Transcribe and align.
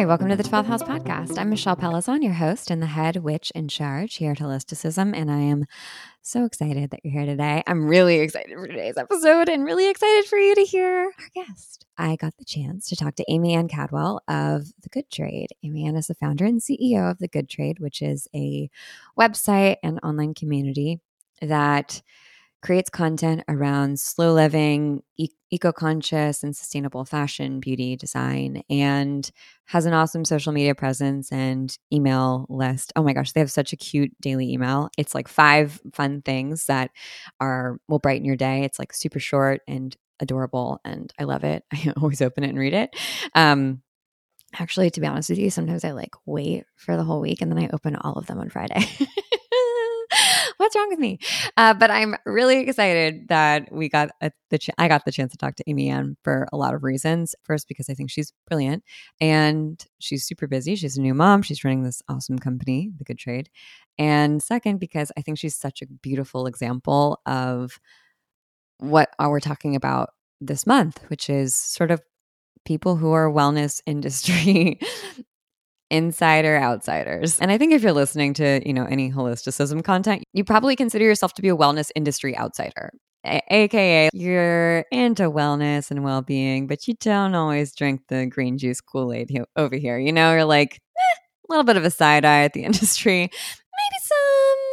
Hi, 0.00 0.06
welcome 0.06 0.28
to 0.30 0.36
the 0.36 0.42
12th 0.42 0.64
House 0.64 0.82
Podcast. 0.82 1.36
I'm 1.36 1.50
Michelle 1.50 1.76
Pellizzon, 1.76 2.22
your 2.22 2.32
host 2.32 2.70
and 2.70 2.80
the 2.80 2.86
head 2.86 3.16
witch 3.16 3.52
in 3.54 3.68
charge 3.68 4.14
here 4.14 4.32
at 4.32 4.38
Holisticism, 4.38 5.14
and 5.14 5.30
I 5.30 5.40
am 5.40 5.66
so 6.22 6.46
excited 6.46 6.90
that 6.90 7.00
you're 7.04 7.12
here 7.12 7.26
today. 7.26 7.62
I'm 7.66 7.86
really 7.86 8.20
excited 8.20 8.56
for 8.56 8.66
today's 8.66 8.96
episode 8.96 9.50
and 9.50 9.62
really 9.62 9.90
excited 9.90 10.24
for 10.24 10.38
you 10.38 10.54
to 10.54 10.62
hear 10.62 10.88
our 10.88 11.12
guest. 11.34 11.84
I 11.98 12.16
got 12.16 12.34
the 12.38 12.46
chance 12.46 12.88
to 12.88 12.96
talk 12.96 13.16
to 13.16 13.24
Amy 13.28 13.52
Ann 13.52 13.68
Cadwell 13.68 14.22
of 14.26 14.68
The 14.80 14.88
Good 14.88 15.10
Trade. 15.10 15.48
Amy 15.62 15.86
Ann 15.86 15.96
is 15.96 16.06
the 16.06 16.14
founder 16.14 16.46
and 16.46 16.62
CEO 16.62 17.10
of 17.10 17.18
The 17.18 17.28
Good 17.28 17.50
Trade, 17.50 17.78
which 17.78 18.00
is 18.00 18.26
a 18.34 18.70
website 19.18 19.76
and 19.82 20.00
online 20.02 20.32
community 20.32 21.00
that 21.42 22.00
creates 22.62 22.90
content 22.90 23.42
around 23.48 23.98
slow 23.98 24.32
living, 24.34 25.02
e- 25.16 25.28
eco 25.50 25.72
conscious, 25.72 26.42
and 26.42 26.54
sustainable 26.54 27.04
fashion, 27.04 27.60
beauty, 27.60 27.96
design, 27.96 28.62
and 28.68 29.30
has 29.66 29.86
an 29.86 29.94
awesome 29.94 30.24
social 30.24 30.52
media 30.52 30.74
presence 30.74 31.32
and 31.32 31.76
email 31.92 32.46
list. 32.48 32.92
Oh 32.96 33.02
my 33.02 33.12
gosh, 33.12 33.32
they 33.32 33.40
have 33.40 33.50
such 33.50 33.72
a 33.72 33.76
cute 33.76 34.12
daily 34.20 34.52
email. 34.52 34.90
It's 34.98 35.14
like 35.14 35.28
five 35.28 35.80
fun 35.92 36.22
things 36.22 36.66
that 36.66 36.90
are 37.40 37.78
will 37.88 37.98
brighten 37.98 38.24
your 38.26 38.36
day. 38.36 38.64
It's 38.64 38.78
like 38.78 38.92
super 38.92 39.20
short 39.20 39.62
and 39.66 39.96
adorable, 40.20 40.80
and 40.84 41.12
I 41.18 41.24
love 41.24 41.44
it. 41.44 41.64
I 41.72 41.92
always 41.96 42.22
open 42.22 42.44
it 42.44 42.50
and 42.50 42.58
read 42.58 42.74
it. 42.74 42.94
Um, 43.34 43.82
actually, 44.58 44.90
to 44.90 45.00
be 45.00 45.06
honest 45.06 45.30
with 45.30 45.38
you, 45.38 45.50
sometimes 45.50 45.84
I 45.84 45.92
like 45.92 46.14
wait 46.26 46.64
for 46.76 46.96
the 46.96 47.04
whole 47.04 47.20
week 47.20 47.40
and 47.42 47.50
then 47.50 47.58
I 47.58 47.70
open 47.72 47.96
all 47.96 48.14
of 48.14 48.26
them 48.26 48.38
on 48.40 48.50
Friday. 48.50 48.84
what's 50.70 50.76
wrong 50.76 50.88
with 50.88 51.00
me? 51.00 51.18
Uh, 51.56 51.74
but 51.74 51.90
I'm 51.90 52.14
really 52.24 52.60
excited 52.60 53.26
that 53.28 53.72
we 53.72 53.88
got 53.88 54.10
a, 54.20 54.30
the 54.50 54.58
ch- 54.58 54.70
I 54.78 54.86
got 54.86 55.04
the 55.04 55.10
chance 55.10 55.32
to 55.32 55.38
talk 55.38 55.56
to 55.56 55.64
Amy 55.66 55.88
Ann 55.88 56.16
for 56.22 56.46
a 56.52 56.56
lot 56.56 56.74
of 56.74 56.84
reasons. 56.84 57.34
First, 57.42 57.66
because 57.66 57.90
I 57.90 57.94
think 57.94 58.08
she's 58.08 58.32
brilliant 58.48 58.84
and 59.20 59.84
she's 59.98 60.24
super 60.24 60.46
busy. 60.46 60.76
She's 60.76 60.96
a 60.96 61.00
new 61.00 61.12
mom. 61.12 61.42
She's 61.42 61.64
running 61.64 61.82
this 61.82 62.02
awesome 62.08 62.38
company, 62.38 62.92
The 62.96 63.04
Good 63.04 63.18
Trade. 63.18 63.50
And 63.98 64.40
second, 64.40 64.78
because 64.78 65.10
I 65.16 65.22
think 65.22 65.38
she's 65.38 65.56
such 65.56 65.82
a 65.82 65.86
beautiful 65.86 66.46
example 66.46 67.20
of 67.26 67.80
what 68.78 69.10
we're 69.18 69.40
talking 69.40 69.74
about 69.74 70.10
this 70.40 70.68
month, 70.68 71.02
which 71.08 71.28
is 71.28 71.54
sort 71.54 71.90
of 71.90 72.00
people 72.64 72.94
who 72.94 73.10
are 73.10 73.28
wellness 73.28 73.80
industry 73.86 74.78
insider 75.90 76.56
outsiders. 76.56 77.38
And 77.40 77.50
I 77.50 77.58
think 77.58 77.72
if 77.72 77.82
you're 77.82 77.92
listening 77.92 78.34
to, 78.34 78.66
you 78.66 78.72
know, 78.72 78.84
any 78.84 79.10
holisticism 79.10 79.82
content, 79.82 80.24
you 80.32 80.44
probably 80.44 80.76
consider 80.76 81.04
yourself 81.04 81.34
to 81.34 81.42
be 81.42 81.48
a 81.48 81.56
wellness 81.56 81.90
industry 81.94 82.36
outsider. 82.36 82.90
A- 83.26 83.42
AKA, 83.50 84.08
you're 84.14 84.84
into 84.90 85.24
wellness 85.30 85.90
and 85.90 86.02
well 86.04 86.22
being, 86.22 86.66
but 86.66 86.88
you 86.88 86.94
don't 87.00 87.34
always 87.34 87.74
drink 87.74 88.02
the 88.08 88.26
green 88.26 88.56
juice 88.56 88.80
Kool 88.80 89.12
Aid 89.12 89.30
over 89.56 89.76
here. 89.76 89.98
You 89.98 90.12
know, 90.12 90.32
you're 90.32 90.44
like, 90.44 90.74
eh, 90.74 91.18
a 91.48 91.52
little 91.52 91.64
bit 91.64 91.76
of 91.76 91.84
a 91.84 91.90
side 91.90 92.24
eye 92.24 92.44
at 92.44 92.52
the 92.54 92.64
industry, 92.64 93.30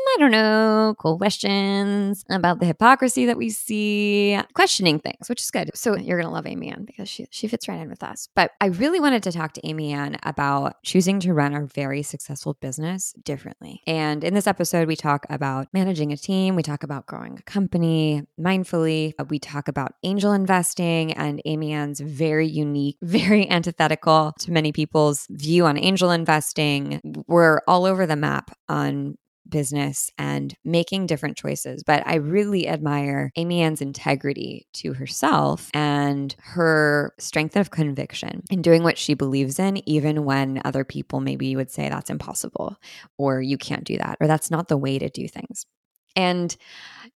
I 0.07 0.15
don't 0.19 0.31
know, 0.31 0.95
cool 0.99 1.17
questions 1.17 2.25
about 2.29 2.59
the 2.59 2.65
hypocrisy 2.65 3.25
that 3.25 3.37
we 3.37 3.49
see, 3.49 4.39
questioning 4.53 4.99
things, 4.99 5.29
which 5.29 5.41
is 5.41 5.51
good. 5.51 5.71
So 5.75 5.95
you're 5.97 6.17
going 6.17 6.27
to 6.27 6.33
love 6.33 6.47
Amy 6.47 6.69
Ann 6.69 6.85
because 6.85 7.09
she, 7.09 7.27
she 7.29 7.47
fits 7.47 7.67
right 7.67 7.79
in 7.79 7.89
with 7.89 8.03
us. 8.03 8.29
But 8.35 8.51
I 8.61 8.67
really 8.67 8.99
wanted 8.99 9.23
to 9.23 9.31
talk 9.31 9.53
to 9.53 9.67
Amy 9.67 9.93
Ann 9.93 10.17
about 10.23 10.81
choosing 10.83 11.19
to 11.21 11.33
run 11.33 11.53
a 11.53 11.65
very 11.65 12.03
successful 12.03 12.55
business 12.55 13.13
differently. 13.23 13.81
And 13.85 14.23
in 14.23 14.33
this 14.33 14.47
episode, 14.47 14.87
we 14.87 14.95
talk 14.95 15.25
about 15.29 15.67
managing 15.73 16.11
a 16.11 16.17
team, 16.17 16.55
we 16.55 16.63
talk 16.63 16.83
about 16.83 17.05
growing 17.05 17.37
a 17.37 17.43
company 17.43 18.23
mindfully, 18.39 19.13
uh, 19.19 19.25
we 19.29 19.39
talk 19.39 19.67
about 19.67 19.93
angel 20.03 20.33
investing 20.33 21.13
and 21.13 21.41
Amy 21.45 21.71
Ann's 21.73 21.99
very 21.99 22.47
unique, 22.47 22.97
very 23.01 23.49
antithetical 23.49 24.33
to 24.39 24.51
many 24.51 24.71
people's 24.71 25.27
view 25.29 25.65
on 25.65 25.77
angel 25.77 26.11
investing. 26.11 27.01
We're 27.27 27.59
all 27.67 27.85
over 27.85 28.05
the 28.05 28.15
map 28.15 28.51
on 28.69 29.17
business 29.49 30.11
and 30.17 30.53
making 30.63 31.07
different 31.07 31.37
choices. 31.37 31.83
But 31.83 32.05
I 32.05 32.15
really 32.15 32.67
admire 32.67 33.31
Amy 33.35 33.61
Ann's 33.61 33.81
integrity 33.81 34.67
to 34.73 34.93
herself 34.93 35.69
and 35.73 36.35
her 36.39 37.13
strength 37.19 37.55
of 37.55 37.71
conviction 37.71 38.43
in 38.49 38.61
doing 38.61 38.83
what 38.83 38.97
she 38.97 39.13
believes 39.13 39.59
in, 39.59 39.87
even 39.87 40.25
when 40.25 40.61
other 40.65 40.83
people 40.83 41.19
maybe 41.19 41.55
would 41.55 41.71
say 41.71 41.89
that's 41.89 42.09
impossible 42.09 42.77
or 43.17 43.41
you 43.41 43.57
can't 43.57 43.83
do 43.83 43.97
that 43.97 44.17
or 44.19 44.27
that's 44.27 44.51
not 44.51 44.67
the 44.67 44.77
way 44.77 44.99
to 44.99 45.09
do 45.09 45.27
things. 45.27 45.65
And 46.17 46.57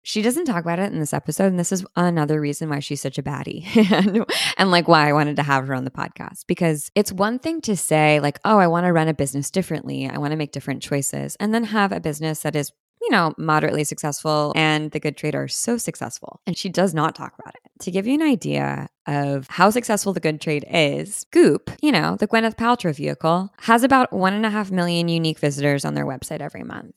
she 0.02 0.22
doesn't 0.22 0.44
talk 0.44 0.62
about 0.62 0.78
it 0.78 0.92
in 0.92 1.00
this 1.00 1.12
episode. 1.12 1.46
And 1.46 1.58
this 1.58 1.72
is 1.72 1.84
another 1.96 2.40
reason 2.40 2.68
why 2.68 2.80
she's 2.80 3.02
such 3.02 3.18
a 3.18 3.22
baddie 3.22 3.64
and, 3.92 4.24
and 4.56 4.70
like 4.70 4.88
why 4.88 5.08
I 5.08 5.12
wanted 5.12 5.36
to 5.36 5.42
have 5.42 5.66
her 5.66 5.74
on 5.74 5.84
the 5.84 5.90
podcast. 5.90 6.46
Because 6.46 6.90
it's 6.94 7.12
one 7.12 7.38
thing 7.38 7.60
to 7.62 7.76
say, 7.76 8.20
like, 8.20 8.38
oh, 8.44 8.58
I 8.58 8.66
want 8.66 8.86
to 8.86 8.92
run 8.92 9.08
a 9.08 9.14
business 9.14 9.50
differently. 9.50 10.08
I 10.08 10.18
want 10.18 10.30
to 10.30 10.36
make 10.36 10.52
different 10.52 10.82
choices. 10.82 11.36
And 11.40 11.52
then 11.52 11.64
have 11.64 11.92
a 11.92 12.00
business 12.00 12.40
that 12.40 12.54
is 12.54 12.72
you 13.02 13.10
know, 13.10 13.32
moderately 13.38 13.82
successful 13.82 14.52
and 14.54 14.90
the 14.90 15.00
good 15.00 15.16
trader 15.16 15.44
is 15.44 15.54
so 15.54 15.78
successful. 15.78 16.40
And 16.46 16.54
she 16.56 16.68
does 16.68 16.92
not 16.92 17.14
talk 17.14 17.32
about 17.38 17.54
it. 17.54 17.70
To 17.80 17.90
give 17.90 18.06
you 18.06 18.12
an 18.12 18.22
idea 18.22 18.88
of 19.06 19.46
how 19.48 19.70
successful 19.70 20.12
the 20.12 20.20
good 20.20 20.38
trade 20.38 20.66
is, 20.70 21.24
Goop, 21.30 21.70
you 21.80 21.92
know, 21.92 22.16
the 22.16 22.28
Gwyneth 22.28 22.56
Paltrow 22.56 22.94
vehicle, 22.94 23.54
has 23.60 23.82
about 23.82 24.12
one 24.12 24.34
and 24.34 24.44
a 24.44 24.50
half 24.50 24.70
million 24.70 25.08
unique 25.08 25.38
visitors 25.38 25.86
on 25.86 25.94
their 25.94 26.04
website 26.04 26.40
every 26.40 26.62
month. 26.62 26.94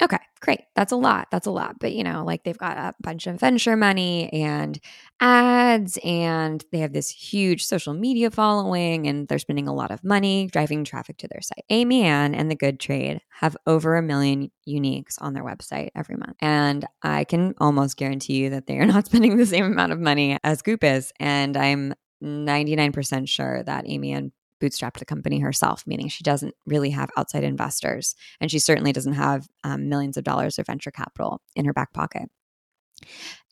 Okay, 0.00 0.18
great. 0.40 0.60
That's 0.76 0.92
a 0.92 0.96
lot. 0.96 1.26
That's 1.32 1.46
a 1.48 1.50
lot. 1.50 1.80
But, 1.80 1.92
you 1.92 2.04
know, 2.04 2.24
like 2.24 2.44
they've 2.44 2.56
got 2.56 2.76
a 2.78 2.94
bunch 3.00 3.26
of 3.26 3.40
venture 3.40 3.76
money 3.76 4.32
and 4.32 4.78
ads, 5.20 5.98
and 6.04 6.64
they 6.70 6.78
have 6.78 6.92
this 6.92 7.10
huge 7.10 7.64
social 7.64 7.94
media 7.94 8.30
following, 8.30 9.08
and 9.08 9.26
they're 9.26 9.40
spending 9.40 9.66
a 9.66 9.74
lot 9.74 9.90
of 9.90 10.04
money 10.04 10.46
driving 10.52 10.84
traffic 10.84 11.16
to 11.18 11.28
their 11.28 11.40
site. 11.40 11.64
Amy 11.70 12.02
Ann 12.04 12.32
and 12.36 12.48
the 12.48 12.54
Good 12.54 12.78
Trade 12.78 13.20
have 13.40 13.56
over 13.66 13.96
a 13.96 14.02
million 14.02 14.52
uniques 14.68 15.16
on 15.20 15.34
their 15.34 15.44
website 15.44 15.88
every 15.96 16.14
month. 16.16 16.36
And 16.40 16.84
I 17.02 17.24
can 17.24 17.54
almost 17.58 17.96
guarantee 17.96 18.34
you 18.34 18.50
that 18.50 18.68
they 18.68 18.78
are 18.78 18.86
not 18.86 19.06
spending 19.06 19.36
the 19.36 19.46
same 19.46 19.64
amount 19.64 19.90
of 19.92 19.98
money 19.98 20.38
as 20.44 20.62
Goop 20.62 20.84
is. 20.84 21.12
And 21.18 21.56
I'm 21.56 21.94
99% 22.22 23.28
sure 23.28 23.64
that 23.64 23.84
Amy 23.88 24.12
Ann 24.12 24.30
bootstrapped 24.60 24.98
the 24.98 25.04
company 25.04 25.40
herself, 25.40 25.86
meaning 25.86 26.08
she 26.08 26.24
doesn't 26.24 26.54
really 26.66 26.90
have 26.90 27.10
outside 27.16 27.44
investors. 27.44 28.14
And 28.40 28.50
she 28.50 28.58
certainly 28.58 28.92
doesn't 28.92 29.14
have 29.14 29.48
um, 29.64 29.88
millions 29.88 30.16
of 30.16 30.24
dollars 30.24 30.58
of 30.58 30.66
venture 30.66 30.90
capital 30.90 31.40
in 31.54 31.64
her 31.64 31.72
back 31.72 31.92
pocket. 31.92 32.30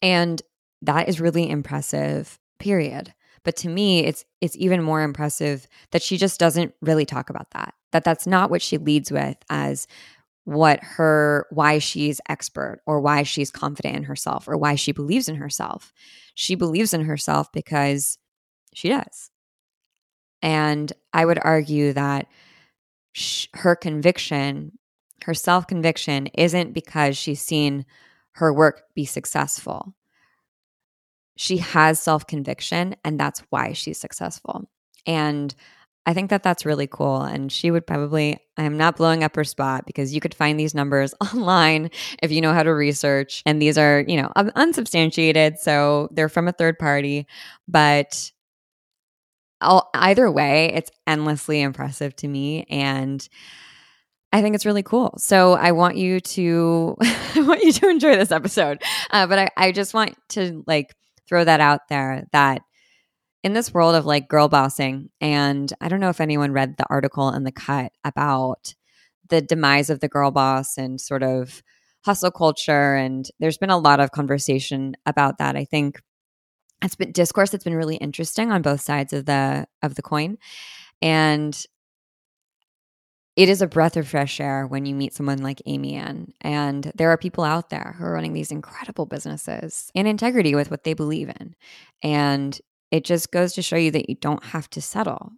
And 0.03 0.43
that 0.83 1.09
is 1.09 1.21
really 1.21 1.49
impressive, 1.49 2.39
period. 2.59 3.15
But 3.45 3.57
to 3.59 3.69
me, 3.69 4.05
it's 4.05 4.25
it's 4.41 4.57
even 4.57 4.83
more 4.83 5.03
impressive 5.03 5.69
that 5.93 6.03
she 6.03 6.17
just 6.17 6.41
doesn't 6.41 6.75
really 6.81 7.05
talk 7.05 7.31
about 7.31 7.51
that. 7.53 7.75
That 7.93 8.03
that's 8.03 8.27
not 8.27 8.51
what 8.51 8.61
she 8.61 8.77
leads 8.77 9.13
with 9.13 9.37
as 9.49 9.87
what 10.45 10.81
her 10.83 11.47
why 11.51 11.79
she's 11.79 12.21
expert 12.29 12.81
or 12.87 13.01
why 13.01 13.23
she's 13.23 13.51
confident 13.51 13.97
in 13.97 14.03
herself 14.05 14.49
or 14.49 14.57
why 14.57 14.75
she 14.75 14.93
believes 14.93 15.29
in 15.29 15.37
herself. 15.37 15.93
She 16.35 16.55
believes 16.55 16.93
in 16.93 17.03
herself 17.03 17.51
because 17.53 18.19
she 18.75 18.89
does. 18.89 19.31
And 20.43 20.93
I 21.13 21.25
would 21.25 21.39
argue 21.43 21.93
that 21.93 22.27
sh- 23.13 23.47
her 23.55 23.77
conviction, 23.77 24.79
her 25.25 25.35
self 25.35 25.67
conviction, 25.67 26.29
isn't 26.29 26.73
because 26.73 27.17
she's 27.17 27.41
seen 27.41 27.87
her 28.33 28.53
work 28.53 28.83
be 28.95 29.05
successful. 29.05 29.95
She 31.37 31.59
has 31.59 32.01
self 32.01 32.27
conviction, 32.27 32.97
and 33.05 33.19
that's 33.21 33.41
why 33.51 33.73
she's 33.73 33.99
successful. 33.99 34.69
And 35.07 35.55
I 36.07 36.15
think 36.15 36.31
that 36.31 36.43
that's 36.45 36.65
really 36.65 36.87
cool. 36.87 37.23
And 37.23 37.51
she 37.51 37.71
would 37.71 37.87
probably, 37.87 38.39
I'm 38.57 38.77
not 38.77 38.97
blowing 38.97 39.25
up 39.25 39.35
her 39.35 39.43
spot 39.45 39.87
because 39.87 40.15
you 40.15 40.21
could 40.21 40.35
find 40.35 40.59
these 40.59 40.75
numbers 40.75 41.15
online 41.21 41.91
if 42.23 42.31
you 42.31 42.41
know 42.41 42.53
how 42.53 42.63
to 42.63 42.73
research. 42.73 43.43
And 43.45 43.61
these 43.61 43.77
are, 43.77 44.05
you 44.07 44.23
know, 44.23 44.33
unsubstantiated. 44.37 45.59
So 45.59 46.09
they're 46.13 46.29
from 46.29 46.47
a 46.47 46.53
third 46.53 46.79
party. 46.79 47.27
But 47.67 48.31
I'll, 49.61 49.91
either 49.95 50.31
way, 50.31 50.73
it's 50.75 50.91
endlessly 51.07 51.61
impressive 51.61 52.15
to 52.17 52.29
me. 52.29 52.65
And 52.69 53.27
I 54.33 54.43
think 54.43 54.55
it's 54.55 54.67
really 54.67 54.83
cool. 54.83 55.15
So 55.19 55.55
I 55.55 55.73
want 55.73 55.97
you 55.97 56.21
to 56.21 56.97
I 57.01 57.41
want 57.41 57.63
you 57.63 57.73
to 57.73 57.89
enjoy 57.89 58.17
this 58.17 58.33
episode. 58.33 58.83
Uh, 59.11 59.27
but 59.27 59.39
I, 59.39 59.51
I 59.57 59.73
just 59.73 59.95
want 59.95 60.17
to 60.31 60.63
like 60.67 60.95
throw 61.29 61.45
that 61.45 61.61
out 61.61 61.89
there 61.89 62.27
that 62.33 62.63
in 63.43 63.53
this 63.53 63.73
world 63.73 63.95
of 63.95 64.07
like 64.07 64.29
girl 64.29 64.49
bossing, 64.49 65.09
and 65.21 65.73
I 65.81 65.89
don't 65.89 66.01
know 66.01 66.09
if 66.09 66.21
anyone 66.21 66.53
read 66.53 66.77
the 66.77 66.87
article 66.91 67.31
in 67.31 67.45
the 67.45 67.53
cut 67.53 67.93
about 68.05 68.75
the 69.29 69.41
demise 69.41 69.89
of 69.89 70.01
the 70.01 70.09
girl 70.09 70.31
boss 70.31 70.77
and 70.77 71.01
sort 71.01 71.23
of 71.23 71.63
hustle 72.05 72.31
culture. 72.31 72.95
And 72.95 73.29
there's 73.41 73.59
been 73.59 73.71
a 73.71 73.79
lot 73.79 74.01
of 74.01 74.13
conversation 74.13 74.97
about 75.07 75.39
that. 75.39 75.57
I 75.57 75.65
think 75.65 76.01
it's 76.83 76.95
been 76.95 77.13
discourse 77.13 77.51
that's 77.51 77.65
been 77.65 77.75
really 77.75 77.97
interesting 77.97 78.51
on 78.51 78.63
both 78.63 78.81
sides 78.81 79.13
of 79.13 79.27
the 79.27 79.67
of 79.83 79.95
the 79.95 80.03
coin 80.03 80.39
and 81.03 81.67
it 83.37 83.51
is 83.51 83.61
a 83.61 83.67
breath 83.67 83.99
of 83.99 84.09
fresh 84.09 84.41
air 84.41 84.67
when 84.67 84.87
you 84.87 84.95
meet 84.95 85.13
someone 85.13 85.39
like 85.39 85.61
Amy 85.67 85.95
Ann. 85.95 86.33
And 86.41 86.91
there 86.95 87.11
are 87.11 87.19
people 87.19 87.45
out 87.45 87.69
there 87.69 87.95
who 87.99 88.05
are 88.07 88.13
running 88.13 88.33
these 88.33 88.51
incredible 88.51 89.05
businesses 89.05 89.91
in 89.95 90.07
integrity 90.07 90.55
with 90.55 90.71
what 90.71 90.85
they 90.85 90.95
believe 90.95 91.29
in. 91.29 91.55
And 92.03 92.59
it 92.91 93.05
just 93.05 93.31
goes 93.31 93.53
to 93.53 93.63
show 93.63 93.77
you 93.77 93.91
that 93.91 94.09
you 94.09 94.17
don't 94.17 94.43
have 94.43 94.71
to 94.71 94.81
settle 94.81 95.33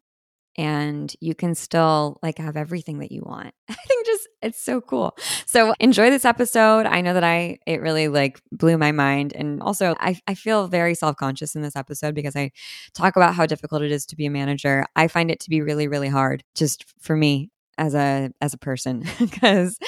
and 0.59 1.15
you 1.21 1.37
can 1.37 1.55
still 1.55 2.19
like 2.21 2.39
have 2.39 2.57
everything 2.57 2.99
that 2.99 3.13
you 3.13 3.23
want. 3.25 3.55
I 3.71 3.75
think 3.75 4.05
just 4.05 4.29
it's 4.43 4.61
so 4.61 4.81
cool. 4.81 5.17
So 5.47 5.73
enjoy 5.79 6.11
this 6.11 6.25
episode. 6.25 6.85
I 6.85 7.01
know 7.01 7.15
that 7.15 7.25
I 7.25 7.59
it 7.65 7.81
really 7.81 8.09
like 8.09 8.41
blew 8.51 8.77
my 8.77 8.91
mind. 8.91 9.33
And 9.35 9.63
also 9.63 9.95
I, 10.01 10.21
I 10.27 10.35
feel 10.35 10.67
very 10.67 10.97
self-conscious 10.97 11.55
in 11.55 11.63
this 11.63 11.77
episode 11.77 12.15
because 12.15 12.35
I 12.35 12.51
talk 12.93 13.15
about 13.15 13.35
how 13.35 13.47
difficult 13.47 13.83
it 13.83 13.93
is 13.93 14.05
to 14.07 14.17
be 14.17 14.27
a 14.27 14.31
manager. 14.31 14.85
I 14.97 15.07
find 15.07 15.31
it 15.31 15.39
to 15.41 15.51
be 15.51 15.63
really, 15.63 15.87
really 15.87 16.09
hard 16.09 16.43
just 16.57 16.85
for 17.01 17.17
me 17.17 17.51
as 17.79 17.95
a 17.95 18.31
as 18.41 18.53
a 18.53 18.59
person 18.59 19.05
because 19.21 19.79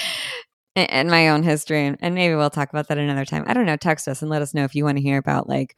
and 0.76 1.10
my 1.10 1.30
own 1.30 1.42
history 1.42 1.96
and 2.00 2.14
maybe 2.14 2.36
we'll 2.36 2.48
talk 2.48 2.70
about 2.70 2.86
that 2.88 2.98
another 2.98 3.24
time. 3.24 3.42
I 3.48 3.54
don't 3.54 3.66
know. 3.66 3.76
Text 3.76 4.06
us 4.06 4.22
and 4.22 4.30
let 4.30 4.40
us 4.40 4.54
know 4.54 4.62
if 4.62 4.76
you 4.76 4.84
want 4.84 4.98
to 4.98 5.02
hear 5.02 5.18
about 5.18 5.48
like 5.48 5.76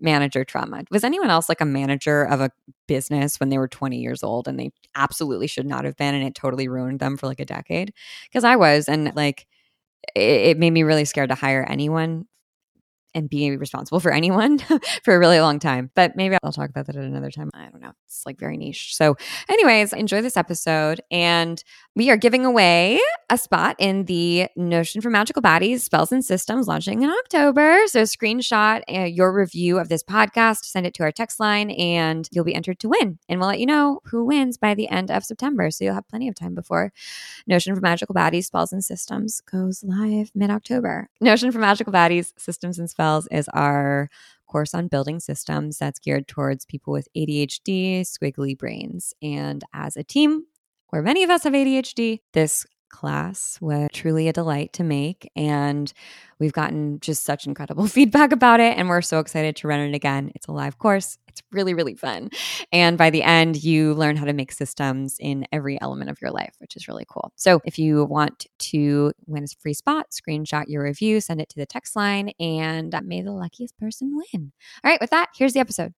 manager 0.00 0.44
trauma. 0.44 0.84
Was 0.90 1.04
anyone 1.04 1.30
else 1.30 1.48
like 1.48 1.60
a 1.60 1.66
manager 1.66 2.24
of 2.24 2.40
a 2.40 2.50
business 2.88 3.38
when 3.40 3.48
they 3.48 3.58
were 3.58 3.68
20 3.68 3.98
years 3.98 4.22
old 4.22 4.48
and 4.48 4.58
they 4.58 4.70
absolutely 4.94 5.46
should 5.46 5.66
not 5.66 5.84
have 5.84 5.96
been 5.96 6.14
and 6.14 6.24
it 6.24 6.34
totally 6.34 6.68
ruined 6.68 7.00
them 7.00 7.16
for 7.16 7.26
like 7.26 7.40
a 7.40 7.44
decade? 7.44 7.92
Because 8.28 8.44
I 8.44 8.56
was 8.56 8.88
and 8.88 9.12
like 9.14 9.46
it, 10.16 10.20
it 10.22 10.58
made 10.58 10.72
me 10.72 10.82
really 10.82 11.04
scared 11.04 11.30
to 11.30 11.34
hire 11.36 11.66
anyone 11.68 12.26
and 13.14 13.30
be 13.30 13.56
responsible 13.56 14.00
for 14.00 14.12
anyone 14.12 14.58
for 15.04 15.14
a 15.14 15.18
really 15.18 15.40
long 15.40 15.58
time. 15.58 15.90
But 15.94 16.16
maybe 16.16 16.36
I'll 16.42 16.52
talk 16.52 16.70
about 16.70 16.86
that 16.86 16.96
at 16.96 17.04
another 17.04 17.30
time. 17.30 17.50
I 17.54 17.68
don't 17.68 17.80
know. 17.80 17.92
It's 18.06 18.24
like 18.26 18.38
very 18.38 18.56
niche. 18.56 18.94
So, 18.96 19.16
anyways, 19.48 19.92
enjoy 19.92 20.20
this 20.20 20.36
episode. 20.36 21.00
And 21.10 21.62
we 21.94 22.10
are 22.10 22.16
giving 22.16 22.44
away 22.44 23.00
a 23.30 23.38
spot 23.38 23.76
in 23.78 24.04
the 24.06 24.48
Notion 24.56 25.00
for 25.00 25.10
Magical 25.10 25.42
Bodies 25.42 25.84
Spells 25.84 26.12
and 26.12 26.24
Systems 26.24 26.66
launching 26.66 27.02
in 27.02 27.10
October. 27.10 27.86
So, 27.86 28.02
screenshot 28.02 28.82
uh, 28.92 29.04
your 29.04 29.32
review 29.32 29.78
of 29.78 29.88
this 29.88 30.02
podcast, 30.02 30.64
send 30.64 30.86
it 30.86 30.94
to 30.94 31.04
our 31.04 31.12
text 31.12 31.38
line, 31.38 31.70
and 31.70 32.28
you'll 32.32 32.44
be 32.44 32.54
entered 32.54 32.80
to 32.80 32.88
win. 32.88 33.18
And 33.28 33.38
we'll 33.38 33.48
let 33.48 33.60
you 33.60 33.66
know 33.66 34.00
who 34.06 34.24
wins 34.24 34.58
by 34.58 34.74
the 34.74 34.88
end 34.88 35.10
of 35.10 35.24
September. 35.24 35.70
So, 35.70 35.84
you'll 35.84 35.94
have 35.94 36.08
plenty 36.08 36.28
of 36.28 36.34
time 36.34 36.54
before 36.54 36.92
Notion 37.46 37.74
for 37.74 37.80
Magical 37.80 38.12
Bodies 38.12 38.46
Spells 38.46 38.72
and 38.72 38.84
Systems 38.84 39.40
goes 39.40 39.84
live 39.84 40.30
mid 40.34 40.50
October. 40.50 41.08
Notion 41.20 41.52
for 41.52 41.58
Magical 41.58 41.92
Bodies 41.92 42.34
Systems 42.36 42.78
and 42.78 42.90
Spells 42.90 43.03
is 43.30 43.48
our 43.50 44.08
course 44.46 44.74
on 44.74 44.88
building 44.88 45.20
systems 45.20 45.78
that's 45.78 45.98
geared 45.98 46.28
towards 46.28 46.64
people 46.64 46.92
with 46.92 47.08
ADHD, 47.16 48.02
squiggly 48.02 48.56
brains. 48.56 49.12
And 49.22 49.62
as 49.72 49.96
a 49.96 50.04
team, 50.04 50.44
where 50.90 51.02
many 51.02 51.24
of 51.24 51.30
us 51.30 51.42
have 51.44 51.54
ADHD, 51.54 52.20
this 52.34 52.64
class 52.94 53.58
was 53.60 53.88
truly 53.92 54.28
a 54.28 54.32
delight 54.32 54.72
to 54.74 54.84
make. 54.84 55.30
And 55.34 55.92
we've 56.38 56.52
gotten 56.52 57.00
just 57.00 57.24
such 57.24 57.46
incredible 57.46 57.86
feedback 57.98 58.32
about 58.32 58.60
it. 58.60 58.78
And 58.78 58.88
we're 58.88 59.02
so 59.02 59.18
excited 59.18 59.56
to 59.56 59.68
run 59.68 59.80
it 59.80 59.94
again. 59.94 60.30
It's 60.34 60.46
a 60.46 60.52
live 60.52 60.78
course, 60.78 61.18
it's 61.26 61.42
really, 61.50 61.74
really 61.74 61.96
fun. 61.96 62.30
And 62.72 62.96
by 62.96 63.10
the 63.10 63.24
end, 63.24 63.62
you 63.62 63.94
learn 63.94 64.16
how 64.16 64.24
to 64.24 64.32
make 64.32 64.52
systems 64.52 65.16
in 65.18 65.46
every 65.50 65.80
element 65.80 66.08
of 66.08 66.22
your 66.22 66.30
life, 66.30 66.54
which 66.58 66.76
is 66.76 66.86
really 66.86 67.04
cool. 67.08 67.32
So 67.34 67.60
if 67.64 67.78
you 67.78 68.04
want 68.04 68.46
to 68.58 69.12
win 69.26 69.42
a 69.42 69.48
free 69.60 69.74
spot, 69.74 70.06
screenshot 70.10 70.64
your 70.68 70.84
review, 70.84 71.20
send 71.20 71.40
it 71.40 71.48
to 71.50 71.56
the 71.56 71.66
text 71.66 71.96
line, 71.96 72.30
and 72.38 72.94
may 73.04 73.20
the 73.20 73.32
luckiest 73.32 73.76
person 73.78 74.16
win. 74.16 74.52
All 74.84 74.90
right, 74.90 75.00
with 75.00 75.10
that, 75.10 75.30
here's 75.36 75.52
the 75.52 75.60
episode. 75.60 75.92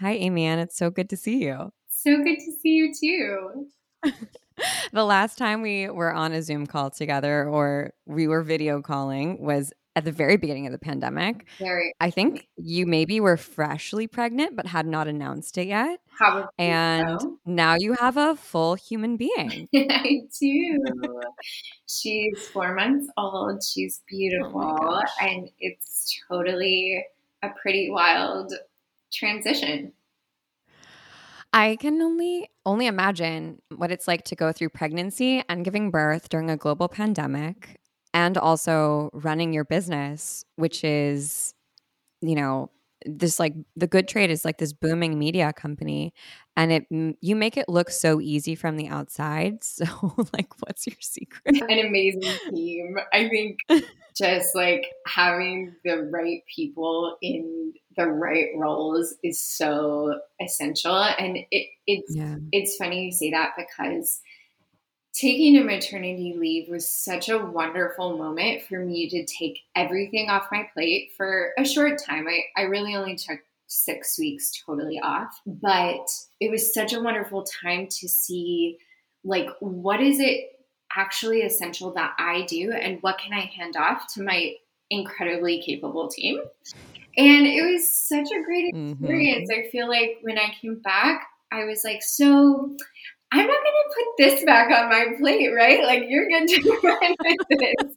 Hi, 0.00 0.12
Amy 0.12 0.44
Ann. 0.44 0.60
It's 0.60 0.76
so 0.76 0.90
good 0.90 1.10
to 1.10 1.16
see 1.16 1.42
you. 1.42 1.70
So 1.88 2.16
good 2.22 2.38
to 2.38 2.52
see 2.62 2.70
you 2.70 2.92
too. 2.98 3.66
the 4.92 5.04
last 5.04 5.38
time 5.38 5.62
we 5.62 5.88
were 5.88 6.12
on 6.12 6.32
a 6.32 6.42
Zoom 6.42 6.66
call 6.66 6.90
together 6.90 7.48
or 7.48 7.92
we 8.06 8.26
were 8.28 8.42
video 8.42 8.82
calling 8.82 9.42
was 9.42 9.72
at 9.96 10.04
the 10.04 10.12
very 10.12 10.36
beginning 10.36 10.64
of 10.64 10.70
the 10.70 10.78
pandemic. 10.78 11.48
Very. 11.58 11.92
I 12.00 12.10
think 12.10 12.46
you 12.56 12.86
maybe 12.86 13.18
were 13.18 13.36
freshly 13.36 14.06
pregnant 14.06 14.54
but 14.54 14.64
had 14.64 14.86
not 14.86 15.08
announced 15.08 15.58
it 15.58 15.66
yet. 15.66 15.98
Probably 16.16 16.44
and 16.56 17.20
so. 17.20 17.38
now 17.44 17.74
you 17.76 17.94
have 17.94 18.16
a 18.16 18.36
full 18.36 18.76
human 18.76 19.16
being. 19.16 19.68
I 19.74 20.20
do. 20.40 20.78
She's 21.88 22.46
four 22.52 22.76
months 22.76 23.10
old. 23.16 23.64
She's 23.64 24.00
oh 24.00 24.06
beautiful. 24.08 24.78
Oh 24.80 25.02
and 25.20 25.50
it's 25.58 26.16
totally 26.28 27.04
a 27.42 27.48
pretty 27.60 27.90
wild 27.90 28.52
transition. 29.12 29.92
I 31.58 31.74
can 31.74 32.00
only 32.00 32.48
only 32.64 32.86
imagine 32.86 33.60
what 33.74 33.90
it's 33.90 34.06
like 34.06 34.22
to 34.26 34.36
go 34.36 34.52
through 34.52 34.68
pregnancy 34.68 35.42
and 35.48 35.64
giving 35.64 35.90
birth 35.90 36.28
during 36.28 36.50
a 36.50 36.56
global 36.56 36.86
pandemic 36.88 37.80
and 38.14 38.38
also 38.38 39.10
running 39.12 39.52
your 39.52 39.64
business 39.64 40.44
which 40.54 40.84
is 40.84 41.54
you 42.20 42.36
know 42.36 42.70
this 43.04 43.38
like 43.38 43.54
the 43.76 43.86
good 43.86 44.08
trade 44.08 44.30
is 44.30 44.44
like 44.44 44.58
this 44.58 44.72
booming 44.72 45.18
media 45.18 45.52
company 45.52 46.12
and 46.56 46.72
it 46.72 46.86
you 47.20 47.36
make 47.36 47.56
it 47.56 47.68
look 47.68 47.90
so 47.90 48.20
easy 48.20 48.54
from 48.54 48.76
the 48.76 48.88
outside 48.88 49.62
so 49.64 49.84
like 50.32 50.48
what's 50.60 50.86
your 50.86 50.96
secret 51.00 51.42
an 51.46 51.86
amazing 51.86 52.32
team 52.50 52.96
i 53.12 53.28
think 53.28 53.58
just 54.16 54.54
like 54.54 54.84
having 55.06 55.74
the 55.84 56.08
right 56.12 56.42
people 56.54 57.16
in 57.22 57.72
the 57.96 58.06
right 58.06 58.48
roles 58.56 59.14
is 59.22 59.40
so 59.40 60.18
essential 60.40 61.02
and 61.18 61.38
it, 61.50 61.68
it's 61.86 62.14
yeah. 62.14 62.36
it's 62.52 62.76
funny 62.76 63.06
you 63.06 63.12
say 63.12 63.30
that 63.30 63.52
because 63.56 64.20
taking 65.18 65.56
a 65.56 65.64
maternity 65.64 66.34
leave 66.38 66.68
was 66.68 66.88
such 66.88 67.28
a 67.28 67.38
wonderful 67.38 68.16
moment 68.16 68.62
for 68.62 68.78
me 68.78 69.08
to 69.08 69.24
take 69.26 69.60
everything 69.74 70.30
off 70.30 70.46
my 70.52 70.68
plate 70.72 71.12
for 71.16 71.52
a 71.58 71.64
short 71.64 72.00
time. 72.04 72.26
I, 72.28 72.42
I 72.56 72.64
really 72.64 72.94
only 72.94 73.16
took 73.16 73.40
six 73.66 74.18
weeks 74.18 74.52
totally 74.64 75.00
off, 75.02 75.40
but 75.44 76.06
it 76.40 76.50
was 76.50 76.72
such 76.72 76.92
a 76.92 77.00
wonderful 77.00 77.44
time 77.62 77.88
to 77.88 78.08
see 78.08 78.78
like 79.24 79.48
what 79.60 80.00
is 80.00 80.20
it 80.20 80.52
actually 80.96 81.42
essential 81.42 81.92
that 81.92 82.14
I 82.18 82.46
do 82.46 82.72
and 82.72 83.02
what 83.02 83.18
can 83.18 83.32
I 83.32 83.50
hand 83.56 83.76
off 83.76 84.12
to 84.14 84.22
my 84.22 84.54
incredibly 84.90 85.60
capable 85.60 86.08
team. 86.08 86.40
And 87.16 87.46
it 87.46 87.62
was 87.62 87.90
such 87.90 88.28
a 88.30 88.42
great 88.44 88.72
mm-hmm. 88.72 88.92
experience. 88.92 89.50
Mm-hmm. 89.50 89.66
I 89.66 89.70
feel 89.70 89.88
like 89.88 90.18
when 90.22 90.38
I 90.38 90.54
came 90.60 90.76
back, 90.76 91.26
I 91.50 91.64
was 91.64 91.82
like, 91.84 92.02
so 92.02 92.76
I'm 93.30 93.46
not 93.46 93.46
going 93.46 93.56
to 93.56 93.94
put 93.94 94.06
this 94.18 94.44
back 94.44 94.70
on 94.70 94.88
my 94.88 95.06
plate, 95.18 95.50
right? 95.54 95.84
Like 95.84 96.04
you're 96.08 96.28
going 96.28 96.46
to 96.46 96.80
run 96.82 97.16
with 97.20 97.58
this. 97.58 97.94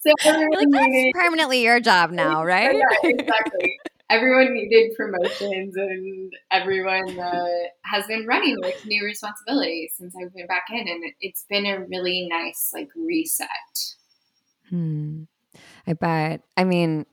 So 0.00 0.12
like, 0.24 0.68
needed, 0.68 1.12
permanently 1.14 1.62
your 1.62 1.80
job 1.80 2.10
now, 2.12 2.44
right? 2.44 2.74
Yeah, 2.74 3.10
exactly. 3.10 3.78
everyone 4.10 4.54
needed 4.54 4.92
promotions, 4.96 5.76
and 5.76 6.32
everyone 6.50 7.18
uh, 7.18 7.46
has 7.84 8.06
been 8.06 8.26
running 8.26 8.56
with 8.60 8.84
new 8.86 9.04
responsibilities 9.04 9.92
since 9.96 10.14
I've 10.20 10.34
been 10.34 10.46
back 10.46 10.64
in, 10.70 10.88
and 10.88 11.04
it's 11.20 11.44
been 11.48 11.66
a 11.66 11.80
really 11.80 12.28
nice 12.30 12.70
like 12.72 12.88
reset. 12.96 13.48
Hmm. 14.70 15.24
I 15.86 15.92
bet. 15.92 16.42
I 16.56 16.64
mean, 16.64 17.06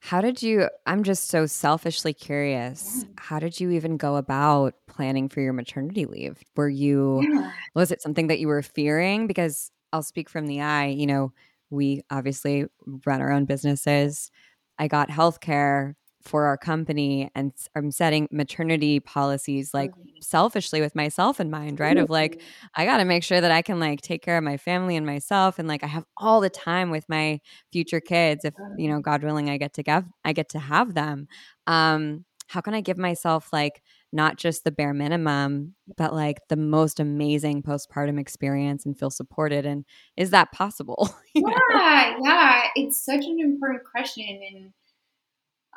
how 0.00 0.20
did 0.20 0.42
you? 0.42 0.68
I'm 0.86 1.02
just 1.02 1.28
so 1.28 1.46
selfishly 1.46 2.12
curious. 2.12 3.04
Yeah. 3.04 3.08
How 3.18 3.38
did 3.38 3.60
you 3.60 3.70
even 3.70 3.96
go 3.96 4.16
about 4.16 4.74
planning 4.86 5.28
for 5.28 5.40
your 5.40 5.52
maternity 5.52 6.06
leave? 6.06 6.42
Were 6.56 6.68
you, 6.68 7.22
yeah. 7.22 7.52
was 7.74 7.90
it 7.90 8.00
something 8.02 8.28
that 8.28 8.38
you 8.38 8.48
were 8.48 8.62
fearing? 8.62 9.26
Because 9.26 9.70
I'll 9.92 10.02
speak 10.02 10.28
from 10.28 10.46
the 10.46 10.60
eye, 10.60 10.86
you 10.86 11.06
know, 11.06 11.32
we 11.70 12.02
obviously 12.10 12.66
run 13.06 13.20
our 13.20 13.30
own 13.30 13.44
businesses. 13.44 14.30
I 14.78 14.88
got 14.88 15.08
healthcare 15.08 15.94
for 16.22 16.44
our 16.44 16.56
company 16.56 17.30
and 17.34 17.52
I'm 17.76 17.90
setting 17.90 18.28
maternity 18.30 19.00
policies 19.00 19.72
like 19.72 19.92
selfishly 20.20 20.80
with 20.80 20.94
myself 20.94 21.40
in 21.40 21.50
mind, 21.50 21.80
right? 21.80 21.96
Of 21.96 22.10
like, 22.10 22.42
I 22.74 22.84
got 22.84 22.98
to 22.98 23.04
make 23.04 23.22
sure 23.22 23.40
that 23.40 23.50
I 23.50 23.62
can 23.62 23.78
like 23.78 24.00
take 24.00 24.22
care 24.22 24.36
of 24.36 24.44
my 24.44 24.56
family 24.56 24.96
and 24.96 25.06
myself. 25.06 25.58
And 25.58 25.68
like, 25.68 25.84
I 25.84 25.86
have 25.86 26.04
all 26.16 26.40
the 26.40 26.50
time 26.50 26.90
with 26.90 27.08
my 27.08 27.40
future 27.72 28.00
kids. 28.00 28.44
If, 28.44 28.54
you 28.76 28.88
know, 28.88 29.00
God 29.00 29.22
willing, 29.22 29.48
I 29.48 29.58
get 29.58 29.74
to 29.74 29.82
give, 29.82 30.04
I 30.24 30.32
get 30.32 30.50
to 30.50 30.58
have 30.58 30.94
them. 30.94 31.28
Um, 31.66 32.24
how 32.48 32.62
can 32.62 32.74
I 32.74 32.80
give 32.80 32.98
myself 32.98 33.52
like 33.52 33.82
not 34.10 34.36
just 34.36 34.64
the 34.64 34.72
bare 34.72 34.94
minimum, 34.94 35.74
but 35.96 36.14
like 36.14 36.38
the 36.48 36.56
most 36.56 36.98
amazing 36.98 37.62
postpartum 37.62 38.18
experience 38.18 38.86
and 38.86 38.98
feel 38.98 39.10
supported? 39.10 39.66
And 39.66 39.84
is 40.16 40.30
that 40.30 40.50
possible? 40.50 41.14
yeah, 41.34 41.42
know? 41.42 42.16
yeah. 42.24 42.62
It's 42.74 43.04
such 43.04 43.24
an 43.24 43.38
important 43.38 43.82
question. 43.84 44.40
And 44.50 44.72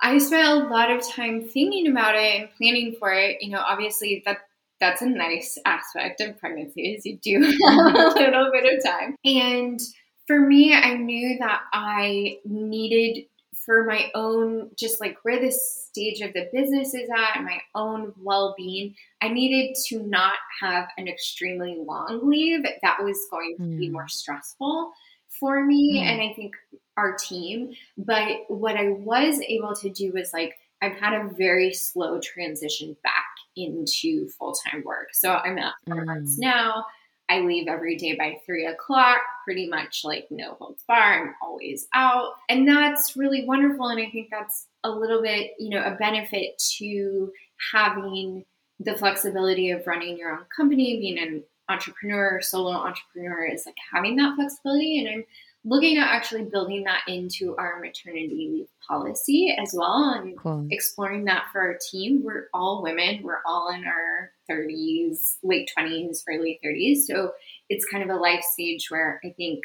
I 0.02 0.18
spent 0.18 0.48
a 0.48 0.68
lot 0.68 0.90
of 0.90 1.08
time 1.08 1.44
thinking 1.44 1.88
about 1.88 2.16
it 2.16 2.42
and 2.42 2.50
planning 2.58 2.96
for 2.98 3.12
it. 3.14 3.42
You 3.42 3.52
know, 3.52 3.64
obviously 3.66 4.24
that 4.26 4.40
that's 4.80 5.02
a 5.02 5.10
nice 5.10 5.58
aspect 5.64 6.22
of 6.22 6.38
pregnancy 6.40 6.94
is 6.94 7.06
you 7.06 7.18
do 7.18 7.42
have 7.68 7.96
a 7.96 8.20
little 8.20 8.52
bit 8.52 8.74
of 8.74 8.84
time. 8.84 9.16
And 9.24 9.80
for 10.26 10.40
me, 10.40 10.74
I 10.74 10.96
knew 10.96 11.38
that 11.40 11.62
I 11.72 12.40
needed 12.46 13.26
for 13.54 13.84
my 13.84 14.10
own, 14.16 14.72
just 14.78 15.00
like 15.00 15.18
where 15.24 15.40
this 15.40 15.86
stage 15.88 16.22
of 16.22 16.34
the 16.34 16.50
business 16.52 16.96
is 16.96 17.10
at, 17.16 17.44
my 17.44 17.62
own 17.76 18.14
well 18.24 18.56
being, 18.58 18.96
I 19.22 19.30
needed 19.30 19.76
to 19.88 20.02
not 20.02 20.34
have 20.62 20.88
an 20.98 21.08
extremely 21.08 21.78
long 21.78 22.22
leave 22.24 22.64
that 22.64 23.04
was 23.04 23.28
going 23.30 23.58
to 23.58 23.64
mm. 23.64 23.78
be 23.78 23.90
more 23.90 24.08
stressful 24.08 24.94
for 25.42 25.66
me 25.66 26.00
mm. 26.00 26.10
and 26.10 26.22
I 26.22 26.34
think 26.34 26.54
our 26.96 27.18
team. 27.18 27.74
But 27.98 28.46
what 28.48 28.78
I 28.78 28.92
was 28.92 29.42
able 29.42 29.76
to 29.76 29.90
do 29.90 30.14
was 30.14 30.32
like, 30.32 30.56
I've 30.82 30.96
had 30.96 31.14
a 31.14 31.30
very 31.38 31.74
slow 31.74 32.20
transition 32.22 32.96
back 33.04 33.26
into 33.58 34.30
full 34.30 34.54
time 34.54 34.84
work. 34.86 35.08
So 35.12 35.34
I'm 35.34 35.58
at 35.58 35.74
four 35.86 36.04
mm. 36.04 36.06
months 36.06 36.38
now. 36.38 36.86
I 37.30 37.40
leave 37.40 37.68
every 37.68 37.96
day 37.96 38.16
by 38.16 38.40
three 38.46 38.66
o'clock, 38.66 39.20
pretty 39.46 39.68
much 39.68 40.02
like 40.04 40.28
no 40.30 40.56
holds 40.60 40.84
bar. 40.86 40.98
I'm 40.98 41.36
always 41.42 41.88
out. 41.94 42.34
And 42.50 42.68
that's 42.68 43.16
really 43.16 43.46
wonderful. 43.46 43.88
And 43.88 44.02
I 44.02 44.10
think 44.10 44.28
that's 44.30 44.68
a 44.84 44.92
little 44.92 45.22
bit, 45.22 45.52
you 45.58 45.70
know, 45.70 45.82
a 45.82 45.96
benefit 45.96 46.62
to 46.78 47.32
having 47.72 48.44
the 48.82 48.98
flexibility 48.98 49.72
of 49.72 49.88
running 49.88 50.18
your 50.18 50.32
own 50.34 50.46
company, 50.56 51.00
being 51.00 51.20
an 51.20 51.44
entrepreneur, 51.72 52.42
solo 52.42 52.72
entrepreneur 52.72 53.46
is 53.46 53.66
like 53.66 53.76
having 53.94 54.16
that 54.18 54.36
flexibility. 54.36 55.00
And 55.00 55.10
I'm 55.10 55.26
looking 55.64 55.98
at 55.98 56.08
actually 56.08 56.44
building 56.44 56.84
that 56.84 57.02
into 57.08 57.56
our 57.58 57.80
maternity 57.80 58.30
leave 58.30 58.68
policy 58.88 59.56
as 59.62 59.74
well 59.78 60.16
and 60.18 60.38
cool. 60.38 60.68
exploring 60.72 61.26
that 61.26 61.46
for 61.52 61.62
our 61.62 61.78
team. 61.92 62.24
We're 62.24 62.48
all 62.54 62.82
women, 62.82 63.22
we're 63.24 63.42
all 63.46 63.70
in 63.74 63.86
our 63.86 64.32
30s, 64.50 65.38
late 65.44 65.70
20s, 65.78 66.24
early 66.28 66.60
30s. 66.66 67.04
So 67.04 67.32
it's 67.70 67.86
kind 67.86 68.04
of 68.04 68.10
a 68.10 68.20
life 68.20 68.44
stage 68.44 68.90
where 68.90 69.20
I 69.24 69.30
think, 69.30 69.64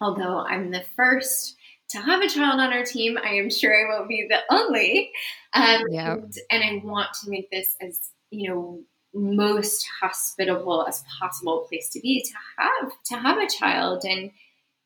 although 0.00 0.40
I'm 0.40 0.70
the 0.70 0.84
first 0.94 1.56
to 1.90 1.98
have 1.98 2.20
a 2.20 2.28
child 2.28 2.60
on 2.60 2.72
our 2.72 2.84
team, 2.84 3.18
I 3.22 3.30
am 3.30 3.50
sure 3.50 3.74
I 3.74 3.88
won't 3.88 4.08
be 4.08 4.28
the 4.28 4.40
only. 4.54 5.10
Um, 5.54 5.82
yep. 5.90 6.18
and, 6.18 6.34
and 6.50 6.64
I 6.64 6.80
want 6.84 7.08
to 7.22 7.30
make 7.30 7.50
this 7.50 7.74
as, 7.80 8.10
you 8.30 8.50
know, 8.50 8.80
most 9.14 9.86
hospitable 10.00 10.86
as 10.86 11.04
possible 11.18 11.66
place 11.68 11.88
to 11.90 12.00
be 12.00 12.22
to 12.22 12.34
have 12.58 12.92
to 13.04 13.16
have 13.16 13.38
a 13.38 13.48
child. 13.48 14.04
And 14.04 14.30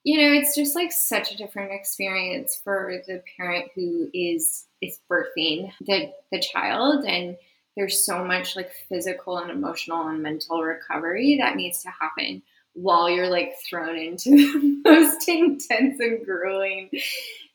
you 0.05 0.21
know, 0.21 0.33
it's 0.33 0.57
just 0.57 0.75
like 0.75 0.91
such 0.91 1.33
a 1.33 1.37
different 1.37 1.73
experience 1.73 2.61
for 2.63 3.03
the 3.07 3.23
parent 3.37 3.71
who 3.75 4.09
is 4.13 4.67
is 4.81 4.99
birthing 5.11 5.73
the 5.81 6.13
the 6.31 6.41
child. 6.41 7.05
And 7.05 7.37
there's 7.77 8.05
so 8.05 8.25
much 8.25 8.57
like 8.57 8.73
physical 8.89 9.39
and 9.39 9.51
emotional 9.51 10.07
and 10.09 10.23
mental 10.23 10.63
recovery 10.63 11.39
that 11.41 11.57
needs 11.57 11.83
to 11.83 11.91
happen 11.91 12.43
while 12.75 13.09
you're 13.09 13.31
like 13.31 13.53
thrown 13.69 13.97
into 13.97 14.31
the 14.85 14.91
most 14.91 15.29
intense 15.29 16.01
and 16.01 16.25
grueling 16.25 16.91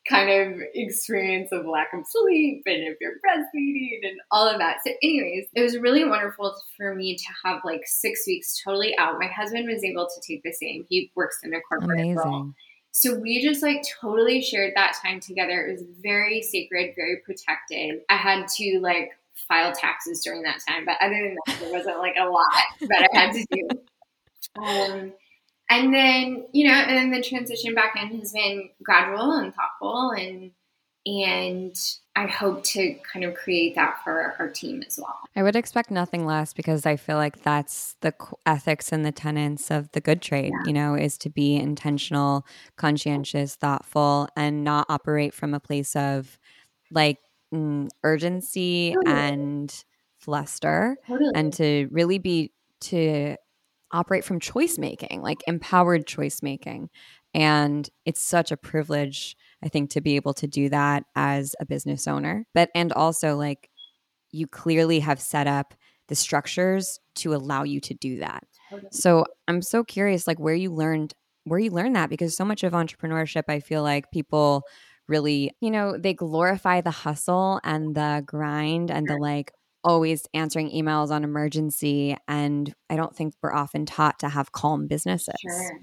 kind 0.09 0.29
of 0.29 0.61
experience 0.73 1.51
of 1.51 1.65
lack 1.65 1.93
of 1.93 2.05
sleep 2.07 2.63
and 2.65 2.83
if 2.83 2.97
you're 3.01 3.13
breastfeeding 3.13 3.99
and 4.03 4.19
all 4.31 4.47
of 4.47 4.59
that. 4.59 4.77
So, 4.85 4.91
anyways, 5.03 5.47
it 5.53 5.61
was 5.61 5.77
really 5.77 6.05
wonderful 6.05 6.55
for 6.75 6.95
me 6.95 7.15
to 7.15 7.25
have 7.45 7.61
like 7.65 7.81
six 7.85 8.25
weeks 8.27 8.61
totally 8.63 8.97
out. 8.97 9.19
My 9.19 9.27
husband 9.27 9.67
was 9.67 9.83
able 9.83 10.07
to 10.07 10.21
take 10.27 10.43
the 10.43 10.53
same. 10.53 10.85
He 10.89 11.11
works 11.15 11.39
in 11.43 11.53
a 11.53 11.61
corporate 11.61 11.99
Amazing. 11.99 12.15
role. 12.15 12.53
So 12.91 13.13
we 13.13 13.43
just 13.43 13.61
like 13.61 13.83
totally 14.01 14.41
shared 14.41 14.73
that 14.75 14.97
time 15.03 15.19
together. 15.19 15.67
It 15.67 15.73
was 15.73 15.83
very 16.01 16.41
sacred, 16.41 16.93
very 16.95 17.17
protected. 17.23 18.01
I 18.09 18.15
had 18.15 18.47
to 18.57 18.79
like 18.81 19.11
file 19.47 19.71
taxes 19.71 20.21
during 20.23 20.41
that 20.43 20.59
time, 20.67 20.83
but 20.85 20.95
other 20.99 21.13
than 21.13 21.35
that, 21.45 21.59
there 21.59 21.71
wasn't 21.71 21.99
like 21.99 22.15
a 22.19 22.25
lot 22.25 22.47
that 22.81 23.09
I 23.13 23.17
had 23.17 23.33
to 23.33 23.45
do. 23.51 23.67
Um, 24.57 25.13
and 25.69 25.93
then 25.93 26.45
you 26.53 26.67
know 26.67 26.73
and 26.73 26.97
then 26.97 27.11
the 27.11 27.27
transition 27.27 27.73
back 27.73 27.95
in 27.95 28.19
has 28.19 28.31
been 28.31 28.69
gradual 28.83 29.33
and 29.33 29.53
thoughtful 29.53 30.11
and 30.11 30.51
and 31.07 31.75
I 32.17 32.27
hope 32.27 32.63
to 32.65 32.95
kind 33.11 33.23
of 33.23 33.33
create 33.35 33.75
that 33.75 34.01
for 34.03 34.35
our 34.39 34.49
team 34.49 34.83
as 34.85 34.99
well. 35.01 35.15
I 35.35 35.43
would 35.43 35.55
expect 35.55 35.89
nothing 35.89 36.25
less 36.25 36.53
because 36.53 36.85
I 36.85 36.97
feel 36.97 37.15
like 37.15 37.43
that's 37.43 37.95
the 38.01 38.13
ethics 38.45 38.91
and 38.91 39.05
the 39.05 39.11
tenets 39.13 39.71
of 39.71 39.89
the 39.93 40.01
good 40.01 40.21
trade, 40.21 40.51
yeah. 40.51 40.67
you 40.67 40.73
know, 40.73 40.95
is 40.95 41.17
to 41.19 41.29
be 41.29 41.55
intentional, 41.55 42.45
conscientious, 42.75 43.55
thoughtful, 43.55 44.27
and 44.35 44.65
not 44.65 44.87
operate 44.89 45.33
from 45.33 45.53
a 45.53 45.61
place 45.61 45.95
of 45.95 46.37
like 46.91 47.19
mm, 47.53 47.87
urgency 48.03 48.93
totally. 48.93 49.15
and 49.15 49.85
fluster 50.17 50.97
totally. 51.07 51.31
and 51.35 51.53
to 51.53 51.87
really 51.91 52.17
be 52.17 52.51
to 52.81 53.37
operate 53.91 54.23
from 54.23 54.39
choice 54.39 54.77
making, 54.77 55.21
like 55.21 55.39
empowered 55.47 56.07
choice 56.07 56.41
making. 56.41 56.89
And 57.33 57.89
it's 58.05 58.21
such 58.23 58.51
a 58.51 58.57
privilege, 58.57 59.35
I 59.63 59.69
think, 59.69 59.91
to 59.91 60.01
be 60.01 60.15
able 60.15 60.33
to 60.35 60.47
do 60.47 60.69
that 60.69 61.03
as 61.15 61.55
a 61.59 61.65
business 61.65 62.07
owner. 62.07 62.45
But, 62.53 62.69
and 62.73 62.91
also, 62.93 63.35
like, 63.35 63.69
you 64.31 64.47
clearly 64.47 64.99
have 64.99 65.21
set 65.21 65.47
up 65.47 65.73
the 66.07 66.15
structures 66.15 66.99
to 67.15 67.33
allow 67.35 67.63
you 67.63 67.79
to 67.81 67.93
do 67.93 68.19
that. 68.19 68.43
So 68.91 69.25
I'm 69.47 69.61
so 69.61 69.83
curious, 69.83 70.27
like, 70.27 70.39
where 70.39 70.55
you 70.55 70.71
learned 70.73 71.13
where 71.45 71.59
you 71.59 71.71
learned 71.71 71.95
that 71.95 72.09
because 72.09 72.35
so 72.35 72.43
much 72.43 72.63
of 72.63 72.73
entrepreneurship 72.73 73.43
i 73.47 73.59
feel 73.59 73.81
like 73.81 74.11
people 74.11 74.63
really 75.07 75.51
you 75.61 75.71
know 75.71 75.97
they 75.97 76.13
glorify 76.13 76.81
the 76.81 76.91
hustle 76.91 77.61
and 77.63 77.95
the 77.95 78.21
grind 78.25 78.91
and 78.91 79.07
the 79.07 79.15
like 79.17 79.51
always 79.87 80.27
answering 80.33 80.69
emails 80.71 81.11
on 81.11 81.23
emergency. 81.23 82.17
And 82.27 82.73
I 82.89 82.97
don't 82.97 83.15
think 83.15 83.33
we're 83.41 83.53
often 83.53 83.85
taught 83.85 84.19
to 84.19 84.29
have 84.29 84.51
calm 84.51 84.85
businesses. 84.85 85.35
Sure. 85.41 85.79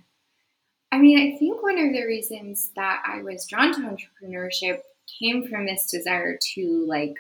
I 0.93 0.99
mean, 0.99 1.19
I 1.19 1.39
think 1.39 1.63
one 1.63 1.79
of 1.79 1.93
the 1.93 2.05
reasons 2.05 2.71
that 2.77 3.03
I 3.07 3.23
was 3.23 3.47
drawn 3.49 3.73
to 3.73 3.81
entrepreneurship 3.81 4.81
came 5.19 5.49
from 5.49 5.67
this 5.67 5.91
desire 5.91 6.39
to 6.55 6.85
like 6.87 7.15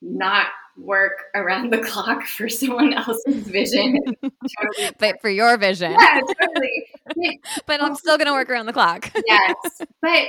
not 0.00 0.46
work 0.76 1.24
around 1.34 1.72
the 1.72 1.78
clock 1.78 2.22
for 2.22 2.48
someone 2.48 2.94
else's 2.94 3.48
vision. 3.48 3.98
totally. 4.22 4.90
but 4.98 5.20
for 5.20 5.28
your 5.28 5.58
vision. 5.58 5.90
Yeah, 5.90 6.20
totally. 6.40 6.86
But, 7.04 7.16
but 7.66 7.82
I'm 7.82 7.96
still 7.96 8.16
going 8.16 8.28
to 8.28 8.32
work 8.32 8.48
around 8.48 8.66
the 8.66 8.72
clock. 8.72 9.10
yes. 9.26 9.54
But 10.00 10.28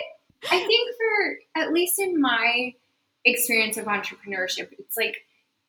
I 0.50 0.60
think 0.60 0.96
for, 0.98 1.62
at 1.62 1.72
least 1.72 2.00
in 2.00 2.20
my 2.20 2.74
experience 3.26 3.78
of 3.78 3.86
entrepreneurship, 3.86 4.70
it's 4.80 4.98
like 4.98 5.18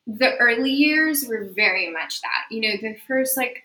the 0.07 0.35
early 0.37 0.71
years 0.71 1.25
were 1.27 1.49
very 1.55 1.91
much 1.91 2.21
that. 2.21 2.53
You 2.53 2.61
know, 2.61 2.77
the 2.81 2.97
first 3.07 3.37
like 3.37 3.63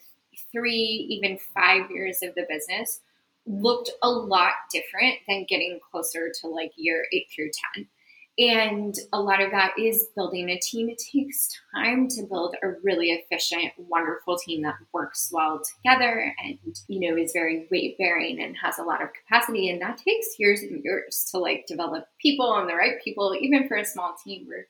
three, 0.53 1.07
even 1.11 1.39
five 1.55 1.91
years 1.91 2.19
of 2.23 2.35
the 2.35 2.47
business 2.49 3.01
looked 3.47 3.91
a 4.03 4.11
lot 4.11 4.53
different 4.73 5.17
than 5.29 5.47
getting 5.49 5.79
closer 5.91 6.33
to 6.41 6.49
like 6.49 6.73
year 6.77 7.07
eight 7.13 7.27
through 7.35 7.51
10. 7.75 7.87
And 8.39 8.95
a 9.15 9.21
lot 9.21 9.41
of 9.41 9.51
that 9.53 9.73
is 9.79 10.09
building 10.15 10.51
a 10.51 10.59
team. 10.59 10.91
It 10.91 10.99
takes 10.99 11.49
time 11.75 12.07
to 12.09 12.25
build 12.25 12.55
a 12.63 12.73
really 12.83 13.13
efficient, 13.13 13.73
wonderful 13.79 14.37
team 14.37 14.63
that 14.63 14.75
works 14.93 15.31
well 15.33 15.63
together 15.65 16.35
and, 16.45 16.59
you 16.87 17.01
know, 17.01 17.17
is 17.17 17.33
very 17.33 17.67
weight 17.71 17.97
bearing 17.97 18.43
and 18.43 18.55
has 18.63 18.79
a 18.79 18.83
lot 18.83 19.03
of 19.03 19.09
capacity. 19.15 19.71
And 19.71 19.81
that 19.81 19.97
takes 19.97 20.39
years 20.39 20.61
and 20.61 20.85
years 20.85 21.27
to 21.31 21.39
like 21.39 21.65
develop 21.67 22.09
people 22.21 22.55
and 22.57 22.69
the 22.69 22.75
right 22.75 23.03
people, 23.03 23.35
even 23.41 23.67
for 23.69 23.79
a 23.79 23.85
small 23.87 24.15
team. 24.23 24.45
We're 24.47 24.67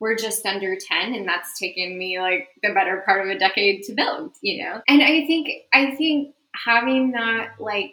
we're 0.00 0.16
just 0.16 0.44
under 0.46 0.74
10 0.76 1.14
and 1.14 1.28
that's 1.28 1.58
taken 1.58 1.96
me 1.96 2.18
like 2.18 2.48
the 2.62 2.72
better 2.72 3.02
part 3.04 3.22
of 3.24 3.28
a 3.28 3.38
decade 3.38 3.82
to 3.84 3.92
build 3.92 4.34
you 4.42 4.64
know? 4.64 4.80
And 4.88 5.02
i 5.02 5.26
think 5.26 5.48
i 5.72 5.94
think 5.94 6.34
having 6.64 7.12
that 7.12 7.52
like 7.60 7.92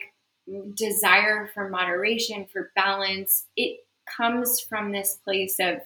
desire 0.73 1.49
for 1.53 1.69
moderation 1.69 2.47
for 2.51 2.71
balance 2.75 3.45
it 3.55 3.81
comes 4.15 4.61
from 4.61 4.91
this 4.91 5.15
place 5.23 5.57
of 5.59 5.79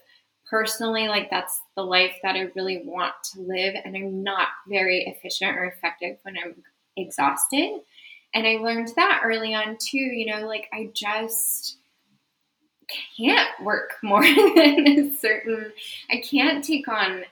personally 0.50 1.08
like 1.08 1.30
that's 1.32 1.62
the 1.76 1.82
life 1.82 2.16
that 2.22 2.36
i 2.36 2.52
really 2.56 2.84
want 2.86 3.14
to 3.24 3.42
live 3.42 3.74
and 3.84 3.96
i'm 3.96 4.22
not 4.22 4.50
very 4.70 5.04
efficient 5.06 5.58
or 5.58 5.66
effective 5.66 6.18
when 6.24 6.36
i'm 6.38 6.56
exhausted. 6.98 7.80
And 8.34 8.46
i 8.46 8.58
learned 8.58 8.90
that 8.96 9.22
early 9.24 9.56
on 9.56 9.78
too 9.80 9.98
you 9.98 10.32
know 10.32 10.46
like 10.46 10.68
i 10.72 10.92
just 10.94 11.78
can't 13.18 13.50
work 13.64 13.96
more 14.04 14.24
than 14.24 14.88
a 14.88 15.16
certain 15.16 15.72
i 16.10 16.18
can't 16.18 16.64
take 16.64 16.88
on 16.88 17.24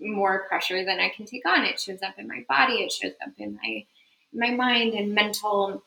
more 0.00 0.46
pressure 0.48 0.84
than 0.84 1.00
i 1.00 1.08
can 1.08 1.26
take 1.26 1.46
on. 1.46 1.64
It 1.64 1.80
shows 1.80 2.02
up 2.02 2.18
in 2.18 2.28
my 2.28 2.44
body 2.48 2.74
it 2.74 2.92
shows 2.92 3.14
up 3.24 3.32
in 3.38 3.58
my 3.62 3.84
my 4.32 4.50
mind 4.50 4.94
and 4.94 5.14
mental 5.14 5.82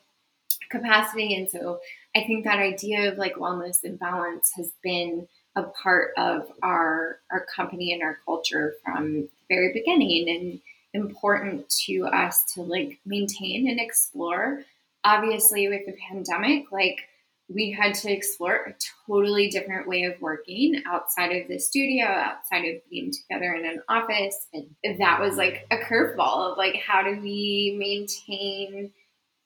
capacity. 0.70 1.34
And 1.34 1.48
so 1.48 1.80
i 2.16 2.20
think 2.20 2.44
that 2.44 2.58
idea 2.58 3.10
of 3.10 3.18
like 3.18 3.34
wellness 3.34 3.84
and 3.84 3.98
balance 3.98 4.52
has 4.56 4.72
been 4.82 5.28
a 5.56 5.64
part 5.64 6.12
of 6.16 6.50
our 6.62 7.18
our 7.30 7.44
company 7.54 7.92
and 7.92 8.02
our 8.02 8.18
culture 8.24 8.74
from 8.84 9.22
the 9.22 9.28
very 9.48 9.72
beginning. 9.72 10.28
And 10.28 10.60
important 10.92 11.68
to 11.68 12.06
us 12.06 12.44
to 12.54 12.62
like 12.62 12.98
maintain 13.06 13.68
and 13.68 13.80
explore. 13.80 14.62
Obviously 15.04 15.68
with 15.68 15.86
the 15.86 15.96
pandemic 16.08 16.70
like 16.72 17.08
we 17.52 17.72
had 17.72 17.94
to 17.94 18.12
explore 18.12 18.54
a 18.54 18.74
totally 19.06 19.48
different 19.48 19.88
way 19.88 20.04
of 20.04 20.20
working 20.20 20.80
outside 20.86 21.32
of 21.32 21.48
the 21.48 21.58
studio, 21.58 22.06
outside 22.06 22.64
of 22.64 22.76
being 22.88 23.10
together 23.12 23.52
in 23.54 23.66
an 23.66 23.82
office. 23.88 24.46
And 24.54 25.00
that 25.00 25.20
was 25.20 25.36
like 25.36 25.66
a 25.70 25.78
curveball 25.78 26.52
of 26.52 26.58
like, 26.58 26.76
how 26.76 27.02
do 27.02 27.20
we 27.20 27.74
maintain 27.76 28.92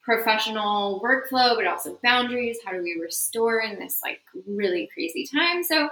professional 0.02 1.00
workflow, 1.02 1.56
but 1.56 1.66
also 1.66 1.98
boundaries. 2.02 2.58
How 2.64 2.72
do 2.72 2.82
we 2.82 2.98
restore 3.00 3.60
in 3.60 3.78
this 3.78 4.00
like 4.04 4.20
really 4.46 4.88
crazy 4.92 5.26
time? 5.34 5.62
So, 5.64 5.88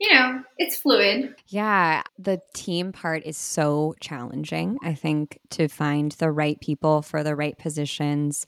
you 0.00 0.12
know, 0.14 0.42
it's 0.56 0.76
fluid. 0.76 1.34
Yeah, 1.48 2.02
the 2.18 2.40
team 2.54 2.90
part 2.90 3.22
is 3.26 3.36
so 3.36 3.94
challenging, 4.00 4.78
I 4.82 4.94
think, 4.94 5.38
to 5.50 5.68
find 5.68 6.12
the 6.12 6.32
right 6.32 6.58
people 6.60 7.02
for 7.02 7.22
the 7.22 7.36
right 7.36 7.56
positions 7.58 8.46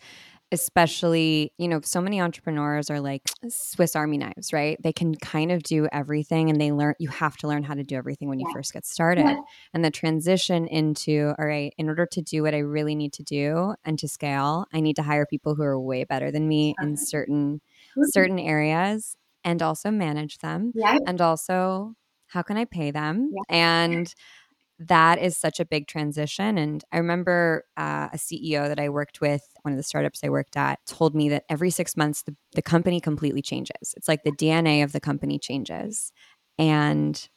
especially, 0.53 1.53
you 1.59 1.67
know, 1.67 1.81
so 1.83 2.00
many 2.00 2.21
entrepreneurs 2.21 2.88
are 2.91 3.00
like 3.00 3.23
Swiss 3.49 3.97
Army 3.97 4.19
knives, 4.19 4.53
right? 4.53 4.81
They 4.81 4.93
can 4.93 5.15
kind 5.17 5.50
of 5.50 5.62
do 5.62 5.88
everything 5.93 6.50
and 6.50 6.61
they 6.61 6.71
learn, 6.73 6.95
you 6.99 7.09
have 7.09 7.37
to 7.38 7.49
learn 7.49 7.65
how 7.65 7.75
to 7.75 7.83
do 7.83 7.97
everything 7.97 8.29
when 8.29 8.38
you 8.38 8.47
first 8.53 8.73
get 8.73 8.87
started. 8.87 9.25
Yeah. 9.25 9.41
And 9.75 9.85
the 9.85 9.91
transition 9.91 10.67
into, 10.69 11.35
all 11.38 11.47
right, 11.47 11.75
in 11.79 11.88
order 11.88 12.07
to 12.07 12.23
do 12.23 12.43
what 12.43 12.55
I 12.55 12.59
really 12.59 12.95
need 12.95 13.12
to 13.15 13.25
do 13.25 13.75
and 13.85 13.99
to 13.99 14.09
scale, 14.09 14.67
I 14.73 14.81
need 14.81 14.97
to 14.97 15.03
hire 15.03 15.26
people 15.26 15.57
who 15.57 15.62
are 15.62 15.81
way 15.81 16.05
better 16.05 16.31
than 16.31 16.47
me 16.47 16.75
okay. 16.79 16.87
in 16.87 16.95
uh-huh. 16.95 17.05
certain 17.05 17.61
mm-hmm. 17.97 18.03
certain 18.11 18.38
areas 18.38 19.17
and 19.43 19.62
also 19.62 19.91
manage 19.91 20.38
them. 20.38 20.73
Yeah. 20.75 20.99
And 21.07 21.21
also 21.21 21.95
how 22.29 22.43
can 22.43 22.57
I 22.57 22.65
pay 22.65 22.91
them? 22.91 23.31
Yeah. 23.33 23.57
And 23.57 24.15
that 24.78 25.21
is 25.21 25.37
such 25.37 25.59
a 25.59 25.64
big 25.64 25.87
transition. 25.87 26.59
And 26.59 26.85
I 26.92 26.99
remember 26.99 27.64
uh, 27.76 28.09
a 28.12 28.16
CEO 28.16 28.68
that 28.68 28.78
I 28.78 28.88
worked 28.88 29.21
with, 29.21 29.42
one 29.62 29.73
of 29.73 29.78
the 29.78 29.83
startups 29.83 30.21
I 30.23 30.28
worked 30.28 30.56
at, 30.56 30.80
told 30.87 31.14
me 31.14 31.28
that 31.30 31.45
every 31.49 31.71
six 31.71 31.97
months 31.97 32.23
the, 32.23 32.37
the 32.54 32.62
company 32.62 33.00
completely 33.00 33.42
changes. 33.42 33.95
It's 33.97 34.09
like 34.09 34.23
the 34.23 34.33
DNA 34.33 34.85
of 34.85 34.92
the 34.92 35.00
company 35.00 35.38
changes. 35.38 36.12
And 36.59 37.28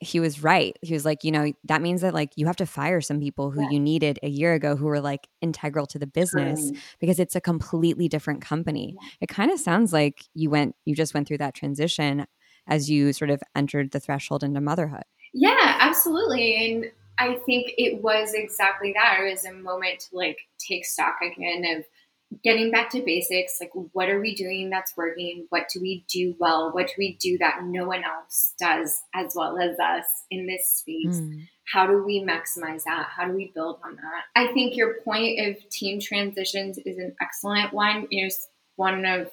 he 0.00 0.18
was 0.18 0.42
right. 0.42 0.76
He 0.82 0.94
was 0.94 1.04
like, 1.04 1.24
you 1.24 1.30
know, 1.30 1.52
that 1.64 1.82
means 1.82 2.00
that 2.00 2.14
like 2.14 2.32
you 2.36 2.46
have 2.46 2.56
to 2.56 2.66
fire 2.66 3.00
some 3.00 3.20
people 3.20 3.50
who 3.50 3.62
yeah. 3.62 3.70
you 3.70 3.80
needed 3.80 4.18
a 4.22 4.28
year 4.28 4.54
ago 4.54 4.76
who 4.76 4.86
were 4.86 5.00
like 5.00 5.28
integral 5.40 5.86
to 5.88 5.98
the 5.98 6.06
business 6.06 6.72
because 7.00 7.18
it's 7.18 7.36
a 7.36 7.40
completely 7.40 8.08
different 8.08 8.40
company. 8.40 8.96
Yeah. 9.00 9.08
It 9.22 9.28
kind 9.28 9.50
of 9.50 9.60
sounds 9.60 9.92
like 9.92 10.24
you 10.34 10.50
went, 10.50 10.74
you 10.84 10.94
just 10.94 11.14
went 11.14 11.28
through 11.28 11.38
that 11.38 11.54
transition 11.54 12.26
as 12.66 12.90
you 12.90 13.12
sort 13.12 13.30
of 13.30 13.42
entered 13.54 13.90
the 13.90 14.00
threshold 14.00 14.42
into 14.42 14.60
motherhood. 14.60 15.04
Yeah, 15.34 15.76
absolutely. 15.80 16.72
And 16.72 16.92
I 17.18 17.34
think 17.44 17.72
it 17.76 18.02
was 18.02 18.32
exactly 18.34 18.94
that. 18.94 19.18
It 19.20 19.30
was 19.30 19.44
a 19.44 19.52
moment 19.52 20.00
to 20.00 20.16
like 20.16 20.38
take 20.58 20.86
stock 20.86 21.16
again 21.22 21.64
of 21.76 21.84
getting 22.42 22.70
back 22.70 22.90
to 22.90 23.02
basics. 23.02 23.58
Like, 23.60 23.72
what 23.92 24.08
are 24.08 24.20
we 24.20 24.34
doing 24.34 24.70
that's 24.70 24.96
working? 24.96 25.46
What 25.50 25.68
do 25.72 25.80
we 25.80 26.04
do 26.08 26.34
well? 26.38 26.72
What 26.72 26.86
do 26.86 26.92
we 26.98 27.16
do 27.20 27.36
that 27.38 27.64
no 27.64 27.86
one 27.86 28.04
else 28.04 28.54
does 28.58 29.02
as 29.14 29.34
well 29.34 29.58
as 29.58 29.78
us 29.78 30.06
in 30.30 30.46
this 30.46 30.68
space? 30.68 31.20
Mm. 31.20 31.48
How 31.72 31.86
do 31.86 32.04
we 32.04 32.20
maximize 32.20 32.84
that? 32.84 33.08
How 33.16 33.26
do 33.26 33.32
we 33.32 33.50
build 33.54 33.78
on 33.84 33.96
that? 33.96 34.24
I 34.36 34.52
think 34.52 34.76
your 34.76 35.00
point 35.02 35.40
of 35.40 35.68
team 35.70 36.00
transitions 36.00 36.78
is 36.78 36.98
an 36.98 37.16
excellent 37.20 37.72
one. 37.72 38.06
You 38.10 38.24
know, 38.24 38.34
one 38.76 39.04
of 39.04 39.30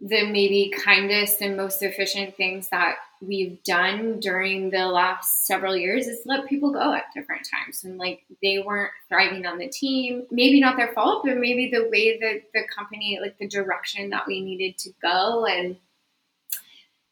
the 0.00 0.30
maybe 0.30 0.72
kindest 0.84 1.40
and 1.40 1.56
most 1.56 1.82
efficient 1.82 2.36
things 2.36 2.68
that 2.68 2.96
we've 3.20 3.62
done 3.64 4.20
during 4.20 4.70
the 4.70 4.86
last 4.86 5.46
several 5.46 5.76
years 5.76 6.06
is 6.06 6.20
let 6.24 6.48
people 6.48 6.72
go 6.72 6.92
at 6.92 7.12
different 7.14 7.48
times. 7.50 7.82
And 7.82 7.98
like 7.98 8.24
they 8.40 8.62
weren't 8.64 8.92
thriving 9.08 9.44
on 9.44 9.58
the 9.58 9.68
team. 9.68 10.24
Maybe 10.30 10.60
not 10.60 10.76
their 10.76 10.92
fault 10.92 11.24
but 11.24 11.36
maybe 11.36 11.70
the 11.70 11.88
way 11.90 12.18
that 12.18 12.42
the 12.54 12.62
company 12.74 13.18
like 13.20 13.38
the 13.38 13.48
direction 13.48 14.10
that 14.10 14.26
we 14.26 14.40
needed 14.40 14.78
to 14.78 14.90
go. 15.02 15.46
And 15.46 15.76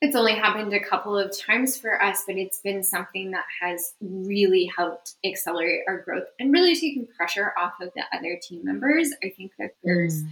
it's 0.00 0.14
only 0.14 0.35
happened 0.35 0.73
a 0.73 0.85
couple 0.85 1.19
of 1.19 1.37
times 1.37 1.76
for 1.76 2.00
us 2.00 2.23
but 2.25 2.37
it's 2.37 2.61
been 2.61 2.85
something 2.85 3.33
that 3.33 3.47
has 3.61 3.95
really 4.00 4.71
helped 4.76 5.14
accelerate 5.25 5.81
our 5.88 6.02
growth 6.02 6.26
and 6.38 6.52
really 6.52 6.76
taken 6.76 7.09
pressure 7.16 7.52
off 7.59 7.73
of 7.81 7.90
the 7.97 8.05
other 8.16 8.38
team 8.40 8.64
members. 8.64 9.11
I 9.25 9.31
think 9.31 9.52
that 9.59 9.75
there's 9.83 10.23
mm 10.23 10.31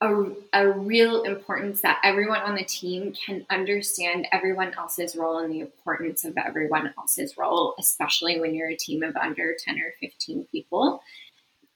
a, 0.00 0.26
a 0.52 0.70
real 0.70 1.22
importance 1.22 1.80
that 1.80 2.00
everyone 2.04 2.40
on 2.40 2.54
the 2.54 2.64
team 2.64 3.14
can 3.14 3.46
understand 3.48 4.28
everyone 4.30 4.74
else's 4.76 5.16
role 5.16 5.38
and 5.38 5.52
the 5.52 5.60
importance 5.60 6.24
of 6.24 6.36
everyone 6.36 6.92
else's 6.98 7.38
role, 7.38 7.74
especially 7.78 8.38
when 8.38 8.54
you're 8.54 8.68
a 8.68 8.76
team 8.76 9.02
of 9.02 9.16
under 9.16 9.56
10 9.58 9.78
or 9.78 9.94
15 10.00 10.46
people. 10.52 11.02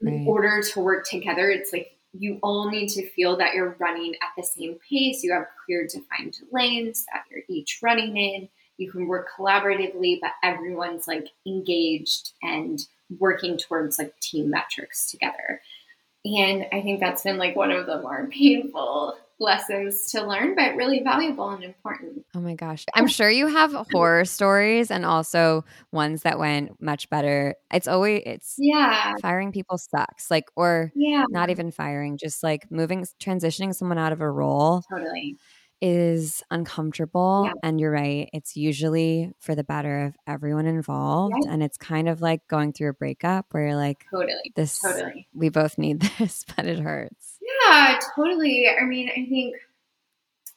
Right. 0.03 0.15
In 0.15 0.27
order 0.27 0.63
to 0.63 0.81
work 0.81 1.07
together, 1.07 1.51
it's 1.51 1.73
like 1.73 1.97
you 2.13 2.39
all 2.43 2.71
need 2.71 2.89
to 2.91 3.09
feel 3.11 3.37
that 3.39 3.55
you're 3.55 3.77
running 3.79 4.15
at 4.17 4.31
the 4.37 4.43
same 4.43 4.79
pace. 4.89 5.23
You 5.23 5.33
have 5.33 5.47
clear 5.65 5.87
defined 5.87 6.37
lanes 6.53 7.07
that 7.13 7.25
you're 7.31 7.45
each 7.49 7.79
running 7.83 8.17
in. 8.17 8.49
You 8.77 8.91
can 8.91 9.07
work 9.07 9.29
collaboratively, 9.39 10.19
but 10.21 10.33
everyone's 10.43 11.07
like 11.07 11.29
engaged 11.47 12.33
and 12.43 12.81
working 13.19 13.59
towards 13.59 13.99
like 13.99 14.19
team 14.21 14.51
metrics 14.51 15.11
together. 15.11 15.61
And 16.25 16.67
I 16.73 16.83
think 16.83 17.01
that's 17.01 17.23
been 17.23 17.39
like 17.39 17.57
one 17.57 17.71
of 17.71 17.87
the 17.87 18.01
more 18.01 18.29
painful 18.31 19.17
lessons 19.39 20.11
to 20.13 20.23
learn, 20.23 20.55
but 20.55 20.77
really 20.77 21.03
valuable 21.03 21.49
and 21.49 21.65
important. 21.65 22.27
Oh 22.35 22.41
my 22.41 22.55
gosh. 22.55 22.85
I'm 22.95 23.09
sure 23.09 23.31
you 23.31 23.47
have 23.47 23.73
horror 23.93 24.27
stories 24.27 24.91
and 24.91 25.07
also 25.07 25.65
ones 25.93 26.23
that 26.23 26.39
went 26.39 26.81
much 26.81 27.09
better. 27.09 27.55
It's 27.73 27.89
always 27.89 28.23
it's 28.27 28.57
yeah. 28.59 29.15
Firing 29.23 29.51
people 29.51 29.79
sucks. 29.79 30.31
Like 30.31 30.51
or 30.57 30.93
yeah. 30.95 31.25
not 31.31 31.49
even 31.49 31.71
firing, 31.71 32.19
just 32.19 32.43
like 32.43 32.71
moving 32.71 33.07
transitioning 33.19 33.75
someone 33.75 33.99
out 33.99 34.13
of 34.13 34.21
a 34.21 34.31
role. 34.31 34.83
Totally 34.91 35.39
is 35.81 36.43
uncomfortable. 36.51 37.45
Yeah. 37.47 37.53
And 37.63 37.81
you're 37.81 37.91
right. 37.91 38.29
It's 38.33 38.57
usually 38.57 39.33
for 39.41 39.55
the 39.55 39.65
better 39.65 40.07
of 40.07 40.17
everyone 40.27 40.67
involved. 40.67 41.35
Yeah. 41.45 41.53
And 41.53 41.63
it's 41.63 41.77
kind 41.77 42.09
of 42.09 42.21
like 42.21 42.47
going 42.49 42.73
through 42.73 42.91
a 42.91 42.95
breakup 42.95 43.47
where 43.51 43.69
you're 43.69 43.77
like, 43.77 44.05
totally. 44.11 44.53
This, 44.55 44.79
totally. 44.81 45.29
We 45.35 45.49
both 45.49 45.79
need 45.79 46.01
this, 46.19 46.45
but 46.57 46.67
it 46.67 46.79
hurts. 46.79 47.39
Yeah, 47.41 47.99
totally. 48.15 48.69
I 48.69 48.85
mean, 48.85 49.11
I 49.11 49.27
think 49.27 49.57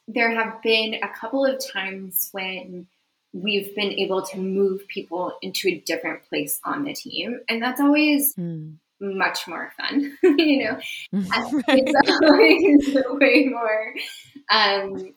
there 0.06 0.30
have 0.30 0.62
been 0.62 0.94
a 1.02 1.08
couple 1.08 1.46
of 1.46 1.64
times 1.64 2.28
when 2.32 2.86
we've 3.32 3.74
been 3.74 3.92
able 3.92 4.22
to 4.22 4.38
move 4.38 4.86
people 4.88 5.32
into 5.42 5.68
a 5.68 5.80
different 5.80 6.22
place 6.28 6.60
on 6.64 6.84
the 6.84 6.94
team. 6.94 7.40
And 7.48 7.62
that's 7.62 7.80
always. 7.80 8.34
Mm 8.34 8.78
much 9.00 9.46
more 9.46 9.72
fun, 9.76 10.16
you 10.22 10.64
know. 10.64 10.78
it's 11.68 12.10
always 12.22 13.20
way 13.20 13.44
more, 13.46 13.94
um, 14.50 15.14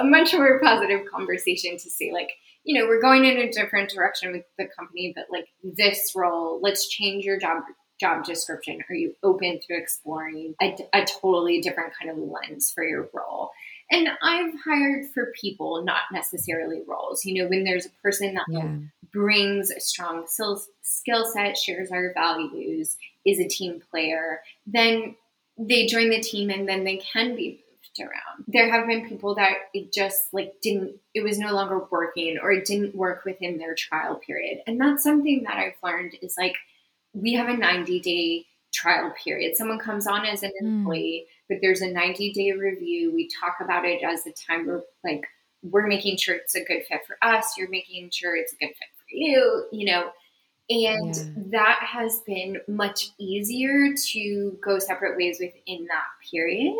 a 0.00 0.04
much 0.04 0.34
more 0.34 0.60
positive 0.60 1.06
conversation 1.10 1.76
to 1.78 1.90
see, 1.90 2.12
like, 2.12 2.30
you 2.64 2.78
know, 2.78 2.86
we're 2.86 3.00
going 3.00 3.24
in 3.24 3.38
a 3.38 3.52
different 3.52 3.90
direction 3.90 4.32
with 4.32 4.44
the 4.58 4.66
company, 4.76 5.12
but 5.14 5.26
like 5.30 5.48
this 5.62 6.12
role, 6.14 6.60
let's 6.62 6.88
change 6.88 7.24
your 7.24 7.38
job 7.38 7.62
job 8.00 8.24
description. 8.24 8.80
Are 8.88 8.94
you 8.94 9.14
open 9.22 9.60
to 9.60 9.74
exploring 9.74 10.54
a, 10.60 10.76
a 10.92 11.04
totally 11.04 11.60
different 11.60 11.92
kind 11.96 12.10
of 12.10 12.18
lens 12.18 12.72
for 12.74 12.84
your 12.84 13.08
role? 13.12 13.50
And 13.90 14.08
I've 14.22 14.54
hired 14.64 15.06
for 15.12 15.32
people, 15.40 15.84
not 15.84 16.02
necessarily 16.12 16.80
roles. 16.86 17.24
You 17.24 17.42
know, 17.42 17.48
when 17.48 17.64
there's 17.64 17.86
a 17.86 17.90
person 18.02 18.34
that 18.34 18.46
yeah. 18.48 18.76
brings 19.12 19.70
a 19.70 19.78
strong 19.78 20.26
skill 20.26 21.26
set, 21.32 21.56
shares 21.56 21.90
our 21.92 22.12
values, 22.14 22.96
is 23.24 23.38
a 23.38 23.46
team 23.46 23.80
player, 23.90 24.40
then 24.66 25.16
they 25.58 25.86
join 25.86 26.10
the 26.10 26.20
team 26.20 26.50
and 26.50 26.68
then 26.68 26.84
they 26.84 26.96
can 26.96 27.36
be 27.36 27.63
moved 27.98 28.10
around. 28.10 28.44
There 28.46 28.70
have 28.70 28.86
been 28.86 29.08
people 29.08 29.34
that 29.36 29.54
it 29.72 29.92
just 29.92 30.32
like 30.32 30.54
didn't, 30.62 30.96
it 31.14 31.22
was 31.22 31.38
no 31.38 31.52
longer 31.52 31.80
working 31.90 32.38
or 32.42 32.52
it 32.52 32.66
didn't 32.66 32.94
work 32.94 33.24
within 33.24 33.58
their 33.58 33.74
trial 33.74 34.16
period. 34.16 34.58
And 34.66 34.80
that's 34.80 35.02
something 35.02 35.44
that 35.44 35.56
I've 35.56 35.74
learned 35.82 36.16
is 36.22 36.36
like, 36.38 36.54
we 37.12 37.34
have 37.34 37.48
a 37.48 37.56
90 37.56 38.00
day 38.00 38.46
trial 38.72 39.12
period. 39.22 39.56
Someone 39.56 39.78
comes 39.78 40.06
on 40.06 40.26
as 40.26 40.42
an 40.42 40.52
hmm. 40.58 40.66
employee, 40.66 41.26
mm. 41.26 41.44
but 41.48 41.58
there's 41.60 41.80
a 41.80 41.90
90 41.90 42.32
day 42.32 42.52
review. 42.52 43.12
We 43.14 43.28
talk 43.40 43.56
about 43.60 43.84
it 43.84 44.02
as 44.02 44.24
the 44.24 44.32
time 44.32 44.66
we're 44.66 44.82
like, 45.04 45.24
we're 45.62 45.86
making 45.86 46.16
sure 46.16 46.34
it's 46.34 46.56
a 46.56 46.64
good 46.64 46.84
fit 46.88 47.06
for 47.06 47.16
us. 47.22 47.54
You're 47.56 47.70
making 47.70 48.10
sure 48.12 48.36
it's 48.36 48.52
a 48.52 48.56
good 48.56 48.68
fit 48.68 48.88
for 48.96 49.04
you, 49.10 49.66
you 49.72 49.86
know. 49.86 50.10
And 50.68 51.14
yeah. 51.14 51.24
that 51.52 51.78
has 51.82 52.20
been 52.26 52.58
much 52.66 53.10
easier 53.18 53.94
to 54.12 54.58
go 54.62 54.78
separate 54.78 55.16
ways 55.16 55.38
within 55.38 55.86
that 55.86 56.04
period 56.30 56.74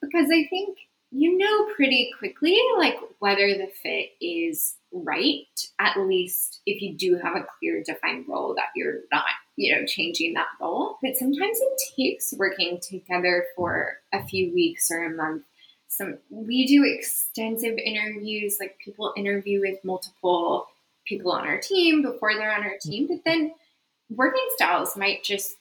because 0.00 0.26
I 0.32 0.46
think 0.48 0.78
you 1.12 1.36
know 1.36 1.74
pretty 1.74 2.10
quickly 2.18 2.56
like 2.78 2.96
whether 3.18 3.48
the 3.48 3.68
fit 3.82 4.10
is 4.20 4.76
right 4.92 5.46
at 5.80 5.98
least 5.98 6.60
if 6.66 6.80
you 6.80 6.94
do 6.96 7.16
have 7.16 7.34
a 7.34 7.46
clear 7.58 7.82
defined 7.84 8.26
role 8.28 8.54
that 8.54 8.68
you're 8.76 9.00
not 9.12 9.24
you 9.56 9.74
know 9.74 9.84
changing 9.86 10.34
that 10.34 10.46
role. 10.60 10.96
But 11.02 11.16
sometimes 11.16 11.58
it 11.60 11.82
takes 11.96 12.32
working 12.36 12.80
together 12.80 13.44
for 13.54 13.98
a 14.12 14.24
few 14.24 14.52
weeks 14.54 14.90
or 14.90 15.04
a 15.04 15.10
month. 15.16 15.42
Some 15.88 16.18
we 16.30 16.66
do 16.66 16.84
extensive 16.84 17.76
interviews 17.76 18.56
like 18.60 18.78
people 18.82 19.12
interview 19.16 19.60
with 19.60 19.84
multiple 19.84 20.66
people 21.04 21.32
on 21.32 21.46
our 21.46 21.58
team 21.58 22.02
before 22.02 22.34
they're 22.34 22.54
on 22.54 22.62
our 22.62 22.76
team 22.80 23.08
but 23.08 23.18
then 23.24 23.52
working 24.10 24.46
styles 24.54 24.96
might 24.96 25.24
just 25.24 25.56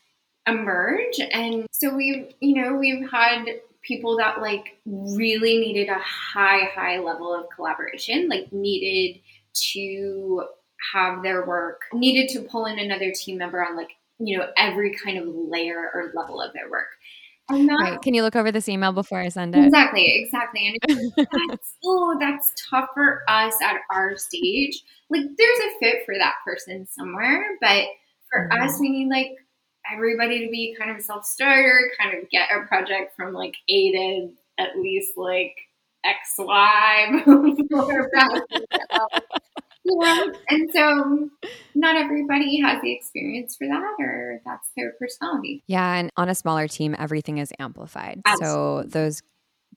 emerge. 0.48 1.20
And 1.32 1.66
so 1.72 1.94
we've 1.94 2.34
you 2.40 2.62
know 2.62 2.76
we've 2.76 3.10
had 3.10 3.46
people 3.82 4.18
that 4.18 4.42
like 4.42 4.80
really 4.86 5.58
needed 5.58 5.90
a 5.90 6.00
high, 6.00 6.66
high 6.74 7.00
level 7.00 7.34
of 7.34 7.46
collaboration, 7.56 8.28
like 8.30 8.52
needed 8.52 9.20
to 9.54 10.44
have 10.94 11.24
their 11.24 11.46
work, 11.46 11.82
needed 11.94 12.30
to 12.30 12.42
pull 12.42 12.66
in 12.66 12.80
another 12.80 13.12
team 13.12 13.38
member 13.38 13.64
on 13.64 13.76
like, 13.76 13.92
you 14.20 14.38
know, 14.38 14.48
every 14.58 14.94
kind 14.94 15.18
of 15.18 15.28
layer 15.28 15.92
or 15.94 16.12
level 16.14 16.42
of 16.42 16.54
their 16.54 16.70
work. 16.70 16.88
right. 17.50 18.00
Can 18.02 18.14
you 18.14 18.22
look 18.22 18.36
over 18.36 18.52
this 18.52 18.70
email 18.70 18.92
before 18.92 19.20
I 19.20 19.30
send 19.30 19.56
it? 19.56 19.66
Exactly, 19.66 20.22
exactly. 20.24 20.80
And 20.88 21.14
that's, 21.50 21.76
oh, 21.84 22.18
that's 22.20 22.54
tough 22.70 22.90
for 22.94 23.24
us 23.28 23.56
at 23.64 23.78
our 23.90 24.18
stage. 24.18 24.84
Like, 25.10 25.24
there's 25.38 25.60
a 25.60 25.80
fit 25.80 26.06
for 26.06 26.16
that 26.18 26.36
person 26.46 26.86
somewhere, 26.86 27.44
but 27.62 27.86
for 28.32 28.50
mm-hmm. 28.50 28.64
us, 28.64 28.80
we 28.80 28.90
need 28.90 29.10
like 29.10 29.36
everybody 29.94 30.46
to 30.46 30.52
be 30.52 30.76
kind 30.78 30.96
of 30.96 31.02
self 31.02 31.26
starter, 31.26 31.92
kind 32.00 32.18
of 32.18 32.30
get 32.30 32.50
a 32.52 32.66
project 32.68 33.14
from 33.16 33.34
like 33.34 33.56
A 33.70 33.92
to 33.92 34.30
at 34.58 34.78
least 34.78 35.12
like 35.18 35.56
X 36.06 36.36
Y 36.38 37.22
before 37.26 37.48
you 37.48 37.58
and 40.50 40.70
so 40.74 41.30
not 41.76 41.96
everybody 41.96 42.62
has 42.62 42.82
the 42.82 42.94
experience 42.94 43.56
for 43.56 43.68
that 43.68 43.96
or 44.00 44.42
that's 44.46 44.70
their 44.78 44.94
personality. 45.00 45.64
Yeah. 45.68 45.96
And 45.96 46.12
on 46.18 46.30
a 46.30 46.36
smaller 46.36 46.68
team, 46.68 46.96
everything 46.98 47.38
is 47.38 47.52
amplified. 47.60 48.22
Absolutely. 48.26 48.90
So 48.90 48.90
those 48.90 49.22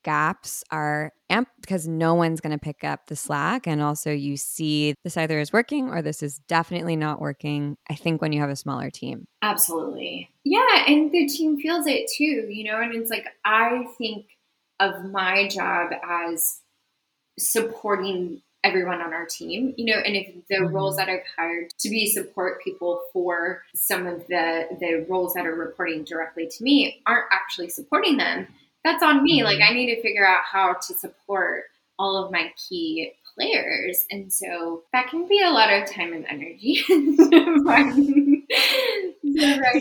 gaps 0.03 0.65
are 0.71 1.12
amp 1.31 1.49
because 1.61 1.88
no 1.88 2.15
one's 2.15 2.41
going 2.41 2.53
to 2.53 2.59
pick 2.59 2.85
up 2.85 3.07
the 3.07 3.17
slack 3.17 3.67
and 3.67 3.83
also 3.83 4.11
you 4.11 4.37
see 4.37 4.95
this 5.05 5.17
either 5.17 5.38
is 5.38 5.53
working 5.53 5.88
or 5.88 6.03
this 6.03 6.23
is 6.23 6.38
definitely 6.49 6.97
not 6.97 7.21
working 7.21 7.77
i 7.91 7.95
think 7.95 8.21
when 8.21 8.33
you 8.33 8.41
have 8.41 8.51
a 8.51 8.57
smaller 8.57 8.91
team 8.91 9.25
absolutely 9.43 10.29
yeah 10.45 10.85
and 10.87 11.11
the 11.12 11.27
team 11.27 11.59
feels 11.59 11.87
it 11.87 12.11
too 12.17 12.49
you 12.51 12.65
know 12.65 12.81
and 12.81 12.95
it's 12.95 13.11
like 13.11 13.27
i 13.45 13.85
think 13.99 14.27
of 14.81 15.05
my 15.05 15.49
job 15.49 15.91
as 16.03 16.61
supporting 17.38 18.43
everyone 18.65 19.01
on 19.01 19.12
our 19.12 19.27
team, 19.27 19.75
you 19.77 19.87
know, 19.87 20.01
and 20.01 20.15
if 20.15 20.33
the 20.49 20.57
mm-hmm. 20.57 20.75
roles 20.75 20.97
that 20.97 21.09
I've 21.09 21.27
hired 21.37 21.71
to 21.81 21.91
be 21.91 22.07
support 22.07 22.62
people 22.62 23.03
for 23.12 23.62
some 23.75 24.07
of 24.07 24.27
the 24.29 24.69
the 24.79 25.05
roles 25.09 25.35
that 25.35 25.47
are 25.47 25.55
reporting 25.55 26.05
directly 26.05 26.47
to 26.47 26.65
me 26.65 27.03
aren't 27.07 27.27
actually 27.33 27.71
supporting 27.71 28.17
them, 28.17 28.47
that's 28.85 29.03
on 29.03 29.23
me. 29.23 29.38
Mm-hmm. 29.38 29.47
Like 29.47 29.61
I 29.68 29.75
need 29.75 29.95
to 29.95 30.03
figure 30.03 30.27
out 30.27 30.42
how 30.51 30.75
to 30.75 30.95
support 30.95 31.64
all 31.99 32.16
of 32.16 32.33
my 32.33 32.51
key 32.68 33.12
players. 33.35 34.05
And 34.11 34.33
so 34.33 34.83
that 34.92 35.09
can 35.09 35.29
be 35.29 35.40
a 35.42 35.51
lot 35.51 35.73
of 35.73 35.90
time 35.90 36.12
and 36.12 36.27
energy 36.29 36.83
the 36.88 37.62
right, 37.64 37.95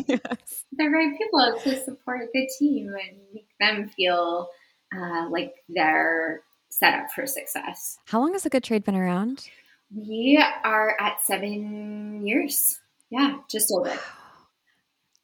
yes. 0.07 0.65
the 0.71 0.87
right 0.87 1.17
people 1.17 1.59
to 1.63 1.83
support 1.83 2.29
the 2.33 2.49
team 2.59 2.87
and 2.87 3.17
make 3.33 3.47
them 3.59 3.89
feel 3.89 4.49
uh, 4.95 5.27
like 5.29 5.53
they're 5.69 6.41
set 6.69 6.93
up 6.93 7.11
for 7.11 7.25
success. 7.25 7.97
How 8.05 8.19
long 8.19 8.33
has 8.33 8.43
the 8.43 8.49
Good 8.49 8.63
Trade 8.63 8.83
been 8.83 8.95
around? 8.95 9.49
We 9.93 10.41
are 10.63 10.95
at 10.99 11.21
seven 11.21 12.25
years. 12.25 12.79
Yeah, 13.09 13.39
just 13.49 13.71
over. 13.71 13.97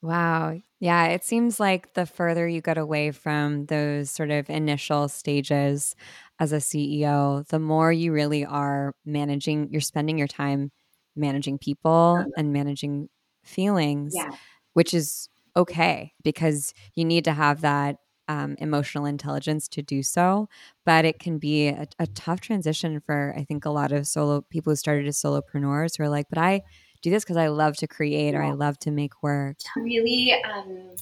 Wow. 0.02 0.62
Yeah, 0.80 1.08
it 1.08 1.24
seems 1.24 1.60
like 1.60 1.94
the 1.94 2.06
further 2.06 2.48
you 2.48 2.62
get 2.62 2.78
away 2.78 3.12
from 3.12 3.66
those 3.66 4.12
sort 4.12 4.30
of 4.30 4.50
initial 4.50 5.08
stages 5.08 5.96
as 6.40 6.54
a 6.54 6.58
CEO, 6.58 7.48
the 7.48 7.60
more 7.60 7.92
you 7.92 8.14
really 8.14 8.46
are 8.46 8.94
managing, 9.04 9.70
you're 9.72 9.82
spending 9.82 10.18
your 10.20 10.28
time 10.28 10.72
managing 11.16 11.58
people 11.58 12.24
and 12.38 12.54
managing 12.54 13.10
feelings, 13.44 14.14
yeah. 14.16 14.30
which 14.74 14.94
is 14.94 15.30
okay 15.56 16.14
because 16.24 16.74
you 16.94 17.04
need 17.04 17.24
to 17.24 17.34
have 17.34 17.62
that 17.62 17.98
um, 18.28 18.56
emotional 18.60 19.06
intelligence 19.06 19.68
to 19.70 19.82
do 19.82 20.04
so. 20.04 20.48
But 20.86 21.06
it 21.06 21.18
can 21.18 21.40
be 21.40 21.70
a, 21.70 21.88
a, 21.98 22.08
tough 22.08 22.42
transition 22.42 23.00
for, 23.00 23.34
I 23.36 23.44
think, 23.44 23.66
a 23.66 23.70
lot 23.70 23.92
of 23.92 24.06
solo 24.06 24.42
people 24.42 24.72
who 24.72 24.76
started 24.76 25.08
as 25.08 25.18
solopreneurs 25.18 25.98
who 25.98 26.04
are 26.04 26.10
like, 26.10 26.28
but 26.30 26.38
I 26.38 26.62
do 27.02 27.10
this 27.10 27.24
because 27.24 27.38
I 27.38 27.48
love 27.48 27.78
to 27.78 27.88
create 27.88 28.36
or 28.36 28.44
I 28.44 28.52
love 28.52 28.78
to 28.80 28.92
make 28.92 29.22
work. 29.24 29.58
Really 29.76 30.34
um, 30.44 30.96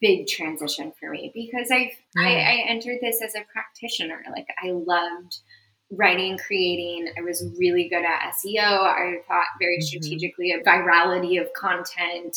big 0.00 0.26
transition 0.26 0.92
for 0.98 1.10
me 1.10 1.30
because 1.34 1.70
I've, 1.70 1.92
yeah. 2.16 2.22
I, 2.22 2.30
I 2.30 2.64
entered 2.68 2.98
this 3.00 3.22
as 3.22 3.34
a 3.34 3.44
practitioner. 3.52 4.22
Like 4.30 4.48
I 4.62 4.72
loved 4.72 5.38
writing, 5.90 6.36
creating. 6.36 7.10
I 7.16 7.22
was 7.22 7.44
really 7.58 7.88
good 7.88 8.04
at 8.04 8.34
SEO. 8.34 8.60
I 8.60 9.16
thought 9.26 9.46
very 9.58 9.78
mm-hmm. 9.78 9.86
strategically 9.86 10.52
of 10.52 10.62
virality 10.62 11.40
of 11.40 11.52
content, 11.54 12.36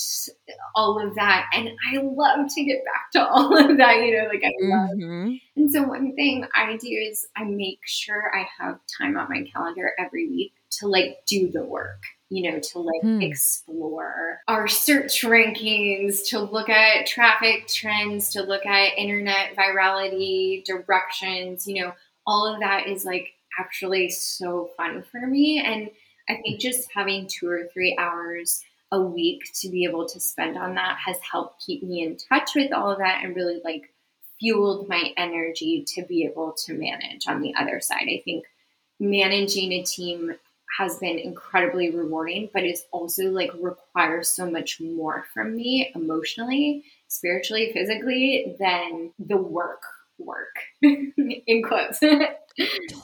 all 0.74 1.06
of 1.06 1.16
that. 1.16 1.50
And 1.54 1.70
I 1.92 1.98
love 1.98 2.48
to 2.54 2.64
get 2.64 2.84
back 2.86 3.12
to 3.14 3.28
all 3.30 3.58
of 3.58 3.78
that, 3.78 3.98
you 3.98 4.18
know, 4.18 4.28
like 4.28 4.44
I 4.44 4.54
love. 4.62 4.90
Mm-hmm. 4.92 5.36
And 5.58 5.72
so 5.72 5.84
one 5.84 6.16
thing 6.16 6.46
I 6.56 6.78
do 6.78 6.88
is 6.88 7.28
I 7.36 7.44
make 7.44 7.80
sure 7.86 8.32
I 8.34 8.46
have 8.60 8.80
time 8.98 9.18
on 9.18 9.28
my 9.30 9.44
calendar 9.54 9.92
every 10.00 10.30
week 10.30 10.54
to 10.80 10.88
like 10.88 11.18
do 11.28 11.52
the 11.52 11.64
work 11.64 12.02
you 12.32 12.50
know, 12.50 12.60
to 12.62 12.80
like 12.80 13.02
hmm. 13.02 13.22
explore 13.22 14.40
our 14.48 14.66
search 14.66 15.22
rankings, 15.22 16.30
to 16.30 16.40
look 16.40 16.70
at 16.70 17.06
traffic 17.06 17.68
trends, 17.68 18.30
to 18.30 18.42
look 18.42 18.66
at 18.66 18.98
internet 18.98 19.54
virality 19.58 20.64
directions, 20.64 21.68
you 21.68 21.84
know, 21.84 21.92
all 22.26 22.52
of 22.52 22.62
that 22.62 22.88
is 22.88 23.04
like 23.04 23.34
actually 23.60 24.10
so 24.10 24.70
fun 24.78 25.04
for 25.04 25.28
me. 25.28 25.60
And 25.60 25.90
I 26.30 26.42
think 26.42 26.62
just 26.62 26.90
having 26.96 27.28
two 27.28 27.50
or 27.50 27.68
three 27.74 27.98
hours 28.00 28.64
a 28.94 29.02
week 29.02 29.52
to 29.56 29.70
be 29.70 29.84
able 29.84 30.08
to 30.08 30.20
spend 30.22 30.58
on 30.58 30.76
that 30.76 31.00
has 31.06 31.18
helped 31.20 31.66
keep 31.66 31.84
me 31.84 32.02
in 32.02 32.16
touch 32.16 32.52
with 32.56 32.72
all 32.72 32.92
of 32.92 33.00
that 33.00 33.26
and 33.26 33.36
really 33.36 33.60
like 33.66 33.94
fueled 34.40 34.88
my 34.88 35.12
energy 35.18 35.84
to 35.96 36.04
be 36.04 36.24
able 36.24 36.54
to 36.66 36.74
manage 36.74 37.28
on 37.28 37.42
the 37.42 37.54
other 37.60 37.82
side. 37.82 38.08
I 38.08 38.22
think 38.24 38.46
managing 39.02 39.74
a 39.74 39.84
team 39.84 40.34
has 40.78 40.98
been 41.00 41.20
incredibly 41.20 41.90
rewarding, 41.90 42.50
but 42.54 42.64
it's 42.64 42.84
also 42.92 43.30
like 43.30 43.52
requires 43.60 44.30
so 44.30 44.50
much 44.50 44.80
more 44.80 45.26
from 45.34 45.56
me 45.56 45.92
emotionally, 45.96 46.84
spiritually, 47.08 47.72
physically 47.74 48.56
than 48.60 49.12
the 49.20 49.38
work 49.38 49.82
work 50.18 50.56
in 50.82 51.64
quotes. 51.64 52.00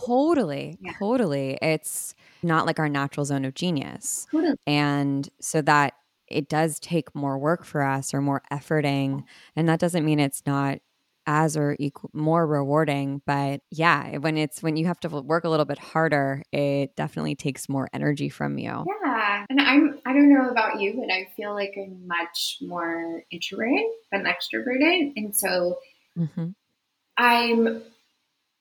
totally. 0.06 0.78
Yeah. 0.82 0.94
Totally. 1.00 1.58
It's 1.62 2.14
not 2.44 2.66
like 2.66 2.80
our 2.80 2.90
natural 2.90 3.26
zone 3.26 3.46
of 3.46 3.54
genius. 3.56 4.28
Totally. 4.32 4.56
And 4.68 5.28
so 5.42 5.62
that 5.64 5.94
it 6.28 6.50
does 6.50 6.80
take 6.80 7.16
more 7.16 7.38
work 7.38 7.64
for 7.66 7.82
us 7.82 8.14
or 8.14 8.22
more 8.22 8.42
efforting. 8.52 9.24
And 9.56 9.68
that 9.70 9.80
doesn't 9.80 10.06
mean 10.06 10.20
it's 10.20 10.44
not 10.46 10.80
as 11.28 11.56
or 11.56 11.76
equal, 11.80 12.10
more 12.14 12.48
rewarding 12.48 13.22
but 13.26 13.62
yeah 13.70 14.18
when 14.18 14.38
it's 14.38 14.64
when 14.64 14.78
you 14.78 14.88
have 14.88 15.00
to 15.00 15.10
work 15.10 15.44
a 15.44 15.50
little 15.50 15.66
bit 15.66 15.78
harder 15.78 16.42
it 16.52 16.96
definitely 16.96 17.36
takes 17.36 17.70
more 17.70 17.88
energy 17.94 18.30
from 18.30 18.58
you 18.58 18.86
yeah 19.04 19.46
and 19.50 19.62
i'm 19.62 20.00
i 20.06 20.14
don't 20.14 20.34
know 20.34 20.50
about 20.50 20.80
you 20.80 20.94
but 20.94 21.12
i 21.12 21.28
feel 21.36 21.54
like 21.54 21.74
i'm 21.78 22.08
much 22.08 22.58
more 22.62 23.22
introverted 23.30 23.86
than 24.12 24.24
extroverted 24.24 25.14
and 25.16 25.36
so 25.36 25.78
mm-hmm. 26.18 26.48
I'm 27.18 27.82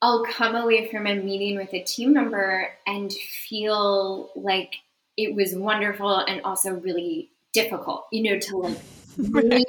I'll 0.03 0.25
come 0.25 0.55
away 0.55 0.91
from 0.91 1.07
a 1.07 1.15
meeting 1.15 1.57
with 1.57 1.73
a 1.73 1.83
team 1.83 2.13
member 2.13 2.69
and 2.87 3.13
feel 3.13 4.31
like 4.35 4.75
it 5.17 5.35
was 5.35 5.55
wonderful 5.55 6.19
and 6.19 6.43
also 6.43 6.75
really 6.75 7.31
difficult, 7.53 8.07
you 8.13 8.23
know, 8.23 8.39
to 8.39 8.57
like 8.59 8.79
bring 9.19 9.65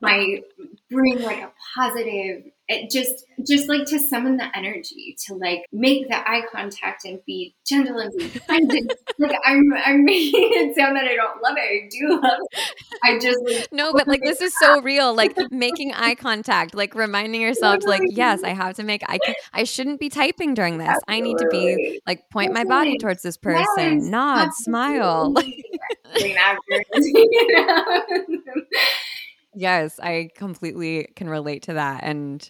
my 0.00 0.42
bring 0.90 1.22
like 1.22 1.42
a 1.42 1.52
positive 1.74 2.44
it 2.68 2.90
just 2.90 3.24
just 3.46 3.68
like 3.68 3.86
to 3.86 3.98
summon 3.98 4.36
the 4.36 4.56
energy 4.56 5.16
to 5.26 5.34
like 5.34 5.64
make 5.72 6.06
the 6.08 6.16
eye 6.16 6.42
contact 6.52 7.04
and 7.06 7.18
be 7.26 7.54
gentle 7.66 7.98
and 7.98 8.12
be 8.18 8.28
kind 8.40 8.70
and 8.70 8.92
like 9.18 9.36
I'm 9.46 9.62
I'm 9.84 10.04
making 10.04 10.50
it 10.52 10.76
sound 10.76 10.96
that 10.96 11.06
I 11.06 11.16
don't 11.16 11.42
love 11.42 11.56
it. 11.56 11.60
I 11.60 11.88
do 11.90 12.20
love 12.22 12.38
it. 12.52 12.74
I 13.02 13.18
just 13.18 13.38
like, 13.44 13.68
no, 13.72 13.92
but 13.92 14.06
like 14.06 14.20
this 14.22 14.42
is 14.42 14.54
so 14.58 14.82
real. 14.82 15.14
Like 15.14 15.34
making 15.50 15.94
eye 15.94 16.14
contact, 16.14 16.74
like 16.74 16.94
reminding 16.94 17.40
oh 17.44 17.46
yourself, 17.46 17.84
like 17.86 18.02
yes, 18.04 18.42
I 18.44 18.50
have 18.50 18.76
to 18.76 18.82
make. 18.82 19.02
I 19.06 19.18
I 19.52 19.64
shouldn't 19.64 19.98
be 19.98 20.10
typing 20.10 20.52
during 20.52 20.76
this. 20.76 20.88
Absolutely. 20.88 21.14
I 21.14 21.20
need 21.20 21.38
to 21.38 21.48
be 21.48 22.00
like 22.06 22.28
point 22.30 22.52
my 22.52 22.64
body 22.64 22.98
towards 22.98 23.22
this 23.22 23.38
person, 23.38 24.00
yes, 24.00 24.02
nod, 24.02 24.50
smile. 24.52 25.34
Yes, 29.58 29.98
I 29.98 30.30
completely 30.36 31.08
can 31.16 31.28
relate 31.28 31.62
to 31.64 31.72
that. 31.74 32.04
And 32.04 32.48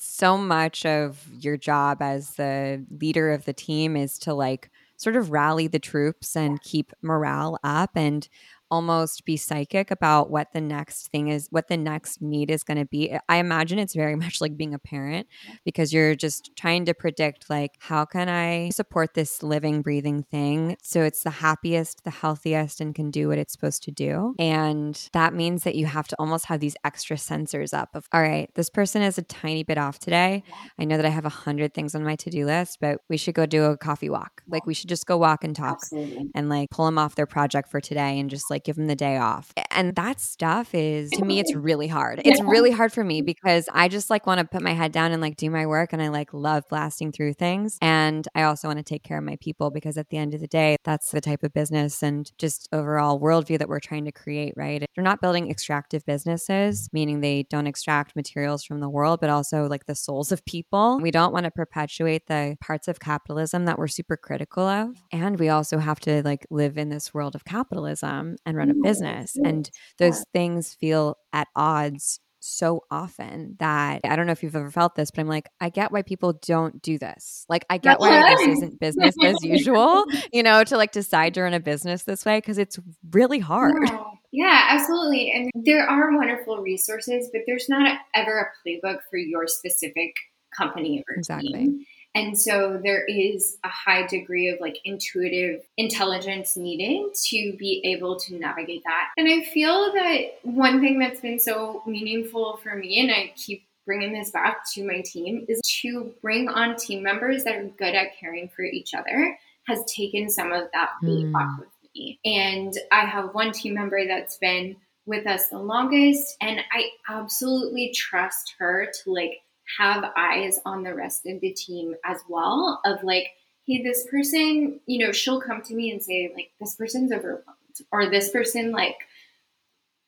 so 0.00 0.36
much 0.36 0.84
of 0.84 1.26
your 1.38 1.56
job 1.56 2.02
as 2.02 2.34
the 2.34 2.84
leader 2.90 3.32
of 3.32 3.44
the 3.46 3.54
team 3.54 3.96
is 3.96 4.18
to 4.20 4.34
like 4.34 4.70
sort 4.98 5.16
of 5.16 5.30
rally 5.30 5.66
the 5.66 5.78
troops 5.78 6.36
and 6.36 6.60
keep 6.62 6.92
morale 7.02 7.58
up 7.64 7.90
and 7.96 8.28
almost 8.72 9.26
be 9.26 9.36
psychic 9.36 9.90
about 9.90 10.30
what 10.30 10.52
the 10.54 10.60
next 10.60 11.08
thing 11.08 11.28
is, 11.28 11.46
what 11.50 11.68
the 11.68 11.76
next 11.76 12.22
need 12.22 12.50
is 12.50 12.64
going 12.64 12.78
to 12.78 12.86
be. 12.86 13.14
I 13.28 13.36
imagine 13.36 13.78
it's 13.78 13.94
very 13.94 14.16
much 14.24 14.40
like 14.40 14.56
being 14.56 14.72
a 14.72 14.78
parent 14.78 15.28
because 15.64 15.92
you're 15.92 16.14
just 16.14 16.56
trying 16.56 16.86
to 16.86 16.94
predict, 16.94 17.50
like, 17.50 17.72
how 17.78 18.06
can 18.06 18.30
I 18.30 18.70
support 18.70 19.12
this 19.12 19.42
living, 19.42 19.82
breathing 19.82 20.22
thing 20.22 20.76
so 20.82 21.02
it's 21.02 21.22
the 21.22 21.30
happiest, 21.30 22.04
the 22.04 22.10
healthiest, 22.10 22.80
and 22.80 22.94
can 22.94 23.10
do 23.10 23.28
what 23.28 23.38
it's 23.38 23.52
supposed 23.52 23.82
to 23.84 23.90
do. 23.90 24.34
And 24.38 24.98
that 25.12 25.34
means 25.34 25.64
that 25.64 25.74
you 25.74 25.86
have 25.86 26.08
to 26.08 26.16
almost 26.18 26.46
have 26.46 26.60
these 26.60 26.76
extra 26.84 27.16
sensors 27.16 27.74
up 27.74 27.90
of, 27.94 28.08
all 28.12 28.22
right, 28.22 28.50
this 28.54 28.70
person 28.70 29.02
is 29.02 29.18
a 29.18 29.22
tiny 29.22 29.64
bit 29.64 29.76
off 29.76 29.98
today. 29.98 30.42
I 30.78 30.84
know 30.84 30.96
that 30.96 31.04
I 31.04 31.10
have 31.10 31.26
a 31.26 31.30
hundred 31.30 31.74
things 31.74 31.94
on 31.94 32.04
my 32.04 32.16
to 32.16 32.30
do 32.30 32.46
list, 32.46 32.78
but 32.80 33.00
we 33.10 33.18
should 33.18 33.34
go 33.34 33.44
do 33.44 33.64
a 33.64 33.76
coffee 33.76 34.08
walk. 34.08 34.42
Like, 34.48 34.64
we 34.66 34.72
should 34.72 34.88
just 34.88 35.06
go 35.06 35.18
walk 35.18 35.44
and 35.44 35.54
talk 35.54 35.80
Absolutely. 35.82 36.30
and 36.34 36.48
like 36.48 36.70
pull 36.70 36.86
them 36.86 36.98
off 36.98 37.14
their 37.14 37.26
project 37.26 37.70
for 37.70 37.80
today 37.80 38.18
and 38.18 38.30
just 38.30 38.50
like 38.50 38.61
like 38.62 38.64
give 38.64 38.76
them 38.76 38.86
the 38.86 38.96
day 38.96 39.16
off. 39.16 39.52
And 39.70 39.94
that 39.96 40.20
stuff 40.20 40.74
is 40.74 41.10
to 41.10 41.24
me 41.24 41.40
it's 41.40 41.54
really 41.54 41.88
hard. 41.88 42.22
It's 42.24 42.40
really 42.42 42.70
hard 42.70 42.92
for 42.92 43.04
me 43.04 43.22
because 43.22 43.68
I 43.72 43.88
just 43.88 44.10
like 44.10 44.26
want 44.26 44.38
to 44.38 44.44
put 44.46 44.62
my 44.62 44.72
head 44.72 44.92
down 44.92 45.12
and 45.12 45.20
like 45.20 45.36
do 45.36 45.50
my 45.50 45.66
work 45.66 45.92
and 45.92 46.02
I 46.02 46.08
like 46.08 46.32
love 46.32 46.64
blasting 46.68 47.12
through 47.12 47.34
things. 47.34 47.78
And 47.82 48.26
I 48.34 48.42
also 48.42 48.68
want 48.68 48.78
to 48.78 48.84
take 48.84 49.02
care 49.02 49.18
of 49.18 49.24
my 49.24 49.36
people 49.40 49.70
because 49.70 49.98
at 49.98 50.10
the 50.10 50.18
end 50.18 50.34
of 50.34 50.40
the 50.40 50.46
day, 50.46 50.76
that's 50.84 51.10
the 51.10 51.20
type 51.20 51.42
of 51.42 51.52
business 51.52 52.02
and 52.02 52.30
just 52.38 52.68
overall 52.72 53.20
worldview 53.20 53.58
that 53.58 53.68
we're 53.68 53.80
trying 53.80 54.04
to 54.04 54.12
create, 54.12 54.54
right? 54.56 54.84
You're 54.96 55.04
not 55.04 55.20
building 55.20 55.50
extractive 55.50 56.04
businesses, 56.06 56.88
meaning 56.92 57.20
they 57.20 57.44
don't 57.44 57.66
extract 57.66 58.16
materials 58.16 58.64
from 58.64 58.80
the 58.80 58.88
world, 58.88 59.20
but 59.20 59.30
also 59.30 59.66
like 59.66 59.86
the 59.86 59.94
souls 59.94 60.32
of 60.32 60.44
people. 60.44 60.98
We 61.00 61.10
don't 61.10 61.32
want 61.32 61.44
to 61.44 61.50
perpetuate 61.50 62.26
the 62.26 62.56
parts 62.60 62.88
of 62.88 63.00
capitalism 63.00 63.64
that 63.64 63.78
we're 63.78 63.88
super 63.88 64.16
critical 64.16 64.64
of. 64.64 64.96
And 65.10 65.38
we 65.38 65.48
also 65.48 65.78
have 65.78 66.00
to 66.00 66.22
like 66.22 66.46
live 66.50 66.78
in 66.78 66.88
this 66.88 67.12
world 67.12 67.34
of 67.34 67.44
capitalism 67.44 68.36
and 68.46 68.51
run 68.56 68.70
a 68.70 68.72
mm-hmm. 68.72 68.82
business. 68.82 69.36
And 69.36 69.70
those 69.98 70.24
things 70.32 70.74
feel 70.74 71.16
at 71.32 71.48
odds 71.56 72.20
so 72.44 72.82
often 72.90 73.56
that 73.60 74.00
I 74.04 74.16
don't 74.16 74.26
know 74.26 74.32
if 74.32 74.42
you've 74.42 74.56
ever 74.56 74.70
felt 74.70 74.96
this, 74.96 75.10
but 75.10 75.20
I'm 75.20 75.28
like, 75.28 75.48
I 75.60 75.70
get 75.70 75.92
why 75.92 76.02
people 76.02 76.32
don't 76.44 76.82
do 76.82 76.98
this. 76.98 77.46
Like, 77.48 77.64
I 77.70 77.78
get 77.78 78.00
why 78.00 78.34
this 78.36 78.48
isn't 78.58 78.80
business 78.80 79.14
as 79.22 79.36
usual, 79.42 80.04
you 80.32 80.42
know, 80.42 80.64
to 80.64 80.76
like 80.76 80.92
decide 80.92 81.34
to 81.34 81.42
run 81.42 81.54
a 81.54 81.60
business 81.60 82.02
this 82.02 82.24
way 82.24 82.38
because 82.38 82.58
it's 82.58 82.78
really 83.12 83.38
hard. 83.38 83.74
Yeah. 83.86 84.02
yeah, 84.32 84.66
absolutely. 84.70 85.30
And 85.30 85.50
there 85.54 85.88
are 85.88 86.16
wonderful 86.16 86.58
resources, 86.58 87.30
but 87.32 87.42
there's 87.46 87.68
not 87.68 87.98
ever 88.14 88.40
a 88.40 88.68
playbook 88.68 88.98
for 89.08 89.18
your 89.18 89.46
specific 89.46 90.14
company 90.56 91.02
or 91.08 91.14
exactly. 91.14 91.52
team. 91.52 91.86
And 92.14 92.38
so 92.38 92.78
there 92.82 93.04
is 93.04 93.56
a 93.64 93.68
high 93.68 94.06
degree 94.06 94.48
of 94.48 94.60
like 94.60 94.78
intuitive 94.84 95.62
intelligence 95.76 96.56
needed 96.56 97.14
to 97.30 97.56
be 97.58 97.80
able 97.84 98.18
to 98.20 98.34
navigate 98.38 98.82
that. 98.84 99.10
And 99.16 99.28
I 99.28 99.42
feel 99.42 99.92
that 99.94 100.38
one 100.42 100.80
thing 100.80 100.98
that's 100.98 101.20
been 101.20 101.38
so 101.38 101.82
meaningful 101.86 102.58
for 102.62 102.76
me, 102.76 103.00
and 103.00 103.10
I 103.10 103.32
keep 103.36 103.64
bringing 103.86 104.12
this 104.12 104.30
back 104.30 104.70
to 104.74 104.86
my 104.86 105.00
team, 105.00 105.46
is 105.48 105.60
to 105.82 106.12
bring 106.20 106.48
on 106.48 106.76
team 106.76 107.02
members 107.02 107.44
that 107.44 107.56
are 107.56 107.64
good 107.64 107.94
at 107.94 108.18
caring 108.18 108.48
for 108.48 108.62
each 108.62 108.94
other 108.94 109.38
has 109.68 109.84
taken 109.84 110.28
some 110.28 110.52
of 110.52 110.68
that 110.72 110.90
weight 111.02 111.26
mm. 111.26 111.34
off 111.34 111.60
of 111.60 111.66
me. 111.94 112.18
And 112.24 112.72
I 112.90 113.04
have 113.04 113.34
one 113.34 113.52
team 113.52 113.74
member 113.74 114.06
that's 114.06 114.36
been 114.38 114.76
with 115.06 115.26
us 115.26 115.48
the 115.48 115.58
longest, 115.58 116.36
and 116.40 116.60
I 116.72 116.90
absolutely 117.08 117.92
trust 117.94 118.54
her 118.58 118.88
to 119.02 119.12
like 119.12 119.40
have 119.78 120.04
eyes 120.16 120.58
on 120.64 120.82
the 120.82 120.94
rest 120.94 121.26
of 121.26 121.40
the 121.40 121.52
team 121.52 121.94
as 122.04 122.18
well 122.28 122.80
of 122.84 123.02
like 123.02 123.28
hey 123.66 123.82
this 123.82 124.06
person 124.10 124.80
you 124.86 125.04
know 125.04 125.12
she'll 125.12 125.40
come 125.40 125.62
to 125.62 125.74
me 125.74 125.90
and 125.90 126.02
say 126.02 126.30
like 126.34 126.50
this 126.60 126.74
person's 126.74 127.12
overwhelmed 127.12 127.46
or 127.90 128.10
this 128.10 128.30
person 128.30 128.70
like 128.70 128.96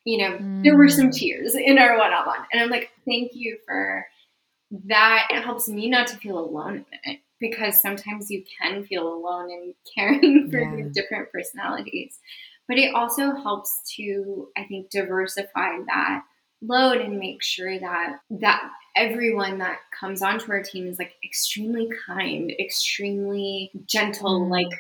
you 0.05 0.19
know 0.19 0.37
mm. 0.37 0.63
there 0.63 0.77
were 0.77 0.89
some 0.89 1.09
mm. 1.09 1.15
tears 1.15 1.55
in 1.55 1.79
our 1.79 1.99
one-on-one 1.99 2.47
and 2.53 2.63
i'm 2.63 2.71
like 2.71 2.91
thank 3.07 3.31
you 3.35 3.59
for 3.67 4.07
that 4.87 5.29
it 5.31 5.43
helps 5.43 5.69
me 5.69 5.89
not 5.89 6.07
to 6.07 6.17
feel 6.17 6.39
alone 6.39 6.85
in 7.05 7.13
it 7.13 7.21
because 7.41 7.81
sometimes 7.81 8.31
you 8.31 8.43
can 8.61 8.85
feel 8.85 9.07
alone 9.07 9.51
in 9.51 9.75
caring 9.95 10.49
for 10.51 10.61
yeah. 10.61 10.87
different 10.93 11.31
personalities 11.31 12.19
but 12.67 12.79
it 12.79 12.95
also 12.95 13.35
helps 13.35 13.81
to 13.97 14.49
i 14.57 14.65
think 14.65 14.91
diversify 14.91 15.79
that 15.87 16.23
load 16.63 17.01
and 17.01 17.19
make 17.19 17.43
sure 17.43 17.79
that 17.79 18.19
that 18.31 18.71
everyone 18.97 19.59
that 19.59 19.81
comes 19.99 20.23
onto 20.23 20.51
our 20.53 20.63
team 20.63 20.87
is 20.87 20.99
like 20.99 21.15
extremely 21.25 21.89
kind, 22.07 22.53
extremely 22.59 23.71
gentle, 23.87 24.43
mm. 24.43 24.51
like 24.51 24.73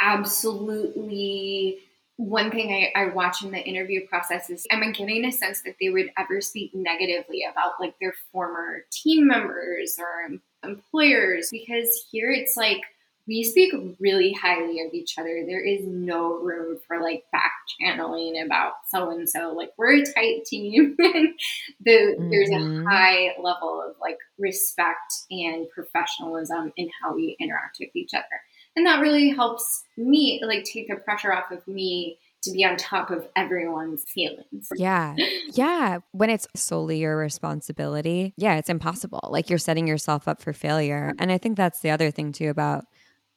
absolutely 0.00 1.78
one 2.16 2.50
thing 2.50 2.72
I, 2.72 2.92
I, 3.00 3.06
watch 3.08 3.42
in 3.42 3.50
the 3.50 3.58
interview 3.58 4.06
process 4.06 4.48
is 4.48 4.66
am 4.70 4.84
I 4.84 4.92
getting 4.92 5.24
a 5.24 5.32
sense 5.32 5.62
that 5.62 5.74
they 5.80 5.88
would 5.90 6.10
ever 6.16 6.40
speak 6.40 6.72
negatively 6.72 7.44
about 7.50 7.72
like 7.80 7.98
their 7.98 8.14
former 8.30 8.84
team 8.92 9.26
members 9.26 9.98
or 9.98 10.38
employers? 10.62 11.48
Because 11.50 12.06
here 12.12 12.30
it's 12.30 12.56
like 12.56 12.82
we 13.26 13.42
speak 13.42 13.72
really 14.00 14.32
highly 14.32 14.80
of 14.80 14.92
each 14.92 15.14
other. 15.18 15.44
There 15.46 15.64
is 15.64 15.80
no 15.86 16.34
room 16.34 16.78
for 16.86 17.00
like 17.02 17.24
back 17.32 17.52
channeling 17.80 18.42
about 18.44 18.72
so 18.88 19.10
and 19.10 19.28
so. 19.28 19.52
Like 19.52 19.70
we're 19.78 20.02
a 20.02 20.04
tight 20.04 20.44
team. 20.46 20.94
the, 20.98 21.34
mm-hmm. 21.84 22.30
There's 22.30 22.50
a 22.50 22.52
mm-hmm. 22.52 22.86
high 22.86 23.34
level 23.42 23.82
of 23.88 23.96
like 24.00 24.18
respect 24.38 25.12
and 25.30 25.66
professionalism 25.70 26.72
in 26.76 26.90
how 27.02 27.14
we 27.14 27.36
interact 27.40 27.78
with 27.80 27.94
each 27.94 28.12
other. 28.14 28.24
And 28.76 28.86
that 28.86 29.00
really 29.00 29.30
helps 29.30 29.84
me 29.96 30.42
like 30.44 30.64
take 30.64 30.88
the 30.88 30.96
pressure 30.96 31.32
off 31.32 31.50
of 31.50 31.66
me 31.66 32.18
to 32.44 32.52
be 32.52 32.64
on 32.64 32.76
top 32.76 33.10
of 33.10 33.26
everyone's 33.34 34.04
feelings. 34.04 34.68
Yeah. 34.76 35.14
Yeah. 35.52 35.98
When 36.12 36.30
it's 36.30 36.46
solely 36.54 36.98
your 36.98 37.16
responsibility, 37.16 38.34
yeah, 38.36 38.56
it's 38.56 38.68
impossible. 38.68 39.28
Like 39.30 39.48
you're 39.48 39.58
setting 39.58 39.86
yourself 39.86 40.28
up 40.28 40.42
for 40.42 40.52
failure. 40.52 41.14
And 41.18 41.32
I 41.32 41.38
think 41.38 41.56
that's 41.56 41.80
the 41.80 41.90
other 41.90 42.10
thing 42.10 42.32
too 42.32 42.50
about 42.50 42.84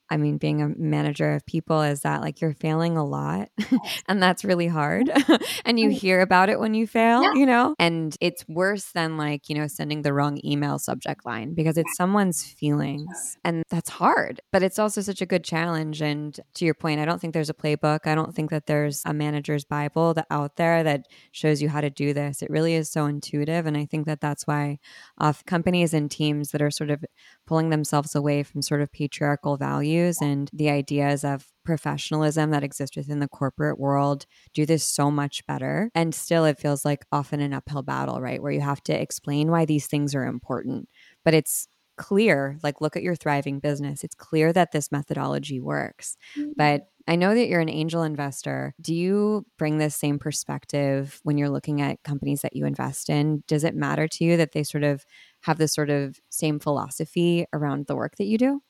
I 0.09 0.17
mean, 0.17 0.37
being 0.37 0.61
a 0.61 0.69
manager 0.69 1.33
of 1.33 1.45
people 1.45 1.81
is 1.81 2.01
that 2.01 2.21
like 2.21 2.41
you're 2.41 2.53
failing 2.53 2.97
a 2.97 3.05
lot 3.05 3.49
and 4.07 4.21
that's 4.21 4.45
really 4.45 4.67
hard. 4.67 5.09
and 5.65 5.79
you 5.79 5.89
hear 5.89 6.21
about 6.21 6.49
it 6.49 6.59
when 6.59 6.73
you 6.73 6.87
fail, 6.87 7.23
yeah. 7.23 7.33
you 7.33 7.45
know? 7.45 7.75
And 7.79 8.15
it's 8.21 8.47
worse 8.47 8.91
than 8.93 9.17
like, 9.17 9.49
you 9.49 9.55
know, 9.55 9.67
sending 9.67 10.01
the 10.01 10.13
wrong 10.13 10.39
email 10.43 10.79
subject 10.79 11.25
line 11.25 11.53
because 11.53 11.77
it's 11.77 11.95
someone's 11.97 12.43
feelings 12.43 13.37
and 13.43 13.63
that's 13.69 13.89
hard. 13.89 14.41
But 14.51 14.63
it's 14.63 14.79
also 14.79 15.01
such 15.01 15.21
a 15.21 15.25
good 15.25 15.43
challenge. 15.43 16.01
And 16.01 16.39
to 16.55 16.65
your 16.65 16.73
point, 16.73 16.99
I 16.99 17.05
don't 17.05 17.19
think 17.19 17.33
there's 17.33 17.49
a 17.49 17.53
playbook. 17.53 18.05
I 18.05 18.15
don't 18.15 18.33
think 18.33 18.49
that 18.51 18.65
there's 18.65 19.01
a 19.05 19.13
manager's 19.13 19.65
Bible 19.65 20.13
that 20.13 20.27
out 20.29 20.55
there 20.55 20.83
that 20.83 21.07
shows 21.31 21.61
you 21.61 21.69
how 21.69 21.81
to 21.81 21.89
do 21.89 22.13
this. 22.13 22.41
It 22.41 22.49
really 22.49 22.73
is 22.75 22.91
so 22.91 23.05
intuitive. 23.05 23.65
And 23.65 23.77
I 23.77 23.85
think 23.85 24.05
that 24.05 24.21
that's 24.21 24.47
why 24.47 24.79
uh, 25.19 25.33
companies 25.45 25.93
and 25.93 26.09
teams 26.09 26.51
that 26.51 26.61
are 26.61 26.71
sort 26.71 26.89
of 26.89 27.03
pulling 27.47 27.69
themselves 27.69 28.13
away 28.13 28.43
from 28.43 28.62
sort 28.62 28.81
of 28.81 28.91
patriarchal 28.91 29.57
values 29.57 30.19
and 30.21 30.49
the 30.53 30.69
ideas 30.69 31.23
of 31.23 31.47
professionalism 31.65 32.51
that 32.51 32.63
exist 32.63 32.95
within 32.95 33.19
the 33.19 33.27
corporate 33.27 33.79
world 33.79 34.25
do 34.53 34.65
this 34.65 34.83
so 34.83 35.10
much 35.10 35.45
better. 35.47 35.89
And 35.95 36.13
still, 36.13 36.45
it 36.45 36.60
feels 36.60 36.86
like 36.86 37.05
often 37.12 37.39
an 37.39 37.53
uphill 37.53 37.81
battle, 37.81 38.21
right? 38.21 38.41
Where 38.41 38.51
you 38.51 38.62
have 38.62 38.83
to 38.83 38.93
explain 38.93 39.49
why 39.49 39.65
these 39.65 39.88
things 39.88 40.13
are 40.13 40.25
important. 40.25 40.89
But 41.25 41.33
it's 41.33 41.67
clear, 41.97 42.60
like, 42.62 42.79
look 42.79 42.95
at 42.95 43.03
your 43.03 43.15
thriving 43.15 43.60
business. 43.60 44.03
It's 44.03 44.15
clear 44.15 44.53
that 44.53 44.71
this 44.71 44.91
methodology 44.91 45.60
works. 45.60 46.15
Mm-hmm. 46.38 46.51
But 46.55 46.83
I 47.10 47.15
know 47.15 47.33
that 47.33 47.47
you're 47.47 47.62
an 47.62 47.69
angel 47.69 48.03
investor. 48.03 48.73
Do 48.81 48.93
you 48.93 49.45
bring 49.57 49.77
this 49.77 49.95
same 49.95 50.19
perspective 50.19 51.19
when 51.23 51.38
you're 51.38 51.49
looking 51.49 51.81
at 51.81 52.03
companies 52.03 52.41
that 52.41 52.55
you 52.55 52.65
invest 52.65 53.10
in? 53.10 53.43
Does 53.47 53.63
it 53.63 53.75
matter 53.75 54.07
to 54.10 54.23
you 54.25 54.38
that 54.38 54.51
they 54.51 54.63
sort 54.63 54.83
of 54.83 55.05
have 55.47 55.57
this 55.57 55.73
sort 55.73 55.89
of 55.89 56.19
same 56.29 56.60
philosophy 56.60 57.45
around 57.53 57.88
the 57.88 57.95
work 57.95 58.17
that 58.17 58.25
you 58.25 58.38
do? 58.38 58.62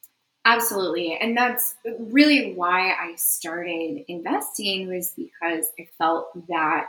Absolutely. 0.46 1.18
And 1.20 1.36
that's 1.36 1.76
really 2.00 2.54
why 2.54 2.92
I 2.92 3.16
started 3.18 4.06
investing 4.08 4.88
was 4.88 5.14
because 5.18 5.66
I 5.78 5.90
felt 5.98 6.28
that 6.48 6.88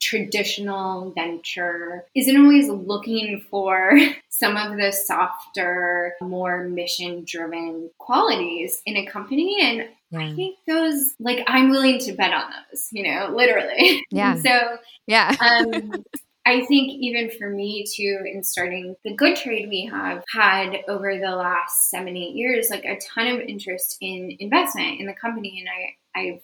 traditional 0.00 1.10
venture 1.10 2.06
isn't 2.14 2.36
always 2.36 2.68
looking 2.68 3.44
for 3.50 3.98
some 4.30 4.56
of 4.56 4.76
the 4.76 4.92
softer, 4.92 6.14
more 6.20 6.64
mission 6.64 7.24
driven 7.26 7.90
qualities 7.98 8.80
in 8.86 8.96
a 8.96 9.06
company. 9.06 9.58
And 9.60 9.88
yeah. 10.10 10.20
I 10.20 10.34
think 10.34 10.56
those, 10.66 11.14
like, 11.18 11.44
I'm 11.46 11.70
willing 11.70 11.98
to 12.00 12.12
bet 12.12 12.32
on 12.32 12.50
those, 12.70 12.88
you 12.92 13.02
know, 13.02 13.34
literally. 13.34 14.02
Yeah. 14.10 14.36
so, 14.36 14.78
yeah. 15.06 15.34
um, 15.40 15.92
I 16.48 16.64
think 16.64 16.92
even 16.92 17.30
for 17.38 17.50
me 17.50 17.84
too, 17.84 18.20
in 18.24 18.42
starting 18.42 18.96
the 19.04 19.12
good 19.12 19.36
trade 19.36 19.68
we 19.68 19.84
have 19.92 20.24
had 20.34 20.78
over 20.88 21.18
the 21.18 21.36
last 21.36 21.90
seven, 21.90 22.16
eight 22.16 22.34
years, 22.34 22.70
like 22.70 22.86
a 22.86 22.98
ton 23.00 23.26
of 23.26 23.40
interest 23.40 23.98
in 24.00 24.34
investment 24.40 24.98
in 24.98 25.06
the 25.06 25.12
company. 25.12 25.62
And 25.62 25.68
I, 25.68 26.18
I've 26.18 26.40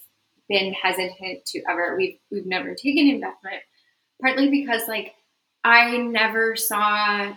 been 0.46 0.74
hesitant 0.74 1.46
to 1.46 1.62
ever, 1.70 1.96
we've, 1.96 2.18
we've 2.30 2.44
never 2.44 2.74
taken 2.74 3.08
investment, 3.08 3.62
partly 4.20 4.50
because 4.50 4.82
like 4.88 5.14
I 5.64 5.96
never 5.96 6.54
saw, 6.54 7.34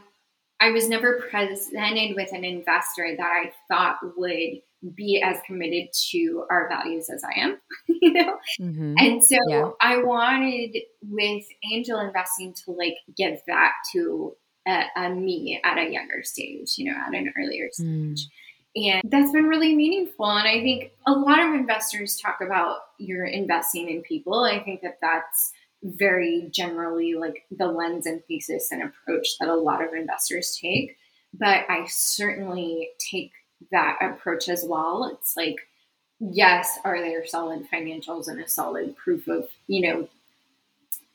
I 0.59 0.71
was 0.71 0.89
never 0.89 1.21
presented 1.21 2.17
with 2.17 2.33
an 2.33 2.43
investor 2.43 3.15
that 3.15 3.45
I 3.45 3.53
thought 3.69 3.99
would 4.17 4.61
be 4.95 5.21
as 5.23 5.37
committed 5.45 5.87
to 6.11 6.45
our 6.49 6.69
values 6.69 7.09
as 7.09 7.23
I 7.23 7.39
am, 7.39 7.57
you 7.87 8.13
know? 8.13 8.37
Mm-hmm. 8.59 8.93
And 8.97 9.23
so 9.23 9.37
yeah. 9.47 9.69
I 9.81 10.03
wanted 10.03 10.77
with 11.01 11.43
angel 11.71 11.99
investing 11.99 12.53
to 12.65 12.71
like 12.71 12.95
give 13.15 13.39
that 13.47 13.73
to 13.93 14.35
a, 14.67 14.83
a, 14.95 15.09
me 15.09 15.59
at 15.63 15.77
a 15.77 15.91
younger 15.91 16.23
stage, 16.23 16.75
you 16.77 16.91
know, 16.91 16.97
at 16.97 17.13
an 17.13 17.33
earlier 17.37 17.67
mm. 17.67 18.15
stage. 18.15 18.27
Mm. 18.27 18.31
And 18.75 19.01
that's 19.11 19.31
been 19.31 19.45
really 19.45 19.75
meaningful. 19.75 20.25
And 20.25 20.47
I 20.47 20.61
think 20.61 20.91
a 21.07 21.11
lot 21.11 21.39
of 21.39 21.55
investors 21.55 22.19
talk 22.21 22.39
about 22.41 22.77
you're 22.99 23.25
investing 23.25 23.89
in 23.89 24.03
people. 24.03 24.41
I 24.41 24.59
think 24.59 24.81
that 24.81 24.99
that's 25.01 25.51
very 25.83 26.49
generally 26.51 27.15
like 27.15 27.45
the 27.49 27.67
lens 27.67 28.05
and 28.05 28.21
thesis 28.27 28.71
and 28.71 28.83
approach 28.83 29.27
that 29.39 29.49
a 29.49 29.55
lot 29.55 29.83
of 29.83 29.93
investors 29.93 30.57
take. 30.61 30.95
But 31.33 31.65
I 31.69 31.85
certainly 31.87 32.89
take 32.99 33.31
that 33.71 33.97
approach 34.01 34.49
as 34.49 34.63
well. 34.67 35.11
It's 35.13 35.35
like 35.35 35.67
yes, 36.19 36.79
are 36.83 36.99
there 36.99 37.25
solid 37.25 37.69
financials 37.71 38.27
and 38.27 38.39
a 38.39 38.47
solid 38.47 38.95
proof 38.97 39.27
of, 39.27 39.47
you 39.67 39.81
know, 39.81 40.07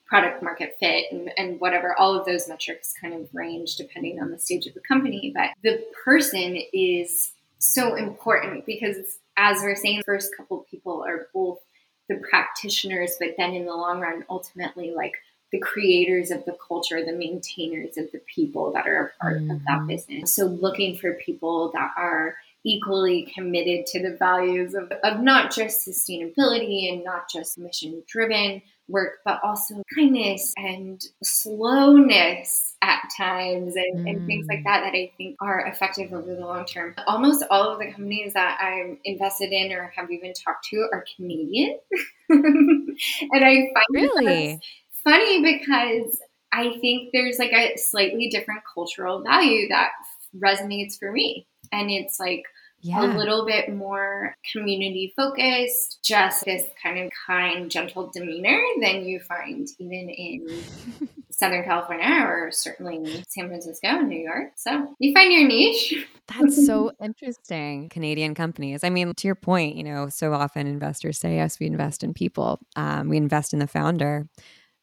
product 0.07 0.43
market 0.43 0.77
fit 0.79 1.07
and, 1.11 1.33
and 1.39 1.59
whatever, 1.59 1.99
all 1.99 2.15
of 2.15 2.27
those 2.27 2.49
metrics 2.49 2.93
kind 3.01 3.15
of 3.15 3.29
range 3.33 3.77
depending 3.77 4.21
on 4.21 4.31
the 4.31 4.39
stage 4.39 4.67
of 4.67 4.75
the 4.75 4.81
company. 4.81 5.33
But 5.35 5.51
the 5.63 5.85
person 6.05 6.59
is 6.73 7.33
so 7.59 7.95
important 7.95 8.67
because 8.67 9.19
as 9.37 9.63
we're 9.63 9.77
saying, 9.77 9.99
the 9.99 10.05
first 10.05 10.37
couple 10.37 10.67
people 10.71 11.03
are 11.03 11.29
both 11.33 11.61
the 12.09 12.17
practitioners, 12.17 13.17
but 13.19 13.31
then 13.39 13.55
in 13.55 13.65
the 13.65 13.75
long 13.75 14.01
run, 14.01 14.25
ultimately 14.29 14.93
like 14.95 15.15
the 15.53 15.61
creators 15.61 16.31
of 16.31 16.45
the 16.47 16.57
culture, 16.67 17.05
the 17.05 17.13
maintainers 17.13 17.99
of 17.99 18.11
the 18.11 18.21
people 18.21 18.73
that 18.73 18.87
are 18.87 19.13
a 19.19 19.23
part 19.23 19.37
mm-hmm. 19.37 19.51
of 19.51 19.59
that 19.65 19.79
mm-hmm. 19.79 19.87
business. 19.87 20.35
So 20.35 20.47
looking 20.47 20.97
for 20.97 21.13
people 21.15 21.71
that 21.75 21.93
are 21.97 22.37
equally 22.65 23.31
committed 23.35 23.87
to 23.87 24.03
the 24.03 24.17
values 24.17 24.75
of, 24.75 24.91
of 25.03 25.21
not 25.21 25.53
just 25.55 25.87
sustainability 25.87 26.93
and 26.93 27.05
not 27.05 27.29
just 27.29 27.59
mission 27.59 28.03
driven 28.07 28.63
work, 28.89 29.19
but 29.25 29.41
also 29.43 29.83
kindness 29.95 30.53
and 30.57 31.01
slowness 31.23 32.75
at 32.83 33.01
times 33.17 33.75
and, 33.77 34.01
mm. 34.01 34.11
and, 34.11 34.27
things 34.27 34.47
like 34.49 34.61
mm. 34.61 34.65
that 34.65 34.81
that 34.83 34.95
I 34.95 35.13
think 35.17 35.37
are 35.41 35.67
effective 35.67 36.13
over 36.13 36.35
the 36.35 36.41
long 36.41 36.65
term. 36.65 36.95
Almost 37.07 37.45
all 37.51 37.73
of 37.73 37.79
the 37.79 37.91
companies 37.91 38.35
that 38.35 38.59
I'm 38.61 38.99
invested 39.05 39.53
in 39.53 39.73
or 39.73 39.93
have 39.97 40.11
even 40.11 40.33
talked 40.33 40.67
to 40.69 40.89
are 40.93 41.05
Canadian. 41.17 41.79
and 42.29 42.97
I 43.33 43.71
find 43.73 43.87
really 43.91 44.61
funny 45.05 45.43
because 45.43 46.21
I 46.53 46.77
think 46.81 47.11
there's 47.13 47.39
like 47.39 47.53
a 47.53 47.77
slightly 47.77 48.29
different 48.29 48.63
cultural 48.73 49.23
value 49.23 49.69
that 49.69 49.91
resonates 50.37 50.99
for 50.99 51.11
me. 51.11 51.47
And 51.73 51.91
it's 51.91 52.21
like 52.21 52.45
yeah. 52.83 53.01
a 53.01 53.17
little 53.17 53.47
bit 53.47 53.73
more 53.73 54.35
community 54.53 55.15
focused, 55.17 56.01
just 56.05 56.45
this 56.45 56.65
kind 56.83 56.99
of 56.99 57.11
kind, 57.27 57.71
gentle 57.71 58.11
demeanor 58.13 58.61
than 58.81 59.05
you 59.05 59.21
find 59.21 59.69
even 59.79 60.11
in 60.11 60.63
Southern 61.31 61.65
California 61.65 62.25
or 62.25 62.51
certainly 62.51 63.25
San 63.29 63.49
Francisco 63.49 63.87
and 63.87 64.09
New 64.09 64.21
York. 64.21 64.53
So 64.57 64.95
you 64.99 65.13
find 65.15 65.33
your 65.33 65.47
niche. 65.47 65.95
That's 66.39 66.67
so 66.67 66.93
interesting. 67.03 67.89
Canadian 67.89 68.35
companies. 68.35 68.85
I 68.85 68.91
mean, 68.91 69.15
to 69.15 69.29
your 69.29 69.35
point, 69.35 69.77
you 69.77 69.85
know, 69.85 70.09
so 70.09 70.35
often 70.35 70.67
investors 70.67 71.19
say, 71.19 71.37
yes, 71.37 71.59
we 71.59 71.67
invest 71.67 72.05
in 72.05 72.15
people, 72.15 72.61
um, 72.77 73.09
we 73.09 73.17
invest 73.17 73.53
in 73.53 73.61
the 73.61 73.67
founder. 73.67 74.29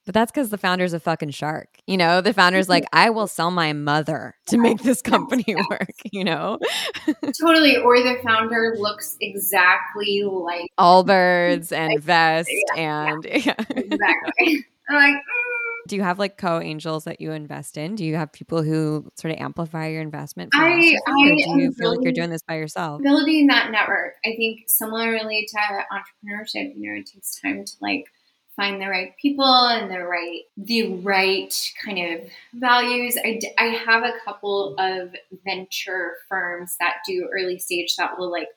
But 0.10 0.16
that's 0.16 0.32
because 0.32 0.50
the 0.50 0.58
founder's 0.58 0.94
a 0.94 1.00
fucking 1.00 1.30
shark. 1.30 1.68
You 1.86 1.96
know, 1.96 2.20
the 2.20 2.34
founder's 2.34 2.68
like, 2.68 2.84
I 2.92 3.12
will 3.12 3.28
sell 3.28 3.52
my 3.52 3.74
mother 3.74 4.34
to 4.48 4.58
make 4.58 4.82
this 4.82 5.02
company 5.04 5.56
work, 5.70 5.94
you 6.12 6.24
know? 6.24 6.58
totally. 7.40 7.78
Or 7.78 7.96
the 8.00 8.18
founder 8.24 8.74
looks 8.80 9.18
exactly 9.22 10.24
like 10.26 10.72
Allbirds 10.80 11.72
and 11.78 12.02
Vest 12.02 12.50
yeah, 12.76 13.14
and 13.14 13.24
yeah. 13.24 13.38
yeah. 13.46 13.66
Exactly. 13.70 14.66
I'm 14.90 14.96
like, 14.96 15.14
mm. 15.14 15.88
Do 15.88 15.96
you 15.96 16.02
have 16.02 16.18
like 16.18 16.38
co-angels 16.38 17.04
that 17.04 17.22
you 17.22 17.32
invest 17.32 17.78
in? 17.78 17.94
Do 17.94 18.04
you 18.04 18.16
have 18.16 18.32
people 18.32 18.64
who 18.64 19.12
sort 19.16 19.32
of 19.32 19.40
amplify 19.40 19.90
your 19.90 20.02
investment? 20.02 20.50
I, 20.56 20.98
I 21.08 21.14
do 21.14 21.62
you 21.62 21.72
feel 21.72 21.92
like 21.92 22.00
you're 22.02 22.14
doing 22.14 22.32
this 22.32 22.42
by 22.42 22.56
yourself? 22.56 23.04
Building 23.04 23.46
that 23.48 23.72
network. 23.72 24.16
I 24.26 24.30
think 24.36 24.62
similarly 24.66 25.48
to 25.50 25.86
entrepreneurship, 25.92 26.74
you 26.76 26.92
know, 26.92 27.00
it 27.00 27.06
takes 27.06 27.40
time 27.40 27.64
to 27.64 27.74
like 27.80 28.06
find 28.60 28.82
the 28.82 28.90
right 28.90 29.16
people 29.22 29.46
and 29.46 29.90
the 29.90 30.04
right 30.04 30.42
the 30.58 30.94
right 30.98 31.72
kind 31.84 32.14
of 32.14 32.30
values. 32.56 33.18
I, 33.24 33.40
I 33.58 33.68
have 33.68 34.04
a 34.04 34.14
couple 34.26 34.76
of 34.78 35.16
venture 35.46 36.18
firms 36.28 36.76
that 36.80 36.98
do 37.08 37.30
early 37.34 37.58
stage 37.58 37.96
that 37.96 38.20
will 38.20 38.30
like 38.30 38.50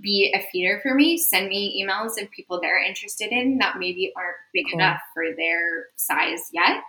be 0.00 0.34
a 0.34 0.46
feeder 0.52 0.80
for 0.82 0.94
me. 0.94 1.16
Send 1.16 1.48
me 1.48 1.82
emails 1.82 2.20
of 2.22 2.30
people 2.30 2.60
they're 2.60 2.82
interested 2.82 3.32
in 3.32 3.58
that 3.58 3.78
maybe 3.78 4.12
aren't 4.16 4.36
big 4.52 4.66
cool. 4.70 4.80
enough 4.80 5.00
for 5.14 5.24
their 5.36 5.86
size 5.96 6.50
yet. 6.52 6.82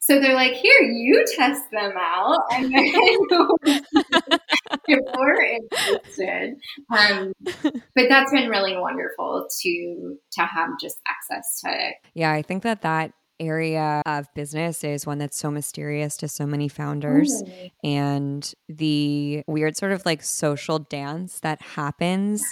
So 0.00 0.20
they're 0.20 0.34
like, 0.34 0.54
here, 0.54 0.80
you 0.80 1.24
test 1.36 1.70
them 1.70 1.92
out. 1.96 2.40
And 2.52 2.72
then 2.72 3.80
we're 4.88 5.42
interested. 5.42 6.54
Um, 6.90 7.32
but 7.62 8.08
that's 8.08 8.32
been 8.32 8.48
really 8.48 8.76
wonderful 8.76 9.46
to 9.62 10.16
to 10.32 10.42
have 10.42 10.70
just 10.80 10.98
access 11.06 11.60
to 11.60 11.70
it. 11.70 11.94
Yeah, 12.14 12.32
I 12.32 12.42
think 12.42 12.62
that 12.62 12.82
that 12.82 13.12
area 13.40 14.02
of 14.06 14.26
business 14.34 14.82
is 14.82 15.06
one 15.06 15.18
that's 15.18 15.36
so 15.36 15.50
mysterious 15.50 16.16
to 16.16 16.28
so 16.28 16.46
many 16.46 16.68
founders 16.68 17.42
mm. 17.42 17.70
and 17.84 18.52
the 18.68 19.42
weird 19.46 19.76
sort 19.76 19.92
of 19.92 20.04
like 20.04 20.22
social 20.22 20.78
dance 20.78 21.40
that 21.40 21.60
happens 21.62 22.42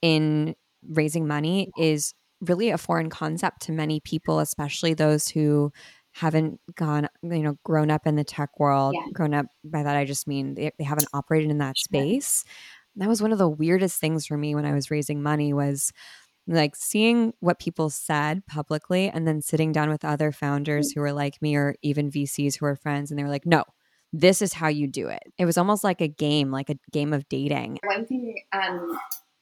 in 0.00 0.54
raising 0.88 1.26
money 1.28 1.70
is 1.78 2.12
really 2.40 2.70
a 2.70 2.78
foreign 2.78 3.08
concept 3.08 3.62
to 3.62 3.70
many 3.72 4.00
people 4.00 4.40
especially 4.40 4.94
those 4.94 5.28
who 5.28 5.72
haven't 6.12 6.60
gone, 6.74 7.08
you 7.22 7.42
know, 7.42 7.56
grown 7.64 7.90
up 7.90 8.06
in 8.06 8.16
the 8.16 8.24
tech 8.24 8.60
world. 8.60 8.94
Yeah. 8.94 9.10
Grown 9.12 9.34
up 9.34 9.46
by 9.64 9.82
that, 9.82 9.96
I 9.96 10.04
just 10.04 10.28
mean 10.28 10.54
they, 10.54 10.70
they 10.78 10.84
haven't 10.84 11.08
operated 11.12 11.50
in 11.50 11.58
that 11.58 11.78
space. 11.78 12.44
That 12.96 13.08
was 13.08 13.22
one 13.22 13.32
of 13.32 13.38
the 13.38 13.48
weirdest 13.48 13.98
things 14.00 14.26
for 14.26 14.36
me 14.36 14.54
when 14.54 14.66
I 14.66 14.74
was 14.74 14.90
raising 14.90 15.22
money 15.22 15.52
was 15.52 15.92
like 16.46 16.76
seeing 16.76 17.32
what 17.40 17.58
people 17.58 17.88
said 17.88 18.44
publicly 18.46 19.08
and 19.08 19.26
then 19.26 19.40
sitting 19.40 19.72
down 19.72 19.88
with 19.88 20.04
other 20.04 20.32
founders 20.32 20.90
mm. 20.90 20.94
who 20.94 21.00
were 21.00 21.12
like 21.12 21.40
me 21.40 21.56
or 21.56 21.74
even 21.82 22.10
VCs 22.10 22.58
who 22.58 22.66
were 22.66 22.76
friends 22.76 23.10
and 23.10 23.18
they 23.18 23.24
were 23.24 23.30
like, 23.30 23.46
no, 23.46 23.64
this 24.12 24.42
is 24.42 24.52
how 24.52 24.68
you 24.68 24.86
do 24.86 25.08
it. 25.08 25.22
It 25.38 25.46
was 25.46 25.56
almost 25.56 25.84
like 25.84 26.00
a 26.00 26.08
game, 26.08 26.50
like 26.50 26.68
a 26.68 26.76
game 26.90 27.12
of 27.12 27.28
dating. 27.28 27.78
One 27.84 28.04
thing 28.06 28.42
um, 28.52 28.98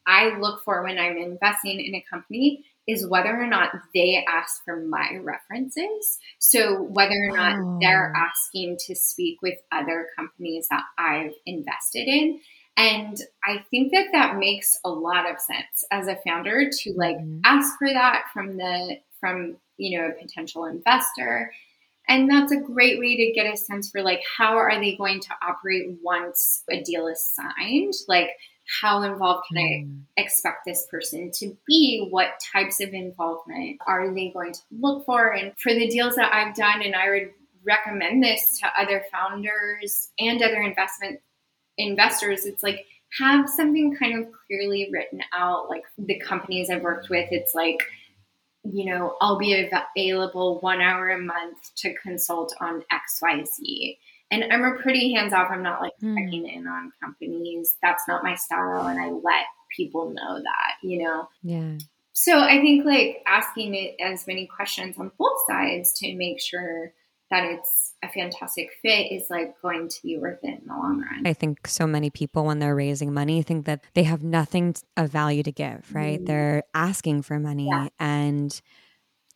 I 0.06 0.38
look 0.38 0.62
for 0.62 0.82
when 0.82 0.98
I'm 0.98 1.16
investing 1.16 1.80
in 1.80 1.94
a 1.94 2.04
company 2.08 2.64
is 2.88 3.08
whether 3.08 3.28
or 3.28 3.46
not 3.46 3.70
they 3.94 4.24
ask 4.28 4.64
for 4.64 4.84
my 4.84 5.18
references. 5.22 6.18
So 6.38 6.82
whether 6.82 7.14
or 7.28 7.36
not 7.36 7.58
oh. 7.58 7.78
they're 7.80 8.12
asking 8.16 8.78
to 8.86 8.94
speak 8.94 9.42
with 9.42 9.58
other 9.70 10.08
companies 10.16 10.66
that 10.70 10.82
I've 10.98 11.34
invested 11.46 12.08
in. 12.08 12.40
And 12.76 13.16
I 13.44 13.64
think 13.70 13.92
that 13.92 14.06
that 14.12 14.38
makes 14.38 14.78
a 14.84 14.90
lot 14.90 15.30
of 15.30 15.38
sense 15.38 15.84
as 15.90 16.08
a 16.08 16.18
founder 16.26 16.70
to 16.70 16.94
like 16.96 17.16
mm-hmm. 17.16 17.40
ask 17.44 17.78
for 17.78 17.88
that 17.88 18.24
from 18.32 18.56
the 18.56 18.96
from 19.20 19.56
you 19.76 19.98
know 19.98 20.08
a 20.08 20.12
potential 20.12 20.64
investor. 20.64 21.52
And 22.08 22.28
that's 22.28 22.50
a 22.50 22.56
great 22.56 22.98
way 22.98 23.16
to 23.16 23.32
get 23.34 23.52
a 23.52 23.56
sense 23.56 23.90
for 23.90 24.02
like 24.02 24.22
how 24.38 24.56
are 24.56 24.80
they 24.80 24.96
going 24.96 25.20
to 25.20 25.34
operate 25.46 25.98
once 26.02 26.64
a 26.70 26.82
deal 26.82 27.06
is 27.06 27.24
signed? 27.24 27.92
Like 28.08 28.30
how 28.80 29.02
involved 29.02 29.46
can 29.48 29.58
I 29.58 29.84
hmm. 29.84 30.00
expect 30.16 30.64
this 30.64 30.86
person 30.90 31.30
to 31.36 31.56
be? 31.66 32.06
What 32.10 32.40
types 32.52 32.80
of 32.80 32.90
involvement 32.90 33.80
are 33.86 34.12
they 34.12 34.30
going 34.30 34.52
to 34.52 34.60
look 34.70 35.04
for? 35.04 35.32
And 35.32 35.52
for 35.58 35.72
the 35.72 35.88
deals 35.88 36.14
that 36.16 36.32
I've 36.32 36.54
done, 36.54 36.82
and 36.82 36.94
I 36.94 37.10
would 37.10 37.30
recommend 37.64 38.22
this 38.22 38.60
to 38.60 38.80
other 38.80 39.04
founders 39.12 40.10
and 40.18 40.42
other 40.42 40.62
investment 40.62 41.20
investors, 41.76 42.46
it's 42.46 42.62
like 42.62 42.86
have 43.18 43.48
something 43.48 43.96
kind 43.96 44.18
of 44.18 44.28
clearly 44.46 44.88
written 44.92 45.20
out. 45.36 45.68
Like 45.68 45.82
the 45.98 46.20
companies 46.20 46.70
I've 46.70 46.82
worked 46.82 47.10
with, 47.10 47.28
it's 47.32 47.54
like, 47.54 47.78
you 48.62 48.84
know, 48.84 49.16
I'll 49.20 49.38
be 49.38 49.68
available 49.96 50.60
one 50.60 50.80
hour 50.80 51.10
a 51.10 51.18
month 51.18 51.58
to 51.78 51.94
consult 51.94 52.54
on 52.60 52.84
XYZ 52.92 53.96
and 54.30 54.44
I'm 54.52 54.64
a 54.64 54.76
pretty 54.80 55.12
hands 55.12 55.32
off. 55.32 55.48
I'm 55.50 55.62
not 55.62 55.80
like 55.80 55.92
mm. 56.02 56.14
checking 56.14 56.48
in 56.48 56.66
on 56.66 56.92
companies. 57.02 57.76
That's 57.82 58.04
not 58.06 58.22
my 58.22 58.34
style. 58.34 58.86
And 58.86 59.00
I 59.00 59.10
let 59.10 59.46
people 59.76 60.10
know 60.10 60.40
that, 60.40 60.74
you 60.82 61.02
know? 61.02 61.28
Yeah. 61.42 61.78
So 62.12 62.38
I 62.38 62.60
think 62.60 62.84
like 62.84 63.22
asking 63.26 63.74
it 63.74 63.96
as 64.00 64.26
many 64.26 64.46
questions 64.46 64.98
on 64.98 65.10
both 65.18 65.38
sides 65.48 65.92
to 66.00 66.14
make 66.16 66.40
sure 66.40 66.92
that 67.30 67.44
it's 67.44 67.94
a 68.02 68.08
fantastic 68.08 68.70
fit 68.82 69.12
is 69.12 69.30
like 69.30 69.54
going 69.62 69.88
to 69.88 70.02
be 70.02 70.18
worth 70.18 70.40
it 70.42 70.60
in 70.60 70.66
the 70.66 70.74
long 70.74 71.00
run. 71.00 71.26
I 71.26 71.32
think 71.32 71.66
so 71.66 71.86
many 71.86 72.10
people 72.10 72.44
when 72.44 72.58
they're 72.58 72.74
raising 72.74 73.14
money 73.14 73.42
think 73.42 73.66
that 73.66 73.84
they 73.94 74.02
have 74.02 74.24
nothing 74.24 74.74
of 74.96 75.10
value 75.10 75.44
to 75.44 75.52
give, 75.52 75.94
right? 75.94 76.20
Mm. 76.20 76.26
They're 76.26 76.64
asking 76.74 77.22
for 77.22 77.38
money 77.38 77.68
yeah. 77.68 77.88
and 78.00 78.60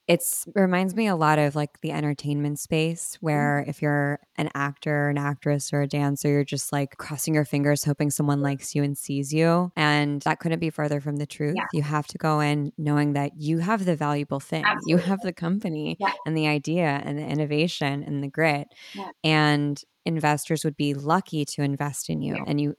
it's 0.07 0.47
it 0.47 0.61
reminds 0.61 0.95
me 0.95 1.07
a 1.07 1.17
lot 1.17 1.39
of 1.39 1.57
like 1.57 1.81
the 1.81 1.91
entertainment 1.91 2.59
space 2.59 3.17
where 3.21 3.61
mm-hmm. 3.61 3.71
if 3.71 3.81
you're 3.81 4.21
an 4.37 4.51
actor 4.55 5.09
an 5.09 5.17
actress 5.17 5.73
or 5.73 5.83
a 5.83 5.87
dancer 5.87 6.29
you're 6.29 6.45
just 6.45 6.73
like 6.73 6.97
crossing 6.99 7.35
your 7.35 7.45
fingers 7.45 7.85
hoping 7.85 8.11
someone 8.11 8.43
likes 8.43 8.75
you 8.75 8.83
and 8.83 8.99
sees 8.99 9.33
you 9.33 9.73
and 9.77 10.21
that 10.23 10.41
couldn't 10.41 10.59
be 10.59 10.71
further 10.71 11.01
from 11.01 11.17
the 11.17 11.27
truth 11.27 11.55
yeah. 11.57 11.65
you 11.73 11.83
have 11.83 12.07
to 12.07 12.19
go 12.19 12.41
in 12.41 12.73
knowing 12.77 13.15
that 13.15 13.33
you 13.37 13.59
have 13.59 13.85
the 13.85 13.97
valuable 13.97 14.41
thing 14.41 14.65
Absolutely. 14.65 14.91
you 14.91 14.99
have 14.99 15.21
the 15.23 15.33
company 15.33 15.97
yeah. 15.99 16.13
and 16.27 16.37
the 16.37 16.47
idea 16.47 17.01
and 17.05 17.19
the 17.19 17.27
innovation 17.27 18.03
and 18.03 18.23
the 18.23 18.29
grit 18.29 18.69
yeah. 18.95 19.09
and 19.23 19.83
investors 20.05 20.65
would 20.65 20.77
be 20.77 20.93
lucky 20.93 21.47
to 21.47 21.63
invest 21.63 22.11
in 22.11 22.21
you 22.21 22.37
and 22.47 22.61
you 22.61 22.77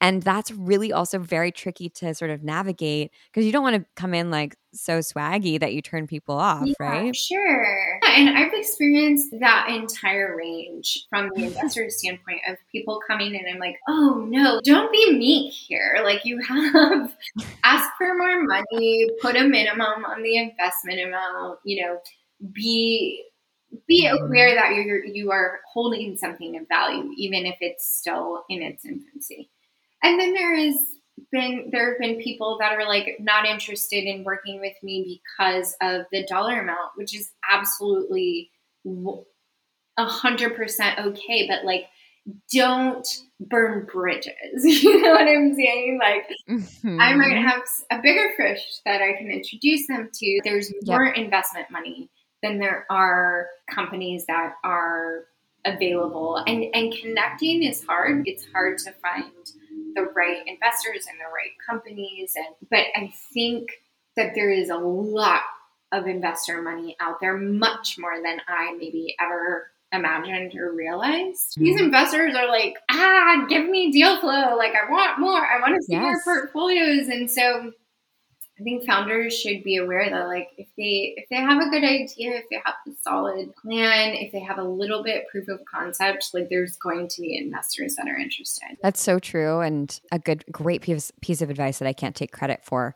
And 0.00 0.22
that's 0.22 0.50
really 0.50 0.92
also 0.92 1.18
very 1.18 1.52
tricky 1.52 1.90
to 1.90 2.14
sort 2.14 2.30
of 2.30 2.42
navigate 2.42 3.12
because 3.30 3.44
you 3.44 3.52
don't 3.52 3.62
want 3.62 3.76
to 3.76 3.84
come 3.96 4.14
in 4.14 4.30
like 4.30 4.56
so 4.72 5.00
swaggy 5.00 5.60
that 5.60 5.74
you 5.74 5.82
turn 5.82 6.06
people 6.06 6.36
off, 6.36 6.66
yeah, 6.66 6.74
right? 6.80 7.14
Sure. 7.14 8.00
And 8.04 8.30
I've 8.30 8.52
experienced 8.54 9.28
that 9.40 9.68
entire 9.68 10.36
range 10.36 11.06
from 11.10 11.30
the 11.34 11.44
investor 11.44 11.90
standpoint 11.90 12.40
of 12.48 12.56
people 12.72 13.00
coming 13.06 13.34
in 13.34 13.40
and 13.40 13.54
I'm 13.54 13.60
like, 13.60 13.76
oh 13.88 14.26
no, 14.28 14.60
don't 14.64 14.90
be 14.90 15.18
meek 15.18 15.52
here. 15.52 16.00
Like 16.02 16.24
you 16.24 16.40
have 16.40 17.14
ask 17.64 17.90
for 17.98 18.16
more 18.16 18.42
money, 18.42 19.06
put 19.20 19.36
a 19.36 19.44
minimum 19.44 20.04
on 20.06 20.22
the 20.22 20.38
investment 20.38 21.00
amount, 21.00 21.58
you 21.64 21.84
know, 21.84 21.98
be 22.52 23.24
be 23.86 24.04
mm-hmm. 24.04 24.24
aware 24.24 24.54
that 24.54 24.74
you're 24.74 25.04
you 25.04 25.30
are 25.30 25.60
holding 25.72 26.16
something 26.16 26.56
of 26.56 26.66
value, 26.68 27.10
even 27.16 27.46
if 27.46 27.56
it's 27.60 27.86
still 27.86 28.44
in 28.48 28.62
its 28.62 28.84
infancy. 28.84 29.50
And 30.02 30.18
then 30.18 30.32
there 30.32 30.54
is 30.54 30.76
been 31.32 31.68
there 31.70 31.90
have 31.90 31.98
been 32.00 32.20
people 32.20 32.56
that 32.60 32.72
are 32.72 32.86
like 32.86 33.16
not 33.20 33.46
interested 33.46 34.04
in 34.04 34.24
working 34.24 34.60
with 34.60 34.74
me 34.82 35.20
because 35.38 35.74
of 35.80 36.02
the 36.12 36.26
dollar 36.26 36.60
amount, 36.60 36.92
which 36.96 37.14
is 37.14 37.30
absolutely 37.48 38.50
a 38.86 40.04
hundred 40.04 40.56
percent 40.56 40.98
okay. 40.98 41.46
But 41.48 41.64
like, 41.64 41.86
don't 42.52 43.06
burn 43.38 43.86
bridges. 43.90 44.34
you 44.64 45.02
know 45.02 45.12
what 45.12 45.28
I'm 45.28 45.54
saying? 45.54 45.98
Like, 46.00 46.28
mm-hmm. 46.48 47.00
I 47.00 47.14
might 47.14 47.36
have 47.36 47.62
a 47.90 48.00
bigger 48.02 48.32
fish 48.36 48.62
that 48.84 49.00
I 49.02 49.16
can 49.16 49.30
introduce 49.30 49.86
them 49.86 50.10
to. 50.12 50.40
There's 50.44 50.72
more 50.84 51.06
yep. 51.06 51.16
investment 51.16 51.70
money 51.70 52.10
than 52.42 52.58
there 52.58 52.86
are 52.90 53.48
companies 53.70 54.24
that 54.26 54.54
are 54.64 55.26
available, 55.64 56.42
and 56.46 56.64
and 56.74 56.92
connecting 57.00 57.62
is 57.62 57.84
hard. 57.84 58.22
It's 58.26 58.46
hard 58.52 58.78
to 58.78 58.92
find 58.92 59.32
the 59.94 60.08
right 60.14 60.42
investors 60.46 61.06
and 61.08 61.18
the 61.18 61.32
right 61.32 61.52
companies. 61.66 62.34
And 62.36 62.68
but 62.70 62.86
I 62.96 63.12
think 63.32 63.70
that 64.16 64.34
there 64.34 64.50
is 64.50 64.70
a 64.70 64.76
lot 64.76 65.42
of 65.92 66.06
investor 66.06 66.62
money 66.62 66.96
out 67.00 67.20
there, 67.20 67.36
much 67.36 67.96
more 67.98 68.22
than 68.22 68.40
I 68.46 68.74
maybe 68.78 69.14
ever 69.20 69.70
imagined 69.92 70.54
or 70.54 70.72
realized. 70.72 71.52
Mm-hmm. 71.52 71.64
These 71.64 71.80
investors 71.80 72.34
are 72.36 72.48
like, 72.48 72.76
ah, 72.90 73.46
give 73.48 73.68
me 73.68 73.90
deal 73.90 74.20
flow. 74.20 74.56
Like 74.56 74.72
I 74.74 74.90
want 74.90 75.18
more. 75.18 75.44
I 75.44 75.60
want 75.60 75.74
to 75.74 75.82
see 75.82 75.92
yes. 75.94 76.02
more 76.24 76.42
portfolios. 76.42 77.08
And 77.08 77.30
so 77.30 77.72
I 78.60 78.62
think 78.62 78.84
founders 78.84 79.38
should 79.38 79.64
be 79.64 79.76
aware 79.76 80.10
that 80.10 80.26
like 80.28 80.48
if 80.58 80.68
they 80.76 81.14
if 81.16 81.28
they 81.30 81.36
have 81.36 81.62
a 81.62 81.70
good 81.70 81.82
idea, 81.82 82.36
if 82.36 82.44
they 82.50 82.60
have 82.62 82.74
a 82.86 82.90
solid 83.02 83.54
plan, 83.56 84.14
if 84.14 84.32
they 84.32 84.40
have 84.40 84.58
a 84.58 84.62
little 84.64 85.02
bit 85.02 85.26
proof 85.30 85.48
of 85.48 85.60
concept, 85.64 86.30
like 86.34 86.48
there's 86.50 86.76
going 86.76 87.08
to 87.08 87.22
be 87.22 87.38
investors 87.38 87.96
that 87.96 88.06
are 88.06 88.18
interested. 88.18 88.76
That's 88.82 89.00
so 89.00 89.18
true 89.18 89.60
and 89.60 89.98
a 90.12 90.18
good 90.18 90.44
great 90.52 90.82
piece 90.82 91.10
piece 91.22 91.40
of 91.40 91.48
advice 91.48 91.78
that 91.78 91.88
I 91.88 91.94
can't 91.94 92.14
take 92.14 92.32
credit 92.32 92.60
for, 92.62 92.94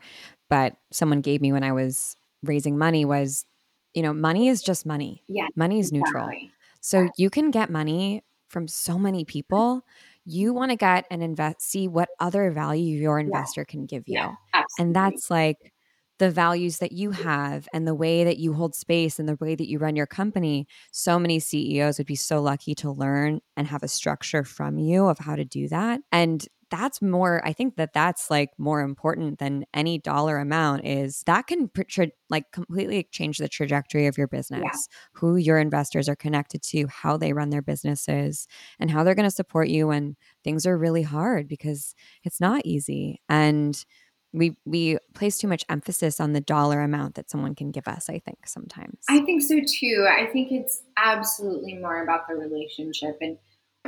but 0.50 0.76
someone 0.92 1.22
gave 1.22 1.40
me 1.40 1.52
when 1.52 1.64
I 1.64 1.72
was 1.72 2.14
raising 2.42 2.76
money 2.76 3.06
was, 3.06 3.46
you 3.94 4.02
know, 4.02 4.12
money 4.12 4.48
is 4.48 4.62
just 4.62 4.84
money. 4.84 5.22
Yeah. 5.28 5.46
Money 5.56 5.78
is 5.78 5.90
exactly. 5.90 6.20
neutral. 6.20 6.50
So 6.82 7.00
yeah. 7.00 7.08
you 7.16 7.30
can 7.30 7.50
get 7.50 7.70
money 7.70 8.22
from 8.48 8.68
so 8.68 8.98
many 8.98 9.24
people 9.24 9.82
you 10.24 10.54
want 10.54 10.70
to 10.70 10.76
get 10.76 11.04
and 11.10 11.22
invest 11.22 11.62
see 11.62 11.88
what 11.88 12.08
other 12.20 12.50
value 12.50 12.98
your 12.98 13.18
investor 13.18 13.62
yeah. 13.62 13.70
can 13.70 13.86
give 13.86 14.04
you. 14.06 14.14
Yeah, 14.16 14.34
and 14.78 14.94
that's 14.94 15.30
like 15.30 15.72
the 16.18 16.30
values 16.30 16.78
that 16.78 16.92
you 16.92 17.10
have 17.10 17.68
and 17.72 17.86
the 17.86 17.94
way 17.94 18.24
that 18.24 18.38
you 18.38 18.52
hold 18.52 18.74
space 18.74 19.18
and 19.18 19.28
the 19.28 19.36
way 19.40 19.54
that 19.54 19.68
you 19.68 19.78
run 19.78 19.96
your 19.96 20.06
company 20.06 20.66
so 20.92 21.18
many 21.18 21.40
ceos 21.40 21.98
would 21.98 22.06
be 22.06 22.14
so 22.14 22.40
lucky 22.40 22.74
to 22.74 22.90
learn 22.90 23.40
and 23.56 23.66
have 23.66 23.82
a 23.82 23.88
structure 23.88 24.44
from 24.44 24.78
you 24.78 25.06
of 25.06 25.18
how 25.18 25.34
to 25.34 25.44
do 25.44 25.68
that. 25.68 26.00
And 26.12 26.46
that's 26.74 27.00
more 27.00 27.40
i 27.46 27.52
think 27.52 27.76
that 27.76 27.92
that's 27.92 28.30
like 28.30 28.50
more 28.58 28.80
important 28.80 29.38
than 29.38 29.64
any 29.72 29.96
dollar 29.96 30.38
amount 30.38 30.84
is 30.84 31.22
that 31.26 31.46
can 31.46 31.70
tra- 31.88 32.08
like 32.30 32.50
completely 32.50 33.06
change 33.12 33.38
the 33.38 33.48
trajectory 33.48 34.06
of 34.06 34.18
your 34.18 34.26
business 34.26 34.60
yeah. 34.64 34.96
who 35.12 35.36
your 35.36 35.58
investors 35.58 36.08
are 36.08 36.16
connected 36.16 36.60
to 36.62 36.86
how 36.88 37.16
they 37.16 37.32
run 37.32 37.50
their 37.50 37.62
businesses 37.62 38.48
and 38.80 38.90
how 38.90 39.04
they're 39.04 39.14
going 39.14 39.24
to 39.28 39.30
support 39.30 39.68
you 39.68 39.86
when 39.86 40.16
things 40.42 40.66
are 40.66 40.76
really 40.76 41.02
hard 41.02 41.46
because 41.46 41.94
it's 42.24 42.40
not 42.40 42.60
easy 42.64 43.20
and 43.28 43.84
we 44.32 44.56
we 44.64 44.98
place 45.14 45.38
too 45.38 45.46
much 45.46 45.64
emphasis 45.68 46.18
on 46.18 46.32
the 46.32 46.40
dollar 46.40 46.80
amount 46.80 47.14
that 47.14 47.30
someone 47.30 47.54
can 47.54 47.70
give 47.70 47.86
us 47.86 48.10
i 48.10 48.18
think 48.18 48.46
sometimes 48.46 48.98
i 49.08 49.20
think 49.20 49.40
so 49.40 49.60
too 49.66 50.08
i 50.10 50.26
think 50.26 50.50
it's 50.50 50.82
absolutely 50.96 51.74
more 51.74 52.02
about 52.02 52.26
the 52.28 52.34
relationship 52.34 53.16
and 53.20 53.38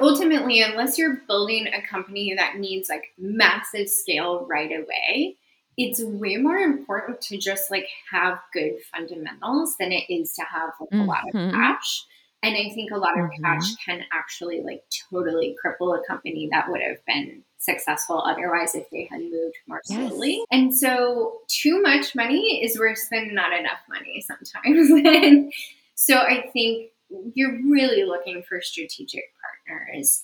ultimately, 0.00 0.60
unless 0.60 0.98
you're 0.98 1.20
building 1.26 1.66
a 1.68 1.86
company 1.86 2.34
that 2.34 2.58
needs 2.58 2.88
like 2.88 3.12
massive 3.18 3.88
scale 3.88 4.46
right 4.48 4.70
away, 4.70 5.36
it's 5.76 6.02
way 6.02 6.36
more 6.36 6.56
important 6.56 7.20
to 7.20 7.36
just 7.36 7.70
like 7.70 7.88
have 8.10 8.38
good 8.52 8.74
fundamentals 8.94 9.76
than 9.78 9.92
it 9.92 10.04
is 10.08 10.32
to 10.34 10.42
have 10.42 10.70
like, 10.80 10.90
mm-hmm. 10.90 11.00
a 11.00 11.04
lot 11.04 11.28
of 11.28 11.34
mm-hmm. 11.34 11.54
cash. 11.54 12.04
And 12.42 12.54
I 12.54 12.72
think 12.74 12.92
a 12.92 12.96
lot 12.96 13.18
of 13.18 13.26
mm-hmm. 13.26 13.44
cash 13.44 13.74
can 13.84 14.02
actually 14.12 14.62
like 14.62 14.82
totally 15.10 15.56
cripple 15.64 15.98
a 15.98 16.06
company 16.06 16.48
that 16.52 16.70
would 16.70 16.80
have 16.80 17.04
been 17.06 17.42
successful 17.58 18.22
otherwise 18.24 18.74
if 18.74 18.88
they 18.90 19.08
had 19.10 19.20
moved 19.20 19.56
more 19.66 19.80
slowly. 19.84 20.36
Yes. 20.36 20.46
And 20.50 20.76
so 20.76 21.38
too 21.48 21.82
much 21.82 22.14
money 22.14 22.62
is 22.62 22.78
worse 22.78 23.08
than 23.10 23.34
not 23.34 23.52
enough 23.52 23.80
money 23.88 24.24
sometimes. 24.24 24.90
and 25.06 25.52
so 25.94 26.18
I 26.18 26.48
think 26.52 26.90
you're 27.34 27.58
really 27.64 28.04
looking 28.04 28.42
for 28.48 28.60
strategic 28.60 29.24
partners 29.40 29.55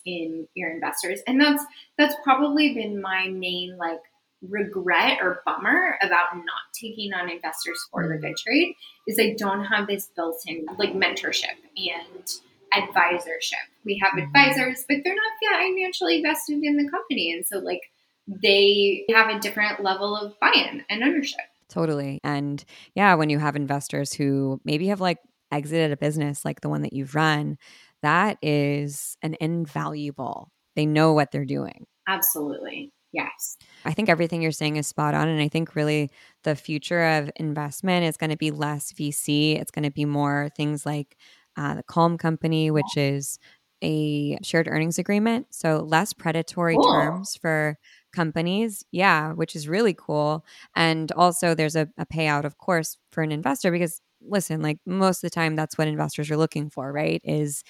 in 0.05 0.47
your 0.55 0.71
investors 0.71 1.21
and 1.27 1.41
that's 1.41 1.65
that's 1.99 2.15
probably 2.23 2.75
been 2.75 3.01
my 3.01 3.29
main 3.29 3.77
like 3.79 4.01
regret 4.49 5.19
or 5.23 5.43
bummer 5.47 5.97
about 6.03 6.35
not 6.35 6.47
taking 6.73 7.13
on 7.13 7.31
investors 7.31 7.79
for 7.91 8.09
the 8.09 8.19
good 8.19 8.37
trade 8.37 8.75
is 9.07 9.19
I 9.19 9.35
don't 9.39 9.65
have 9.65 9.87
this 9.87 10.11
built-in 10.17 10.67
like 10.79 10.95
mentorship 10.95 11.57
and 11.77 12.27
advisorship. 12.75 13.55
We 13.85 14.01
have 14.03 14.13
mm-hmm. 14.13 14.27
advisors, 14.27 14.85
but 14.89 14.99
they're 15.05 15.15
not 15.15 15.61
financially 15.63 16.23
vested 16.23 16.61
in 16.63 16.77
the 16.77 16.91
company. 16.91 17.33
And 17.33 17.47
so 17.47 17.59
like 17.59 17.83
they 18.27 19.05
have 19.15 19.29
a 19.29 19.39
different 19.39 19.83
level 19.83 20.17
of 20.17 20.39
buy-in 20.41 20.85
and 20.89 21.03
ownership. 21.03 21.41
Totally. 21.69 22.21
And 22.23 22.63
yeah, 22.95 23.15
when 23.15 23.31
you 23.31 23.39
have 23.39 23.57
investors 23.57 24.13
who 24.13 24.61
maybe 24.65 24.89
have 24.89 25.01
like 25.01 25.19
exited 25.51 25.93
a 25.93 25.97
business 25.97 26.45
like 26.45 26.61
the 26.61 26.69
one 26.69 26.83
that 26.83 26.93
you've 26.93 27.15
run, 27.15 27.59
that 28.03 28.39
is 28.43 29.17
an 29.23 29.37
invaluable. 29.41 30.51
They 30.77 30.87
know 30.87 31.13
what 31.13 31.31
they're 31.33 31.45
doing. 31.45 31.87
Absolutely. 32.09 32.93
Yes. 33.13 33.59
I 33.85 33.93
think 33.93 34.09
everything 34.09 34.41
you're 34.41 34.53
saying 34.53 34.77
is 34.77 34.87
spot 34.87 35.15
on. 35.15 35.29
And 35.29 35.41
I 35.41 35.49
think 35.49 35.75
really 35.75 36.11
the 36.45 36.57
future 36.57 37.05
of 37.05 37.31
investment 37.37 38.07
is 38.07 38.17
going 38.17 38.31
to 38.31 38.37
be 38.37 38.51
less 38.51 38.93
VC. 38.93 39.61
It's 39.61 39.71
going 39.71 39.85
to 39.85 39.91
be 39.91 40.07
more 40.07 40.49
things 40.57 40.87
like 40.87 41.17
uh, 41.57 41.75
the 41.75 41.83
Calm 41.83 42.17
Company, 42.17 42.71
which 42.71 42.97
is 42.97 43.39
a 43.83 44.39
shared 44.43 44.69
earnings 44.69 44.99
agreement. 44.99 45.49
So 45.51 45.81
less 45.81 46.13
predatory 46.13 46.77
cool. 46.77 46.93
terms 46.93 47.37
for 47.37 47.77
companies. 48.15 48.85
Yeah, 48.93 49.33
which 49.33 49.55
is 49.55 49.69
really 49.69 49.95
cool. 49.95 50.47
And 50.75 51.13
also, 51.13 51.55
there's 51.55 51.77
a, 51.77 51.89
a 51.99 52.07
payout, 52.07 52.45
of 52.45 52.59
course, 52.59 52.97
for 53.11 53.23
an 53.23 53.33
investor 53.33 53.71
because 53.71 54.01
listen, 54.27 54.63
like 54.63 54.79
most 54.87 55.19
of 55.19 55.31
the 55.31 55.35
time, 55.35 55.57
that's 55.57 55.77
what 55.77 55.89
investors 55.89 56.31
are 56.31 56.37
looking 56.37 56.71
for, 56.71 56.93
right? 56.93 57.21
Is 57.25 57.63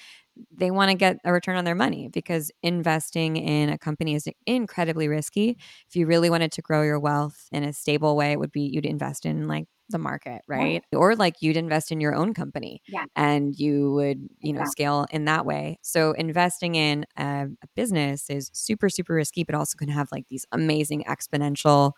they 0.51 0.71
want 0.71 0.91
to 0.91 0.97
get 0.97 1.19
a 1.25 1.33
return 1.33 1.57
on 1.57 1.65
their 1.65 1.75
money 1.75 2.09
because 2.09 2.51
investing 2.63 3.37
in 3.37 3.69
a 3.69 3.79
company 3.79 4.15
is 4.15 4.27
incredibly 4.47 5.09
risky. 5.09 5.59
If 5.89 5.97
you 5.97 6.07
really 6.07 6.31
wanted 6.31 6.53
to 6.53 6.63
grow 6.63 6.83
your 6.83 6.99
wealth 6.99 7.49
in 7.53 7.65
a 7.65 7.73
stable 7.73 8.17
way, 8.17 8.33
it 8.33 8.39
would 8.39 8.53
be 8.53 8.63
you'd 8.63 8.87
invest 8.87 9.27
in 9.27 9.47
like 9.49 9.67
the 9.91 9.99
market, 9.99 10.43
right? 10.49 10.83
Yeah. 10.91 10.99
Or 10.99 11.15
like 11.15 11.37
you'd 11.41 11.57
invest 11.57 11.93
in 11.93 12.01
your 12.01 12.15
own 12.15 12.35
company 12.35 12.83
yeah. 12.89 13.05
and 13.15 13.55
you 13.55 13.93
would, 13.93 14.29
you 14.41 14.53
know, 14.53 14.61
yeah. 14.61 14.67
scale 14.67 15.07
in 15.11 15.27
that 15.27 15.47
way. 15.47 15.79
So 15.83 16.13
investing 16.13 16.75
in 16.75 17.05
a, 17.17 17.47
a 17.63 17.67
business 17.77 18.29
is 18.31 18.51
super, 18.53 18.89
super 18.89 19.15
risky, 19.15 19.45
but 19.45 19.55
also 19.55 19.77
can 19.77 19.89
have 19.89 20.09
like 20.11 20.25
these 20.31 20.47
amazing 20.51 21.05
exponential 21.05 21.93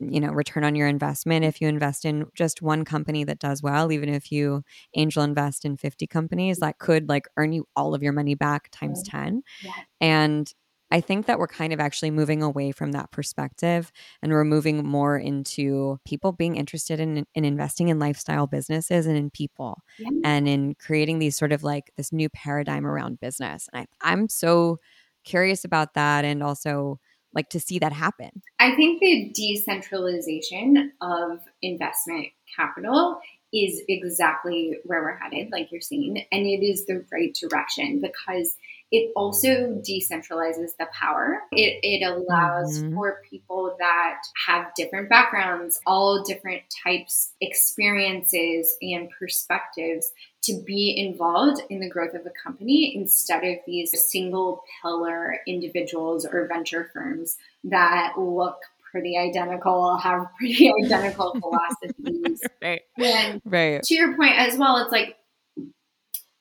you 0.00 0.20
know 0.20 0.30
return 0.30 0.64
on 0.64 0.74
your 0.74 0.86
investment 0.86 1.44
if 1.44 1.60
you 1.60 1.68
invest 1.68 2.04
in 2.04 2.26
just 2.34 2.62
one 2.62 2.84
company 2.84 3.24
that 3.24 3.38
does 3.38 3.62
well 3.62 3.90
even 3.92 4.08
if 4.08 4.30
you 4.32 4.62
angel 4.94 5.22
invest 5.22 5.64
in 5.64 5.76
50 5.76 6.06
companies 6.06 6.58
that 6.58 6.78
could 6.78 7.08
like 7.08 7.26
earn 7.36 7.52
you 7.52 7.66
all 7.76 7.94
of 7.94 8.02
your 8.02 8.12
money 8.12 8.34
back 8.34 8.68
times 8.70 9.02
10 9.02 9.42
yeah. 9.62 9.72
and 10.00 10.52
I 10.90 11.00
think 11.00 11.26
that 11.26 11.38
we're 11.38 11.48
kind 11.48 11.72
of 11.72 11.80
actually 11.80 12.10
moving 12.10 12.42
away 12.42 12.72
from 12.72 12.92
that 12.92 13.10
perspective 13.12 13.92
and 14.22 14.32
we're 14.32 14.44
moving 14.44 14.86
more 14.86 15.18
into 15.18 15.98
people 16.06 16.32
being 16.32 16.56
interested 16.56 16.98
in, 16.98 17.26
in 17.34 17.44
investing 17.44 17.88
in 17.88 17.98
lifestyle 17.98 18.46
businesses 18.46 19.06
and 19.06 19.16
in 19.16 19.30
people 19.30 19.82
yeah. 19.98 20.08
and 20.24 20.48
in 20.48 20.74
creating 20.76 21.18
these 21.18 21.36
sort 21.36 21.52
of 21.52 21.62
like 21.62 21.92
this 21.96 22.12
new 22.12 22.30
paradigm 22.30 22.86
around 22.86 23.20
business. 23.20 23.68
And 23.72 23.82
I, 23.82 24.12
I'm 24.12 24.28
so 24.28 24.78
curious 25.24 25.64
about 25.64 25.94
that 25.94 26.24
and 26.24 26.42
also 26.42 26.98
like 27.34 27.50
to 27.50 27.60
see 27.60 27.78
that 27.78 27.92
happen? 27.92 28.42
I 28.58 28.74
think 28.74 29.00
the 29.00 29.30
decentralization 29.34 30.92
of 31.00 31.40
investment 31.62 32.28
capital 32.56 33.20
is 33.52 33.82
exactly 33.88 34.78
where 34.84 35.02
we're 35.02 35.16
headed, 35.16 35.50
like 35.50 35.72
you're 35.72 35.80
saying, 35.80 36.24
and 36.30 36.46
it 36.46 36.64
is 36.64 36.84
the 36.84 37.04
right 37.10 37.34
direction 37.34 38.00
because 38.00 38.56
it 38.90 39.12
also 39.16 39.80
decentralizes 39.86 40.70
the 40.78 40.86
power. 40.92 41.40
It, 41.52 41.80
it 41.82 42.06
allows 42.06 42.82
mm-hmm. 42.82 42.94
for 42.94 43.22
people 43.28 43.74
that 43.78 44.20
have 44.46 44.72
different 44.76 45.08
backgrounds, 45.08 45.80
all 45.86 46.22
different 46.22 46.62
types, 46.84 47.32
experiences, 47.40 48.76
and 48.80 49.08
perspectives 49.18 50.10
to 50.48 50.62
be 50.64 50.94
involved 50.96 51.62
in 51.70 51.80
the 51.80 51.88
growth 51.88 52.14
of 52.14 52.26
a 52.26 52.30
company 52.30 52.94
instead 52.96 53.44
of 53.44 53.56
these 53.66 53.90
single 54.08 54.62
pillar 54.82 55.38
individuals 55.46 56.26
or 56.26 56.46
venture 56.46 56.90
firms 56.92 57.36
that 57.64 58.14
look 58.18 58.58
pretty 58.90 59.16
identical, 59.16 59.96
have 59.98 60.26
pretty 60.38 60.72
identical 60.84 61.36
philosophies. 61.40 62.42
right. 62.62 62.82
And 62.98 63.40
right. 63.44 63.82
to 63.82 63.94
your 63.94 64.16
point 64.16 64.34
as 64.36 64.56
well, 64.56 64.78
it's 64.78 64.92
like 64.92 65.16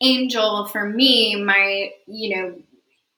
angel 0.02 0.66
for 0.68 0.88
me, 0.88 1.36
my, 1.36 1.92
you 2.06 2.36
know, 2.36 2.56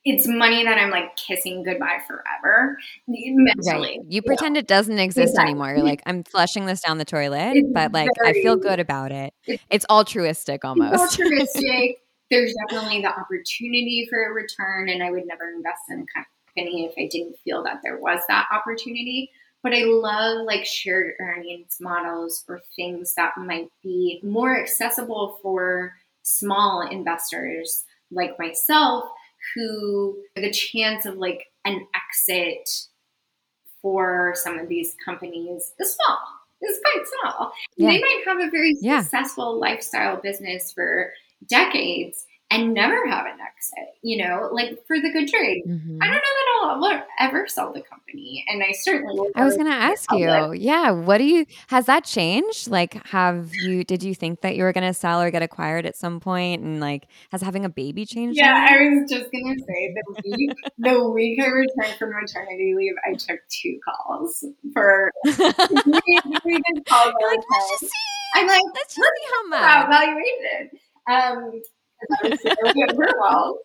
it's 0.10 0.28
money 0.28 0.64
that 0.64 0.78
I'm 0.78 0.90
like 0.90 1.16
kissing 1.16 1.64
goodbye 1.64 2.00
forever 2.08 2.78
mentally. 3.08 4.00
Right. 4.00 4.00
You 4.08 4.22
pretend 4.22 4.58
it 4.58 4.68
doesn't 4.68 4.98
exist 4.98 5.32
exactly. 5.32 5.52
anymore. 5.52 5.74
You're 5.74 5.84
like, 5.84 6.02
I'm 6.06 6.24
flushing 6.24 6.66
this 6.66 6.82
down 6.82 6.98
the 6.98 7.06
toilet, 7.06 7.54
it's 7.56 7.70
but 7.74 7.92
like 7.92 8.10
very, 8.22 8.40
I 8.40 8.44
feel 8.44 8.56
good 8.56 8.80
about 8.80 9.12
it. 9.12 9.34
It's, 9.46 9.64
it's 9.70 9.86
altruistic 9.90 10.66
almost. 10.66 10.94
It's 10.94 11.20
altruistic. 11.20 12.02
There's 12.32 12.54
definitely 12.68 13.02
the 13.02 13.10
opportunity 13.10 14.08
for 14.10 14.24
a 14.24 14.34
return, 14.34 14.90
and 14.90 15.02
I 15.02 15.10
would 15.10 15.26
never 15.26 15.50
invest 15.50 15.82
in 15.90 16.02
a 16.02 16.06
company 16.56 16.86
if 16.86 16.94
I 16.98 17.08
didn't 17.12 17.38
feel 17.44 17.64
that 17.64 17.80
there 17.84 17.98
was 17.98 18.20
that 18.28 18.48
opportunity. 18.52 19.32
But 19.64 19.74
I 19.74 19.84
love 19.84 20.46
like 20.46 20.66
shared 20.66 21.14
earnings 21.20 21.78
models 21.82 22.46
or 22.48 22.62
things 22.76 23.14
that 23.16 23.34
might 23.38 23.68
be 23.84 24.22
more 24.24 24.60
accessible 24.60 25.40
for 25.42 25.96
small 26.22 26.88
investors 26.88 27.84
like 28.12 28.38
myself 28.40 29.10
who 29.56 30.18
the 30.36 30.52
chance 30.52 31.06
of 31.06 31.16
like 31.16 31.46
an 31.66 31.86
exit 31.96 32.70
for 33.82 34.34
some 34.36 34.60
of 34.60 34.68
these 34.68 34.96
companies 35.04 35.74
is 35.80 35.96
small. 35.96 36.20
It's 36.62 36.80
quite 36.82 37.06
small. 37.08 37.54
Yeah. 37.78 37.92
They 37.92 38.00
might 38.00 38.24
have 38.26 38.40
a 38.40 38.50
very 38.50 38.76
yeah. 38.82 39.02
successful 39.02 39.60
lifestyle 39.60 40.18
business 40.18 40.74
for 40.74 41.14
decades, 41.48 42.26
and 42.52 42.74
never 42.74 43.08
have 43.08 43.26
an 43.28 43.38
exit, 43.40 43.94
you 44.02 44.18
know, 44.18 44.50
like 44.52 44.80
for 44.88 45.00
the 45.00 45.12
good 45.12 45.28
trade. 45.28 45.64
Mm-hmm. 45.68 46.00
I 46.02 46.06
don't 46.08 46.16
know 46.16 46.20
that 46.20 46.50
I'll 46.64 47.28
ever 47.28 47.48
sell 47.48 47.72
the 47.72 47.82
company. 47.82 48.44
And 48.48 48.64
I 48.64 48.72
certainly 48.72 49.30
I 49.36 49.46
was 49.46 49.56
going 49.56 49.68
to 49.68 49.74
ask 49.74 50.12
you, 50.12 50.54
yeah, 50.54 50.90
what 50.90 51.20
do 51.20 51.26
you, 51.26 51.46
has 51.68 51.86
that 51.86 52.06
changed? 52.06 52.68
Like, 52.68 53.06
have 53.08 53.52
you, 53.54 53.84
did 53.84 54.02
you 54.02 54.16
think 54.16 54.42
that 54.42 54.56
you 54.56 54.64
were 54.64 54.74
going 54.74 54.88
to 54.88 54.94
sell 54.94 55.22
or 55.22 55.30
get 55.30 55.44
acquired 55.44 55.86
at 55.86 55.96
some 55.96 56.20
point? 56.20 56.64
And 56.64 56.80
like, 56.80 57.08
has 57.32 57.44
having 57.44 57.66
a 57.66 57.70
baby 57.70 58.06
changed? 58.06 58.38
Yeah, 58.38 58.68
I 58.70 58.90
was 58.90 59.10
just 59.10 59.32
going 59.32 59.56
to 59.56 59.64
say 59.64 59.94
the 59.94 60.22
week, 60.26 60.52
the 60.80 61.10
week 61.10 61.40
I 61.40 61.48
returned 61.48 61.98
from 62.00 62.12
maternity 62.20 62.74
leave, 62.76 62.96
I 63.08 63.14
took 63.14 63.40
two 63.50 63.80
calls 63.86 64.44
for, 64.74 65.12
we, 65.26 65.34
we 66.46 66.62
calls 66.88 67.14
like, 67.14 67.40
let's 67.52 67.70
just 67.70 67.82
see. 67.82 67.90
I'm 68.36 68.48
like, 68.48 68.62
let's 68.74 68.96
see 68.96 69.02
how 69.34 69.48
much. 69.48 69.88
Evaluation. 69.88 70.80
Um, 71.10 71.62
we're 72.94 73.20
well. 73.20 73.60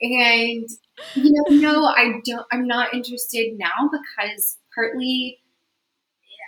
And 0.00 0.68
you 1.14 1.32
know, 1.32 1.44
no, 1.50 1.84
I 1.84 2.20
don't. 2.24 2.46
I'm 2.52 2.66
not 2.66 2.94
interested 2.94 3.58
now 3.58 3.90
because 3.90 4.56
partly, 4.74 5.38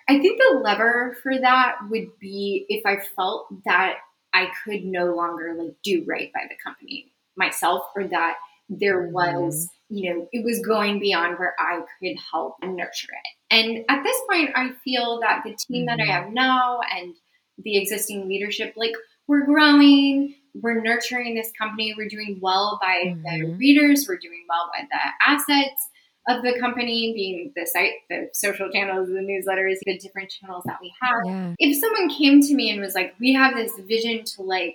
I 0.09 0.19
think 0.21 0.41
the 0.41 0.59
lever 0.59 1.17
for 1.23 1.39
that 1.39 1.77
would 1.91 2.19
be 2.21 2.67
if 2.69 2.85
I 2.87 2.99
felt 3.17 3.47
that 3.65 3.97
I 4.33 4.49
could 4.65 4.85
no 4.85 5.15
longer 5.15 5.55
like 5.59 5.77
do 5.83 6.05
right 6.07 6.33
by 6.33 6.43
the 6.49 6.57
company 6.65 7.13
myself, 7.37 7.83
or 7.97 8.07
that 8.09 8.37
there 8.69 9.09
was, 9.09 9.67
mm-hmm. 9.67 9.97
you 9.97 10.15
know, 10.15 10.29
it 10.33 10.45
was 10.45 10.65
going 10.65 11.01
beyond 11.01 11.39
where 11.39 11.55
I 11.59 11.81
could 12.01 12.17
help 12.31 12.57
and 12.63 12.77
nurture 12.77 13.09
it. 13.11 13.55
And 13.55 13.85
at 13.89 14.05
this 14.05 14.17
point, 14.31 14.51
I 14.55 14.71
feel 14.85 15.21
that 15.21 15.43
the 15.45 15.57
team 15.57 15.87
that 15.87 15.99
I 15.99 16.03
mm-hmm. 16.03 16.11
have 16.11 16.33
now 16.33 16.81
and 16.97 17.15
the 17.59 17.77
existing 17.77 18.29
leadership, 18.29 18.75
like 18.77 18.93
we're 19.27 19.45
growing 19.45 20.35
we're 20.55 20.81
nurturing 20.81 21.35
this 21.35 21.53
company. 21.59 21.95
We're 21.97 22.09
doing 22.09 22.39
well 22.41 22.79
by 22.81 23.05
mm-hmm. 23.07 23.23
the 23.23 23.55
readers. 23.55 24.07
We're 24.09 24.19
doing 24.19 24.45
well 24.49 24.71
by 24.73 24.87
the 24.91 25.31
assets 25.31 25.89
of 26.29 26.43
the 26.43 26.59
company, 26.61 27.13
being 27.15 27.53
the 27.57 27.67
site, 27.67 27.93
the 28.09 28.29
social 28.33 28.71
channels, 28.71 29.09
the 29.09 29.15
newsletters, 29.15 29.77
the 29.85 29.99
different 29.99 30.31
channels 30.31 30.65
that 30.67 30.79
we 30.81 30.93
have. 31.01 31.21
Yeah. 31.25 31.55
If 31.59 31.79
someone 31.79 32.11
came 32.11 32.41
to 32.43 32.55
me 32.55 32.71
and 32.71 32.81
was 32.81 32.95
like, 32.95 33.15
"We 33.19 33.33
have 33.35 33.55
this 33.55 33.73
vision 33.79 34.25
to 34.37 34.43
like 34.43 34.75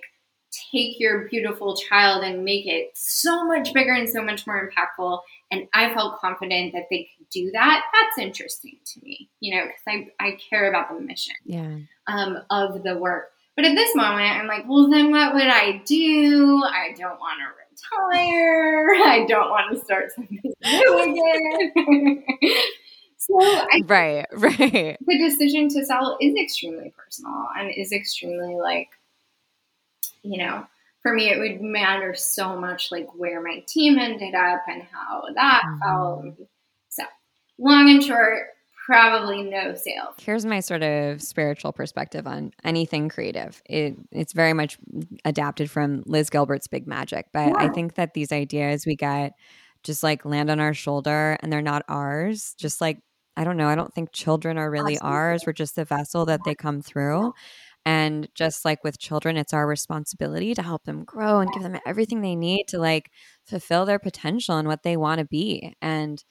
take 0.72 0.98
your 0.98 1.28
beautiful 1.28 1.76
child 1.76 2.24
and 2.24 2.44
make 2.44 2.66
it 2.66 2.90
so 2.94 3.44
much 3.44 3.72
bigger 3.72 3.92
and 3.92 4.08
so 4.08 4.22
much 4.22 4.46
more 4.46 4.68
impactful," 4.68 5.20
and 5.50 5.68
I 5.72 5.94
felt 5.94 6.20
confident 6.20 6.72
that 6.72 6.86
they 6.90 7.08
could 7.16 7.16
do 7.30 7.50
that, 7.52 7.84
that's 7.92 8.18
interesting 8.18 8.78
to 8.94 9.00
me, 9.02 9.28
you 9.40 9.56
know, 9.56 9.64
because 9.64 9.82
I 10.20 10.26
I 10.26 10.38
care 10.50 10.68
about 10.68 10.88
the 10.88 11.00
mission 11.00 11.34
yeah. 11.44 11.78
um, 12.06 12.38
of 12.50 12.82
the 12.82 12.96
work. 12.96 13.30
But 13.56 13.64
at 13.64 13.74
this 13.74 13.94
moment, 13.96 14.36
I'm 14.36 14.46
like, 14.46 14.64
well, 14.68 14.90
then 14.90 15.10
what 15.10 15.34
would 15.34 15.46
I 15.46 15.82
do? 15.86 16.62
I 16.62 16.92
don't 16.94 17.18
want 17.18 17.40
to 17.40 17.46
retire. 18.06 18.90
I 19.04 19.24
don't 19.26 19.48
want 19.48 19.74
to 19.74 19.82
start 19.82 20.12
something 20.14 20.40
new 20.44 21.72
again. 21.74 22.22
so, 23.16 23.34
I, 23.40 23.82
right, 23.86 24.26
right. 24.32 24.96
The 25.00 25.18
decision 25.18 25.70
to 25.70 25.86
sell 25.86 26.18
is 26.20 26.34
extremely 26.36 26.92
personal 26.96 27.48
and 27.58 27.72
is 27.74 27.92
extremely 27.92 28.56
like, 28.56 28.90
you 30.22 30.36
know, 30.36 30.66
for 31.00 31.14
me, 31.14 31.30
it 31.30 31.38
would 31.38 31.62
matter 31.62 32.14
so 32.14 32.60
much 32.60 32.90
like 32.90 33.08
where 33.14 33.40
my 33.40 33.64
team 33.66 33.98
ended 33.98 34.34
up 34.34 34.64
and 34.68 34.82
how 34.82 35.22
that 35.34 35.62
mm-hmm. 35.64 36.28
felt. 36.30 36.48
So, 36.90 37.04
long 37.58 37.88
and 37.88 38.04
short, 38.04 38.48
probably 38.86 39.42
no 39.42 39.74
sales. 39.74 40.14
Here's 40.18 40.46
my 40.46 40.60
sort 40.60 40.82
of 40.82 41.20
spiritual 41.20 41.72
perspective 41.72 42.26
on 42.26 42.52
anything 42.64 43.08
creative. 43.08 43.60
It 43.66 43.96
it's 44.12 44.32
very 44.32 44.52
much 44.52 44.78
adapted 45.24 45.70
from 45.70 46.04
Liz 46.06 46.30
Gilbert's 46.30 46.68
Big 46.68 46.86
Magic, 46.86 47.26
but 47.32 47.48
yeah. 47.48 47.54
I 47.56 47.68
think 47.68 47.96
that 47.96 48.14
these 48.14 48.30
ideas 48.30 48.86
we 48.86 48.94
get 48.94 49.32
just 49.82 50.02
like 50.02 50.24
land 50.24 50.50
on 50.50 50.60
our 50.60 50.72
shoulder 50.72 51.36
and 51.42 51.52
they're 51.52 51.62
not 51.62 51.82
ours. 51.88 52.54
Just 52.56 52.80
like 52.80 53.00
I 53.36 53.44
don't 53.44 53.56
know, 53.56 53.68
I 53.68 53.74
don't 53.74 53.92
think 53.92 54.12
children 54.12 54.56
are 54.56 54.70
really 54.70 54.94
Absolutely. 54.94 55.16
ours. 55.16 55.42
We're 55.46 55.52
just 55.52 55.76
the 55.76 55.84
vessel 55.84 56.24
that 56.26 56.40
they 56.44 56.54
come 56.54 56.80
through. 56.80 57.34
And 57.84 58.28
just 58.34 58.64
like 58.64 58.82
with 58.82 58.98
children, 58.98 59.36
it's 59.36 59.52
our 59.52 59.66
responsibility 59.66 60.54
to 60.54 60.62
help 60.62 60.84
them 60.84 61.04
grow 61.04 61.38
and 61.38 61.52
give 61.52 61.62
them 61.62 61.78
everything 61.86 62.20
they 62.20 62.34
need 62.34 62.64
to 62.68 62.78
like 62.78 63.10
fulfill 63.44 63.84
their 63.84 64.00
potential 64.00 64.56
and 64.56 64.66
what 64.66 64.82
they 64.82 64.96
want 64.96 65.20
to 65.20 65.24
be. 65.24 65.74
And 65.80 66.24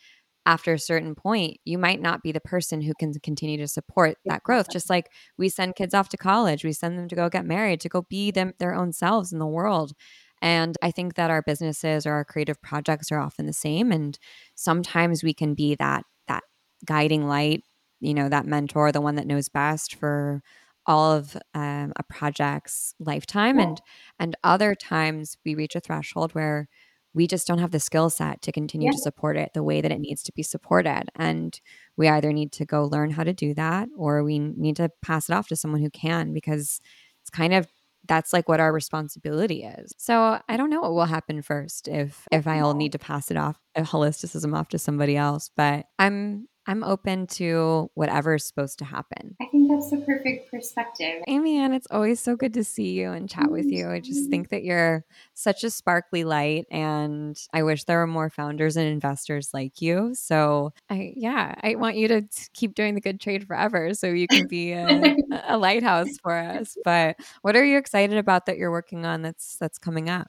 after 0.45 0.73
a 0.73 0.79
certain 0.79 1.15
point, 1.15 1.57
you 1.65 1.77
might 1.77 2.01
not 2.01 2.21
be 2.21 2.31
the 2.31 2.39
person 2.39 2.81
who 2.81 2.93
can 2.93 3.13
continue 3.19 3.57
to 3.57 3.67
support 3.67 4.17
that 4.25 4.43
growth. 4.43 4.69
Just 4.71 4.89
like 4.89 5.09
we 5.37 5.49
send 5.49 5.75
kids 5.75 5.93
off 5.93 6.09
to 6.09 6.17
college, 6.17 6.63
we 6.63 6.71
send 6.71 6.97
them 6.97 7.07
to 7.07 7.15
go 7.15 7.29
get 7.29 7.45
married, 7.45 7.81
to 7.81 7.89
go 7.89 8.03
be 8.09 8.31
them 8.31 8.53
their 8.59 8.75
own 8.75 8.93
selves 8.93 9.33
in 9.33 9.39
the 9.39 9.47
world. 9.47 9.93
And 10.41 10.75
I 10.81 10.91
think 10.91 11.15
that 11.15 11.31
our 11.31 11.41
businesses 11.41 12.05
or 12.05 12.13
our 12.13 12.25
creative 12.25 12.61
projects 12.61 13.11
are 13.11 13.19
often 13.19 13.47
the 13.47 13.53
same. 13.53 13.91
And 13.91 14.17
sometimes 14.53 15.23
we 15.23 15.33
can 15.33 15.55
be 15.55 15.75
that 15.75 16.03
that 16.27 16.43
guiding 16.85 17.27
light, 17.27 17.63
you 17.99 18.13
know, 18.13 18.29
that 18.29 18.45
mentor, 18.45 18.91
the 18.91 19.01
one 19.01 19.15
that 19.15 19.27
knows 19.27 19.49
best 19.49 19.95
for 19.95 20.43
all 20.85 21.13
of 21.13 21.35
um, 21.55 21.93
a 21.95 22.03
project's 22.07 22.93
lifetime. 22.99 23.57
And 23.57 23.81
and 24.19 24.35
other 24.43 24.75
times 24.75 25.37
we 25.43 25.55
reach 25.55 25.75
a 25.75 25.79
threshold 25.79 26.33
where 26.33 26.67
we 27.15 27.27
just 27.27 27.47
don't 27.47 27.59
have 27.59 27.71
the 27.71 27.79
skill 27.79 28.09
set 28.09 28.41
to 28.41 28.51
continue 28.51 28.87
yeah. 28.87 28.91
to 28.91 28.97
support 28.97 29.37
it 29.37 29.51
the 29.53 29.63
way 29.63 29.79
that 29.79 29.91
it 29.91 29.99
needs 29.99 30.21
to 30.23 30.33
be 30.33 30.43
supported. 30.43 31.05
And 31.15 31.59
we 31.95 32.09
either 32.09 32.33
need 32.33 32.51
to 32.53 32.65
go 32.65 32.83
learn 32.83 33.09
how 33.09 33.23
to 33.23 33.33
do 33.33 33.53
that 33.53 33.87
or 33.97 34.21
we 34.21 34.37
need 34.37 34.75
to 34.75 34.89
pass 35.01 35.29
it 35.29 35.33
off 35.33 35.47
to 35.47 35.55
someone 35.55 35.81
who 35.81 35.89
can 35.89 36.33
because 36.33 36.81
it's 37.21 37.29
kind 37.29 37.53
of 37.53 37.67
that's 38.07 38.33
like 38.33 38.47
what 38.47 38.59
our 38.59 38.71
responsibility 38.71 39.63
is. 39.63 39.93
So 39.97 40.39
I 40.47 40.57
don't 40.57 40.69
know 40.69 40.81
what 40.81 40.93
will 40.93 41.05
happen 41.05 41.41
first 41.41 41.87
if 41.87 42.27
if 42.31 42.45
I'll 42.47 42.75
need 42.75 42.91
to 42.91 42.99
pass 42.99 43.31
it 43.31 43.37
off 43.37 43.57
a 43.75 43.81
holisticism 43.81 44.55
off 44.55 44.67
to 44.69 44.77
somebody 44.77 45.15
else, 45.15 45.49
but 45.55 45.85
I'm 45.97 46.47
I'm 46.67 46.83
open 46.83 47.27
to 47.27 47.89
whatever's 47.93 48.45
supposed 48.45 48.79
to 48.79 48.85
happen. 48.85 49.35
I 49.41 49.45
think 49.51 49.69
that's 49.69 49.89
the 49.91 49.97
perfect 49.97 50.49
perspective. 50.49 51.21
Amy 51.27 51.57
Ann, 51.57 51.73
it's 51.73 51.87
always 51.91 52.19
so 52.19 52.35
good 52.35 52.53
to 52.55 52.63
see 52.63 52.91
you 52.93 53.11
and 53.11 53.29
chat 53.29 53.51
with 53.51 53.65
you. 53.65 53.89
I 53.89 53.99
just 53.99 54.21
mm-hmm. 54.21 54.29
think 54.31 54.49
that 54.49 54.63
you're 54.63 55.05
such 55.33 55.63
a 55.63 55.69
sparkly 55.69 56.23
light 56.23 56.65
and 56.71 57.37
I 57.53 57.63
wish 57.63 57.83
there 57.83 57.99
were 57.99 58.07
more 58.07 58.29
founders 58.29 58.77
and 58.77 58.87
investors 58.87 59.49
like 59.53 59.81
you. 59.81 60.13
So 60.15 60.73
I 60.89 61.13
yeah, 61.15 61.55
I 61.61 61.75
want 61.75 61.97
you 61.97 62.07
to 62.07 62.23
keep 62.53 62.75
doing 62.75 62.95
the 62.95 63.01
good 63.01 63.19
trade 63.19 63.45
forever 63.45 63.93
so 63.93 64.07
you 64.07 64.27
can 64.27 64.47
be 64.47 64.71
a, 64.71 65.15
a 65.47 65.57
lighthouse 65.57 66.17
for 66.21 66.33
us. 66.33 66.77
But 66.83 67.17
what 67.41 67.55
are 67.55 67.65
you 67.65 67.77
excited 67.77 68.17
about 68.17 68.45
that 68.47 68.57
you're 68.57 68.71
working 68.71 69.05
on 69.05 69.21
that's 69.21 69.57
that's 69.57 69.77
coming 69.77 70.09
up? 70.09 70.27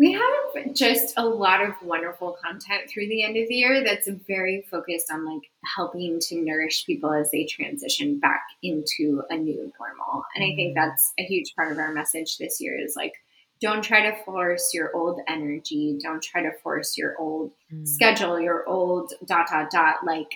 We 0.00 0.12
have 0.12 0.74
just 0.74 1.12
a 1.18 1.26
lot 1.26 1.62
of 1.62 1.74
wonderful 1.82 2.36
content 2.42 2.88
through 2.88 3.08
the 3.08 3.22
end 3.22 3.36
of 3.36 3.48
the 3.48 3.54
year 3.54 3.84
that's 3.84 4.08
very 4.26 4.66
focused 4.70 5.12
on 5.12 5.26
like 5.26 5.42
helping 5.76 6.18
to 6.20 6.40
nourish 6.40 6.86
people 6.86 7.12
as 7.12 7.30
they 7.30 7.44
transition 7.44 8.18
back 8.18 8.42
into 8.62 9.22
a 9.28 9.36
new 9.36 9.70
normal. 9.78 10.24
And 10.34 10.42
I 10.42 10.56
think 10.56 10.76
mm-hmm. 10.76 10.88
that's 10.88 11.12
a 11.18 11.24
huge 11.24 11.54
part 11.54 11.70
of 11.70 11.78
our 11.78 11.92
message 11.92 12.38
this 12.38 12.62
year 12.62 12.80
is 12.82 12.94
like 12.96 13.12
don't 13.60 13.82
try 13.82 14.10
to 14.10 14.16
force 14.24 14.70
your 14.72 14.90
old 14.96 15.20
energy. 15.28 15.98
Don't 16.02 16.22
try 16.22 16.42
to 16.42 16.52
force 16.62 16.96
your 16.96 17.16
old 17.18 17.52
mm. 17.72 17.86
schedule, 17.86 18.40
your 18.40 18.66
old 18.66 19.12
dot, 19.26 19.48
dot, 19.50 19.70
dot. 19.70 19.96
Like, 20.04 20.30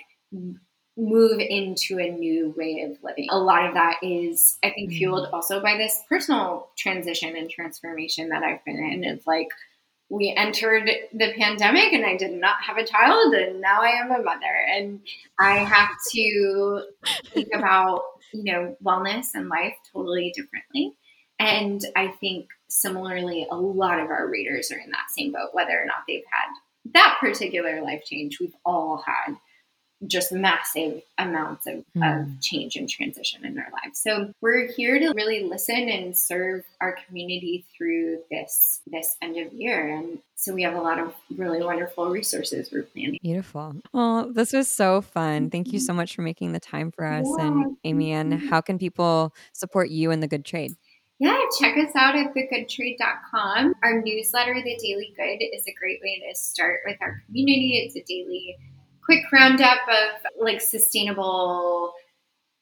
move 0.97 1.39
into 1.39 1.99
a 1.99 2.09
new 2.09 2.53
way 2.57 2.81
of 2.81 2.97
living. 3.03 3.27
A 3.29 3.37
lot 3.37 3.67
of 3.67 3.73
that 3.73 3.97
is, 4.01 4.57
I 4.63 4.69
think, 4.69 4.93
fueled 4.93 5.27
mm. 5.27 5.33
also 5.33 5.61
by 5.61 5.77
this 5.77 6.01
personal 6.07 6.69
transition 6.77 7.35
and 7.35 7.49
transformation 7.49 8.29
that 8.29 8.43
I've 8.43 8.63
been 8.63 8.77
in. 8.77 9.03
It's 9.03 9.27
like, 9.27 9.49
we 10.09 10.33
entered 10.37 10.89
the 11.13 11.33
pandemic 11.37 11.91
and 11.91 12.05
I 12.05 12.15
did 12.15 12.33
not 12.33 12.57
have 12.61 12.77
a 12.77 12.85
child 12.85 13.33
and 13.33 13.59
now 13.59 13.81
I 13.81 14.01
am 14.01 14.11
a 14.11 14.21
mother 14.21 14.55
and 14.71 14.99
I 15.39 15.57
have 15.57 15.89
to 16.11 16.83
think 17.33 17.49
about, 17.53 18.01
you 18.31 18.43
know, 18.43 18.77
wellness 18.83 19.29
and 19.33 19.49
life 19.49 19.73
totally 19.91 20.31
differently. 20.35 20.93
And 21.39 21.83
I 21.95 22.09
think 22.19 22.49
similarly, 22.67 23.47
a 23.49 23.55
lot 23.55 23.99
of 23.99 24.09
our 24.09 24.29
readers 24.29 24.71
are 24.71 24.77
in 24.77 24.91
that 24.91 25.09
same 25.09 25.31
boat, 25.31 25.49
whether 25.53 25.73
or 25.73 25.85
not 25.85 26.03
they've 26.07 26.23
had 26.31 26.93
that 26.93 27.17
particular 27.19 27.81
life 27.81 28.03
change. 28.05 28.39
We've 28.39 28.55
all 28.63 29.03
had 29.05 29.35
just 30.07 30.31
massive 30.31 31.01
amounts 31.17 31.67
of, 31.67 31.83
mm. 31.95 32.21
of, 32.21 32.41
change 32.41 32.75
and 32.75 32.89
transition 32.89 33.45
in 33.45 33.57
our 33.57 33.67
lives. 33.71 33.99
So 33.99 34.33
we're 34.41 34.71
here 34.71 34.99
to 34.99 35.13
really 35.15 35.43
listen 35.43 35.89
and 35.89 36.15
serve 36.15 36.63
our 36.81 36.97
community 37.07 37.65
through 37.75 38.19
this 38.29 38.81
this 38.87 39.15
end 39.21 39.37
of 39.37 39.53
year. 39.53 39.95
And 39.95 40.19
so 40.35 40.53
we 40.53 40.63
have 40.63 40.75
a 40.75 40.81
lot 40.81 40.99
of 40.99 41.13
really 41.35 41.63
wonderful 41.63 42.09
resources 42.09 42.69
we're 42.71 42.83
planning. 42.83 43.19
Beautiful. 43.21 43.75
Well, 43.93 44.31
this 44.31 44.53
was 44.53 44.69
so 44.69 45.01
fun. 45.01 45.49
Thank 45.49 45.71
you 45.71 45.79
so 45.79 45.93
much 45.93 46.15
for 46.15 46.21
making 46.21 46.51
the 46.51 46.59
time 46.59 46.91
for 46.91 47.05
us. 47.05 47.27
Yeah. 47.37 47.47
And 47.47 47.77
Amy 47.83 48.11
Ann 48.11 48.31
how 48.31 48.61
can 48.61 48.77
people 48.77 49.33
support 49.53 49.89
you 49.89 50.11
in 50.11 50.19
the 50.19 50.27
good 50.27 50.45
trade? 50.45 50.75
Yeah, 51.17 51.39
check 51.57 51.77
us 51.77 51.95
out 51.95 52.17
at 52.17 52.33
thegoodtrade.com. 52.33 53.73
Our 53.83 54.01
newsletter, 54.01 54.55
The 54.55 54.77
Daily 54.77 55.13
Good, 55.15 55.45
is 55.55 55.63
a 55.65 55.73
great 55.73 56.01
way 56.03 56.21
to 56.27 56.35
start 56.35 56.81
with 56.85 56.97
our 57.01 57.23
community. 57.25 57.77
It's 57.85 57.95
a 57.95 58.03
daily 58.03 58.57
quick 59.05 59.23
roundup 59.31 59.79
of 59.87 60.21
like 60.39 60.61
sustainable 60.61 61.93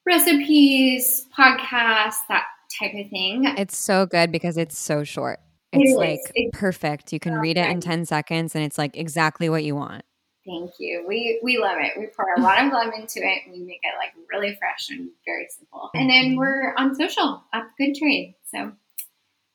recipes, 0.06 1.26
podcasts, 1.36 2.20
that 2.28 2.44
type 2.78 2.92
of 2.94 3.08
thing. 3.10 3.44
It's 3.56 3.76
so 3.76 4.06
good 4.06 4.30
because 4.30 4.56
it's 4.56 4.78
so 4.78 5.04
short. 5.04 5.40
It's 5.72 5.92
it 5.92 5.96
like 5.96 6.20
it's 6.34 6.58
perfect. 6.58 7.12
You 7.12 7.20
can 7.20 7.34
read 7.34 7.56
it 7.56 7.68
in 7.68 7.80
10 7.80 8.04
seconds 8.04 8.54
and 8.54 8.64
it's 8.64 8.78
like 8.78 8.96
exactly 8.96 9.48
what 9.48 9.64
you 9.64 9.74
want. 9.74 10.04
Thank 10.46 10.72
you. 10.78 11.04
We 11.08 11.40
we 11.42 11.56
love 11.58 11.78
it. 11.80 11.92
We 11.98 12.06
pour 12.14 12.26
a 12.36 12.40
lot 12.40 12.64
of 12.64 12.70
love 12.72 12.92
into 12.94 13.20
it 13.20 13.42
and 13.46 13.54
we 13.54 13.64
make 13.64 13.80
it 13.82 13.94
like 13.98 14.12
really 14.30 14.54
fresh 14.56 14.90
and 14.90 15.08
very 15.24 15.46
simple. 15.48 15.90
And 15.94 16.10
then 16.10 16.24
mm-hmm. 16.24 16.38
we're 16.38 16.74
on 16.76 16.94
social 16.94 17.42
at 17.52 17.64
Good 17.78 17.94
Trade. 17.94 18.34
So 18.44 18.72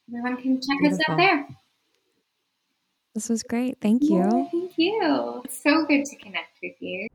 everyone 0.09 0.41
can 0.41 0.55
check 0.55 0.79
Beautiful. 0.79 0.99
us 0.99 1.09
out 1.09 1.17
there. 1.17 1.47
This 3.16 3.30
was 3.30 3.43
great. 3.43 3.78
Thank 3.82 4.03
you. 4.03 4.18
Yeah, 4.18 4.45
thank 4.51 4.78
you. 4.78 5.41
It's 5.45 5.62
so 5.62 5.86
good 5.86 6.05
to 6.05 6.16
connect 6.18 6.57
with 6.62 6.76
you. 6.80 7.07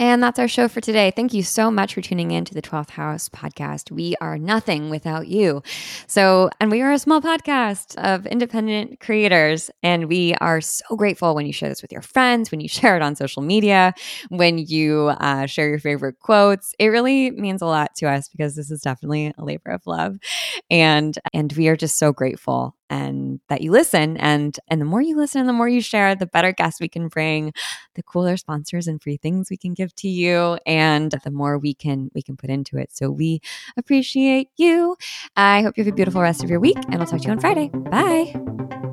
And 0.00 0.22
that's 0.22 0.38
our 0.38 0.48
show 0.48 0.66
for 0.66 0.80
today. 0.80 1.12
Thank 1.14 1.34
you 1.34 1.42
so 1.42 1.70
much 1.70 1.92
for 1.92 2.00
tuning 2.00 2.30
in 2.30 2.46
to 2.46 2.54
the 2.54 2.62
12th 2.62 2.88
House 2.88 3.28
podcast. 3.28 3.90
We 3.90 4.16
are 4.22 4.38
nothing 4.38 4.88
without 4.88 5.28
you. 5.28 5.62
So, 6.06 6.48
and 6.58 6.70
we 6.70 6.80
are 6.80 6.90
a 6.90 6.98
small 6.98 7.20
podcast 7.20 7.96
of 8.02 8.24
independent 8.24 8.98
creators. 9.00 9.70
And 9.82 10.08
we 10.08 10.34
are 10.40 10.62
so 10.62 10.96
grateful 10.96 11.34
when 11.34 11.44
you 11.44 11.52
share 11.52 11.68
this 11.68 11.82
with 11.82 11.92
your 11.92 12.00
friends, 12.00 12.50
when 12.50 12.60
you 12.60 12.68
share 12.70 12.96
it 12.96 13.02
on 13.02 13.14
social 13.14 13.42
media, 13.42 13.92
when 14.30 14.56
you 14.56 15.08
uh, 15.20 15.44
share 15.44 15.68
your 15.68 15.78
favorite 15.78 16.18
quotes. 16.18 16.74
It 16.78 16.86
really 16.86 17.30
means 17.32 17.60
a 17.60 17.66
lot 17.66 17.94
to 17.96 18.08
us 18.08 18.30
because 18.30 18.56
this 18.56 18.70
is 18.70 18.80
definitely 18.80 19.34
a 19.36 19.44
labor 19.44 19.70
of 19.70 19.82
love. 19.86 20.16
And, 20.70 21.14
and 21.34 21.52
we 21.52 21.68
are 21.68 21.76
just 21.76 21.98
so 21.98 22.10
grateful 22.10 22.74
and 22.90 23.40
that 23.48 23.62
you 23.62 23.70
listen 23.70 24.16
and 24.18 24.58
and 24.68 24.80
the 24.80 24.84
more 24.84 25.00
you 25.00 25.16
listen 25.16 25.40
and 25.40 25.48
the 25.48 25.54
more 25.54 25.68
you 25.68 25.80
share 25.80 26.14
the 26.14 26.26
better 26.26 26.52
guests 26.52 26.80
we 26.80 26.88
can 26.88 27.08
bring 27.08 27.52
the 27.94 28.02
cooler 28.02 28.36
sponsors 28.36 28.86
and 28.86 29.02
free 29.02 29.16
things 29.16 29.48
we 29.48 29.56
can 29.56 29.72
give 29.72 29.94
to 29.94 30.08
you 30.08 30.58
and 30.66 31.14
the 31.24 31.30
more 31.30 31.58
we 31.58 31.72
can 31.72 32.10
we 32.14 32.22
can 32.22 32.36
put 32.36 32.50
into 32.50 32.76
it. 32.76 32.90
So 32.92 33.10
we 33.10 33.40
appreciate 33.76 34.48
you. 34.56 34.96
I 35.36 35.62
hope 35.62 35.78
you 35.78 35.84
have 35.84 35.92
a 35.92 35.96
beautiful 35.96 36.20
rest 36.20 36.42
of 36.42 36.50
your 36.50 36.60
week 36.60 36.76
and 36.88 36.96
i'll 36.96 37.06
talk 37.06 37.20
to 37.20 37.26
you 37.26 37.32
on 37.32 37.40
friday. 37.40 37.68
Bye 37.68 38.89